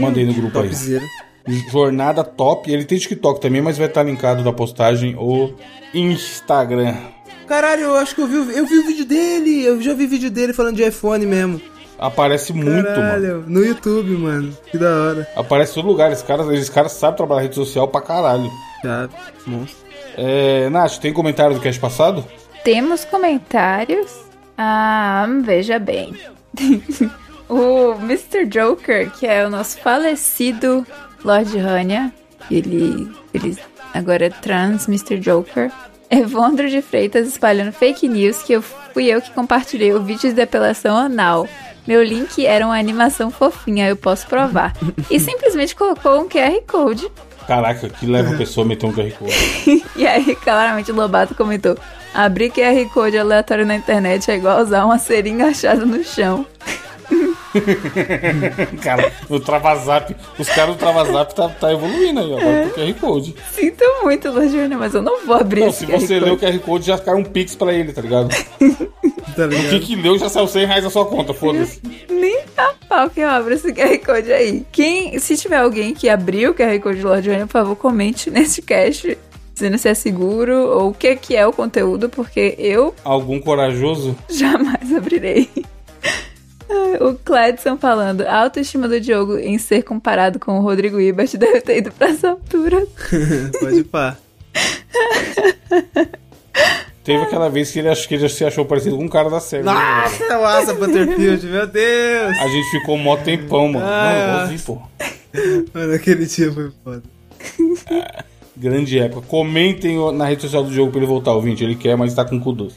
Mandei 0.00 0.24
no 0.24 0.34
grupo 0.34 0.58
aí. 0.58 0.70
Jornada 1.70 2.24
top. 2.24 2.70
Ele 2.70 2.84
tem 2.84 2.98
TikTok 2.98 3.40
também, 3.40 3.60
mas 3.62 3.76
vai 3.78 3.86
estar 3.86 4.02
linkado 4.02 4.42
na 4.42 4.52
postagem 4.52 5.14
o 5.18 5.52
Instagram. 5.92 6.94
Caralho, 7.46 7.82
eu 7.82 7.94
acho 7.96 8.14
que 8.14 8.20
eu 8.22 8.26
vi, 8.26 8.36
o- 8.38 8.50
eu 8.50 8.66
vi 8.66 8.78
o 8.78 8.86
vídeo 8.86 9.04
dele. 9.04 9.62
Eu 9.64 9.80
já 9.82 9.92
vi 9.92 10.06
vídeo 10.06 10.30
dele 10.30 10.52
falando 10.54 10.76
de 10.76 10.86
iPhone 10.86 11.24
mesmo. 11.26 11.60
Aparece 11.98 12.52
muito, 12.52 12.70
mano. 12.70 12.84
Caralho, 12.84 13.44
no 13.46 13.64
YouTube, 13.64 14.16
mano. 14.16 14.56
Que 14.70 14.78
da 14.78 14.90
hora. 14.90 15.28
Aparece 15.36 15.72
em 15.72 15.74
todo 15.76 15.86
lugar. 15.86 16.10
Esses 16.12 16.24
caras, 16.24 16.48
esses 16.48 16.68
caras 16.68 16.92
sabem 16.92 17.16
trabalhar 17.16 17.42
rede 17.42 17.54
social 17.54 17.88
pra 17.88 18.00
caralho. 18.00 18.50
Já, 18.82 19.08
monstro. 19.46 19.84
É, 20.16 20.68
Nath, 20.70 20.98
tem 20.98 21.12
comentário 21.12 21.54
do 21.54 21.60
cast 21.60 21.80
passado? 21.80 22.24
Temos 22.62 23.04
comentários. 23.04 24.24
Ah, 24.56 25.26
veja 25.42 25.78
bem. 25.78 26.14
o 27.48 27.94
Mr. 28.00 28.46
Joker, 28.46 29.10
que 29.10 29.26
é 29.26 29.46
o 29.46 29.50
nosso 29.50 29.78
falecido 29.78 30.86
Lord 31.24 31.56
Rania, 31.58 32.12
ele, 32.50 33.10
ele 33.32 33.58
agora 33.92 34.26
é 34.26 34.30
trans 34.30 34.86
Mr. 34.86 35.18
Joker. 35.18 35.70
Evandro 36.10 36.68
de 36.68 36.82
Freitas 36.82 37.26
espalhando 37.26 37.72
fake 37.72 38.08
news 38.08 38.42
que 38.42 38.52
eu 38.52 38.62
fui 38.62 39.06
eu 39.06 39.20
que 39.20 39.30
compartilhei 39.32 39.92
o 39.92 40.02
vídeo 40.02 40.28
de 40.28 40.34
depilação 40.34 40.96
anal. 40.96 41.48
Meu 41.86 42.02
link 42.02 42.44
era 42.46 42.64
uma 42.64 42.78
animação 42.78 43.30
fofinha, 43.30 43.88
eu 43.88 43.96
posso 43.96 44.26
provar. 44.26 44.72
E 45.10 45.20
simplesmente 45.20 45.74
colocou 45.74 46.20
um 46.20 46.28
QR 46.28 46.60
Code 46.66 47.10
Caraca, 47.46 47.88
que 47.90 48.06
leva 48.06 48.34
a 48.34 48.38
pessoa 48.38 48.64
a 48.64 48.68
meter 48.68 48.86
um 48.86 48.92
QR 48.92 49.12
Code. 49.12 49.84
E 49.96 50.06
aí, 50.06 50.34
claramente, 50.36 50.90
o 50.90 50.94
Lobato 50.94 51.34
comentou: 51.34 51.76
abrir 52.14 52.50
QR 52.50 52.88
Code 52.92 53.18
aleatório 53.18 53.66
na 53.66 53.76
internet 53.76 54.30
é 54.30 54.36
igual 54.36 54.62
usar 54.62 54.84
uma 54.84 54.98
seringa 54.98 55.46
achada 55.48 55.84
no 55.84 56.02
chão. 56.02 56.46
cara, 58.82 59.12
o 59.28 59.38
Travazap, 59.40 60.14
os 60.38 60.48
caras 60.48 60.74
do 60.76 60.78
Travazap 60.78 61.34
tá, 61.34 61.48
tá 61.48 61.72
evoluindo 61.72 62.20
aí, 62.20 62.32
ó. 62.32 62.38
Agora 62.38 62.66
pro 62.68 62.74
QR 62.82 62.94
Code. 63.00 63.34
Sinto 63.52 63.84
muito, 64.02 64.30
Lojana, 64.30 64.76
mas 64.78 64.94
eu 64.94 65.02
não 65.02 65.24
vou 65.24 65.36
abrir 65.36 65.60
Não, 65.60 65.72
se 65.72 65.86
QR 65.86 66.00
você 66.00 66.20
lê 66.20 66.30
o 66.30 66.36
QR 66.38 66.58
Code, 66.60 66.86
já 66.86 66.98
cai 66.98 67.14
um 67.14 67.24
pix 67.24 67.54
pra 67.54 67.72
ele, 67.72 67.92
tá 67.92 68.00
ligado? 68.02 68.28
Tá 69.34 69.46
O 69.46 69.48
que 69.48 69.56
ligado? 69.56 69.80
que 69.80 69.96
leu 69.96 70.16
já 70.16 70.28
saiu 70.28 70.46
100 70.46 70.66
reais 70.66 70.84
na 70.84 70.90
sua 70.90 71.06
conta, 71.06 71.34
foda-se. 71.34 71.80
Nem 72.08 72.44
a 72.56 72.72
pau 72.88 73.10
que 73.10 73.18
eu 73.18 73.28
abro 73.28 73.52
esse 73.52 73.72
QR 73.72 73.98
Code 73.98 74.32
aí. 74.32 74.64
Quem, 74.70 75.18
se 75.18 75.36
tiver 75.36 75.56
alguém 75.56 75.92
que 75.92 76.08
abriu 76.08 76.52
o 76.52 76.54
QR 76.54 76.78
Code 76.80 77.00
Rania, 77.00 77.46
por 77.46 77.52
favor, 77.52 77.74
comente 77.74 78.30
nesse 78.30 78.62
cast 78.62 79.18
dizendo 79.52 79.76
se 79.78 79.88
é 79.88 79.94
seguro 79.94 80.54
ou 80.68 80.90
o 80.90 80.94
que, 80.94 81.16
que 81.16 81.34
é 81.34 81.44
o 81.46 81.52
conteúdo, 81.52 82.08
porque 82.08 82.54
eu 82.58 82.94
Algum 83.02 83.40
corajoso? 83.40 84.16
jamais 84.28 84.94
abrirei. 84.94 85.48
O 87.00 87.14
Cledson 87.14 87.76
falando, 87.76 88.22
a 88.22 88.42
autoestima 88.42 88.88
do 88.88 89.00
Diogo 89.00 89.36
em 89.36 89.58
ser 89.58 89.82
comparado 89.82 90.38
com 90.38 90.58
o 90.58 90.62
Rodrigo 90.62 91.00
Ibert 91.00 91.34
deve 91.38 91.60
ter 91.60 91.78
ido 91.78 91.90
pra 91.92 92.08
essa 92.08 92.30
altura. 92.30 92.86
Pode 93.60 93.84
pá. 93.84 94.16
Teve 97.02 97.22
aquela 97.22 97.50
vez 97.50 97.70
que 97.70 97.80
ele, 97.80 97.88
ach- 97.88 98.06
que 98.06 98.14
ele 98.14 98.28
se 98.28 98.44
achou 98.44 98.64
parecido 98.64 98.96
com 98.96 99.04
um 99.04 99.08
cara 99.08 99.28
da 99.28 99.40
série. 99.40 99.62
né? 99.62 99.72
Nossa, 99.72 100.38
massa, 100.38 100.72
Butterfield, 100.74 101.46
meu 101.46 101.66
Deus! 101.66 102.38
A 102.38 102.48
gente 102.48 102.70
ficou 102.70 102.96
mó 102.96 103.16
tempão, 103.18 103.68
mano. 103.68 103.84
Ah. 103.86 104.12
Mano, 104.14 104.36
eu 104.38 104.42
ouvi, 104.52 104.58
pô. 104.62 104.80
Mano, 105.74 105.92
aquele 105.94 106.24
dia 106.24 106.50
foi 106.50 106.70
foda. 106.82 107.02
Grande 108.56 108.98
época. 108.98 109.26
Comentem 109.26 109.98
o- 109.98 110.12
na 110.12 110.24
rede 110.26 110.42
social 110.42 110.64
do 110.64 110.72
jogo 110.72 110.90
pra 110.92 110.98
ele 111.00 111.06
voltar, 111.06 111.32
ouvinte. 111.32 111.62
Ele 111.62 111.74
quer, 111.74 111.94
mas 111.96 112.14
tá 112.14 112.24
com 112.24 112.36
o 112.36 112.40
cu 112.40 112.52
doce. 112.52 112.76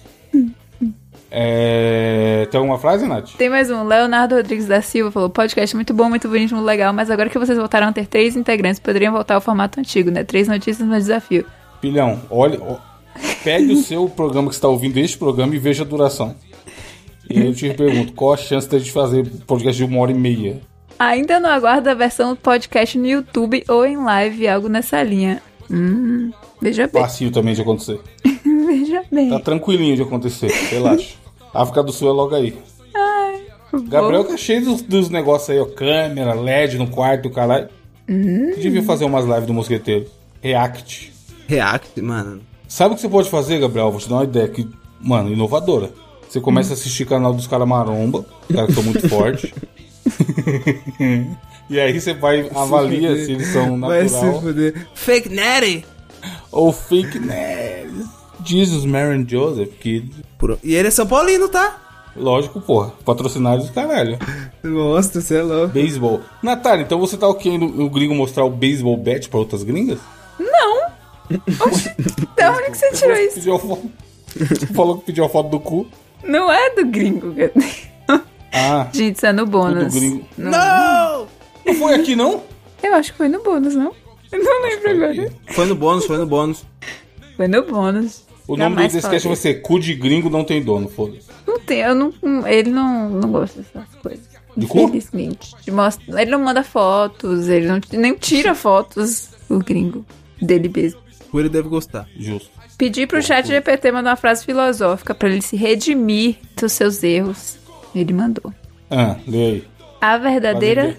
É... 1.40 2.48
Tem 2.50 2.58
alguma 2.58 2.80
frase, 2.80 3.06
Nath? 3.06 3.34
Tem 3.38 3.48
mais 3.48 3.70
um, 3.70 3.84
Leonardo 3.84 4.34
Rodrigues 4.34 4.66
da 4.66 4.82
Silva 4.82 5.12
falou, 5.12 5.30
podcast 5.30 5.76
muito 5.76 5.94
bom, 5.94 6.10
muito 6.10 6.28
bonito, 6.28 6.56
muito 6.56 6.66
legal, 6.66 6.92
mas 6.92 7.12
agora 7.12 7.30
que 7.30 7.38
vocês 7.38 7.56
voltaram 7.56 7.90
a 7.90 7.94
ter 7.94 8.08
três 8.08 8.36
integrantes, 8.36 8.80
poderiam 8.80 9.14
voltar 9.14 9.36
ao 9.36 9.42
formato 9.42 9.80
antigo, 9.80 10.10
né? 10.10 10.24
Três 10.24 10.48
notícias 10.48 10.88
no 10.88 10.98
desafio. 10.98 11.46
Filhão, 11.80 12.20
olha. 12.32 12.60
ó, 12.60 12.78
pegue 13.44 13.72
o 13.72 13.78
seu 13.78 14.10
programa 14.10 14.50
que 14.50 14.56
está 14.56 14.68
ouvindo 14.68 14.98
este 14.98 15.16
programa 15.16 15.54
e 15.54 15.60
veja 15.60 15.84
a 15.84 15.86
duração. 15.86 16.34
E 17.30 17.40
aí 17.40 17.46
eu 17.46 17.54
te 17.54 17.72
pergunto, 17.72 18.14
qual 18.14 18.34
a 18.34 18.38
chance 18.38 18.68
de 18.68 18.76
a 18.76 18.80
gente 18.80 18.92
fazer 18.92 19.30
podcast 19.46 19.78
de 19.78 19.84
uma 19.84 20.02
hora 20.02 20.12
e 20.12 20.16
meia? 20.16 20.60
Ainda 20.98 21.40
não 21.40 21.52
aguardo 21.52 21.88
a 21.88 21.94
versão 21.94 22.32
do 22.32 22.38
podcast 22.38 22.98
no 22.98 23.06
YouTube 23.06 23.64
ou 23.70 23.86
em 23.86 23.96
live, 23.96 24.48
algo 24.48 24.68
nessa 24.68 25.04
linha. 25.04 25.40
Hum, 25.70 26.32
veja 26.60 26.88
bem, 26.88 27.00
Fácil 27.00 27.30
também 27.30 27.54
de 27.54 27.62
acontecer. 27.62 28.00
veja 28.44 29.04
bem. 29.12 29.30
Tá 29.30 29.40
tranquilinho 29.40 29.96
de 29.96 30.02
acontecer, 30.02 30.50
relaxa. 30.72 31.27
África 31.62 31.84
do 31.84 31.92
Sul 31.92 32.10
é 32.10 32.12
logo 32.12 32.36
aí. 32.36 32.58
Gabriel 33.90 34.24
tá 34.24 34.38
cheio 34.38 34.64
dos, 34.64 34.82
dos 34.82 35.10
negócios 35.10 35.50
aí, 35.50 35.60
ó. 35.60 35.66
Câmera, 35.66 36.34
LED 36.34 36.78
no 36.78 36.88
quarto, 36.88 37.30
caralho. 37.30 37.70
Devia 38.08 38.82
fazer 38.84 39.06
umas 39.06 39.26
lives 39.26 39.46
do 39.46 39.54
Mosqueteiro. 39.54 40.08
React. 40.42 41.14
React, 41.48 42.02
mano. 42.02 42.42
Sabe 42.68 42.94
o 42.94 42.96
que 42.96 43.02
você 43.02 43.10
pode 43.10 43.30
fazer, 43.30 43.60
Gabriel? 43.60 43.92
Vou 43.92 44.00
te 44.00 44.10
dar 44.10 44.16
uma 44.16 44.24
ideia 44.24 44.48
que, 44.48 44.68
mano, 45.02 45.32
inovadora. 45.32 45.92
Você 46.28 46.40
começa 46.40 46.72
a 46.72 46.74
assistir 46.74 47.06
canal 47.06 47.34
dos 47.34 47.48
caras 47.48 47.68
maromba, 47.68 48.26
caras 48.54 48.68
que 48.68 48.74
são 48.74 48.84
muito 48.84 49.08
fortes. 49.10 49.52
e 51.70 51.80
aí 51.80 52.00
você 52.00 52.14
vai, 52.14 52.50
avalia 52.54 53.16
se 53.24 53.32
eles 53.32 53.48
são 53.48 53.80
Vai 53.80 54.08
se 54.08 54.16
natural 54.16 54.42
fuder. 54.42 54.88
Fake 54.94 55.30
Natty! 55.30 55.86
ou 56.52 56.72
fake 56.72 57.20
news. 57.20 58.17
Jesus, 58.48 58.86
Mary 58.86 59.16
and 59.20 59.26
Joseph, 59.28 59.70
que, 59.80 60.10
Por- 60.38 60.58
E 60.64 60.74
ele 60.76 60.88
é 60.88 60.92
São 60.92 61.06
Paulino, 61.08 61.48
tá? 61.50 61.84
lógico, 62.16 62.60
porra, 62.60 62.92
patrocinados 63.06 63.68
do 63.68 63.74
caralho. 63.74 64.18
Nossa, 64.64 65.22
você 65.22 65.38
é 65.38 65.44
louco. 65.44 65.68
Beisebol. 65.74 66.22
Natália, 66.42 66.82
então 66.84 67.00
você 67.00 67.16
tá 67.16 67.28
ok 67.28 67.58
no, 67.60 67.68
no 67.70 67.90
gringo 67.92 68.16
mostrar 68.16 68.44
o 68.44 68.50
beisebol 68.50 68.98
bet 68.98 69.30
pra 69.30 69.38
outras 69.40 69.62
gringas? 69.64 70.00
Da 72.36 72.52
onde 72.52 72.72
que 72.72 72.78
você 72.78 72.92
tirou 72.92 73.16
isso? 73.18 73.36
Pediu 73.36 73.60
foto. 73.60 73.92
Falou 74.74 74.98
que 75.00 75.06
pediu 75.06 75.26
a 75.26 75.30
foto 75.30 75.50
do 75.50 75.60
cu. 75.60 75.88
Não 76.24 76.52
é 76.52 76.74
do 76.76 76.86
gringo. 76.86 77.34
Ah, 78.54 78.88
Gente, 78.94 79.18
isso 79.18 79.26
é 79.26 79.34
no 79.34 79.46
bônus. 79.46 79.94
gringo. 79.94 80.26
Não! 80.38 81.28
Não 81.66 81.74
foi 81.76 81.96
aqui, 81.96 82.16
não? 82.16 82.42
Eu 82.82 82.96
acho 82.96 83.12
que 83.12 83.18
foi 83.18 83.28
no 83.28 83.44
bônus, 83.44 83.76
não? 83.76 83.94
Eu 84.32 84.44
não 84.44 84.62
lembro 84.64 84.92
agora. 84.92 85.32
Foi 85.52 85.66
no 85.66 85.76
bônus, 85.76 86.06
foi 86.06 86.18
no 86.18 86.26
bônus. 86.26 86.66
Foi 87.36 87.48
no 87.48 87.64
bônus. 87.64 88.24
O 88.48 88.56
nome 88.56 88.70
Jamais 88.76 88.94
do 88.94 88.98
sketch 89.00 89.24
falei. 89.24 89.28
vai 89.28 89.36
ser 89.36 89.54
Cu 89.56 89.80
de 89.80 89.94
Gringo 89.94 90.30
Não 90.30 90.44
Tem 90.44 90.64
Dono, 90.64 90.88
foda-se. 90.88 91.28
Não 91.46 91.60
tem, 91.60 91.80
eu 91.80 91.94
não. 91.96 92.14
Ele 92.48 92.70
não, 92.70 93.10
não 93.10 93.32
gosta 93.32 93.62
dessas 93.62 93.96
coisas. 94.02 94.26
De 94.56 94.66
cu? 94.66 94.80
Infelizmente. 94.80 95.54
De 95.64 95.72
mostra- 95.72 96.22
ele 96.22 96.32
não 96.32 96.40
manda 96.44 96.64
fotos, 96.64 97.48
ele 97.48 97.68
não, 97.68 97.80
nem 97.94 98.16
tira 98.16 98.56
fotos, 98.56 99.30
o 99.50 99.60
gringo. 99.60 100.06
Dele 100.42 100.72
mesmo. 100.74 101.00
Por 101.30 101.42
ele 101.42 101.50
deve 101.50 101.68
gostar. 101.68 102.08
Justo. 102.18 102.50
Pedi 102.78 103.06
pro 103.08 103.22
chat 103.22 103.48
GPT 103.48 103.92
mandar 103.92 104.12
uma 104.12 104.16
frase 104.16 104.46
filosófica 104.46 105.14
pra 105.14 105.28
ele 105.30 105.42
se 105.42 105.56
redimir 105.58 106.38
dos 106.60 106.72
seus 106.74 107.04
erros. 107.04 107.58
Ele 107.94 108.14
mandou. 108.14 108.54
Ah, 108.90 109.16
lê 109.28 109.46
aí. 109.46 109.64
A 110.00 110.18
verdadeira. 110.18 110.96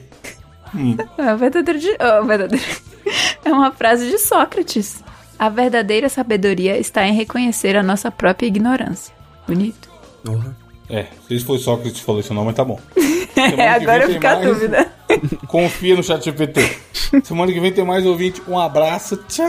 A 1.17 1.35
verdadeira. 1.35 1.79
de- 1.79 1.97
oh, 1.99 2.05
a 2.05 2.21
verdadeira. 2.21 2.65
É 3.45 3.51
uma 3.51 3.73
frase 3.73 4.11
de 4.11 4.19
Sócrates. 4.19 5.03
A 5.39 5.49
verdadeira 5.49 6.09
sabedoria 6.09 6.77
está 6.79 7.07
em 7.07 7.15
reconhecer 7.15 7.77
a 7.77 7.83
nossa 7.83 8.11
própria 8.11 8.47
ignorância. 8.47 9.15
Bonito. 9.47 9.89
Porra. 10.25 10.57
É, 10.91 11.07
não 11.29 11.39
se 11.39 11.45
foi 11.45 11.59
Sócrates 11.59 12.01
que 12.01 12.05
falou 12.05 12.21
esse 12.21 12.33
nome, 12.33 12.47
mas 12.47 12.57
tá 12.57 12.65
bom. 12.65 12.81
É, 13.57 13.69
agora 13.69 14.05
vem 14.05 14.17
fica 14.17 14.33
a 14.33 14.35
dúvida. 14.41 14.91
Confia 15.47 15.95
no 15.95 16.03
chat 16.03 16.25
GPT. 16.25 16.77
Semana 17.23 17.53
que 17.53 17.61
vem 17.61 17.71
tem 17.71 17.85
mais 17.85 18.05
ouvinte. 18.05 18.43
Um 18.49 18.59
abraço. 18.59 19.17
Tchau. 19.29 19.47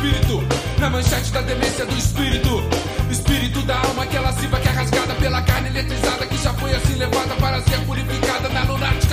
espírito, 0.00 0.42
na 0.78 0.88
manchete 0.88 1.30
da 1.30 1.42
demência 1.42 1.84
do 1.84 1.96
espírito. 1.96 2.64
Espírito 3.10 3.60
da 3.62 3.76
alma, 3.76 4.04
aquela 4.04 4.32
silva 4.32 4.58
que 4.58 4.68
é 4.68 4.70
rasgada 4.70 5.14
pela 5.14 5.42
carne 5.42 5.68
eletrizada, 5.68 6.26
que 6.26 6.38
já 6.38 6.54
foi 6.54 6.74
assim 6.74 6.94
levada 6.94 7.34
para 7.36 7.60
ser 7.62 7.78
purificada 7.84 8.48
na 8.48 8.62
lunática 8.64 9.09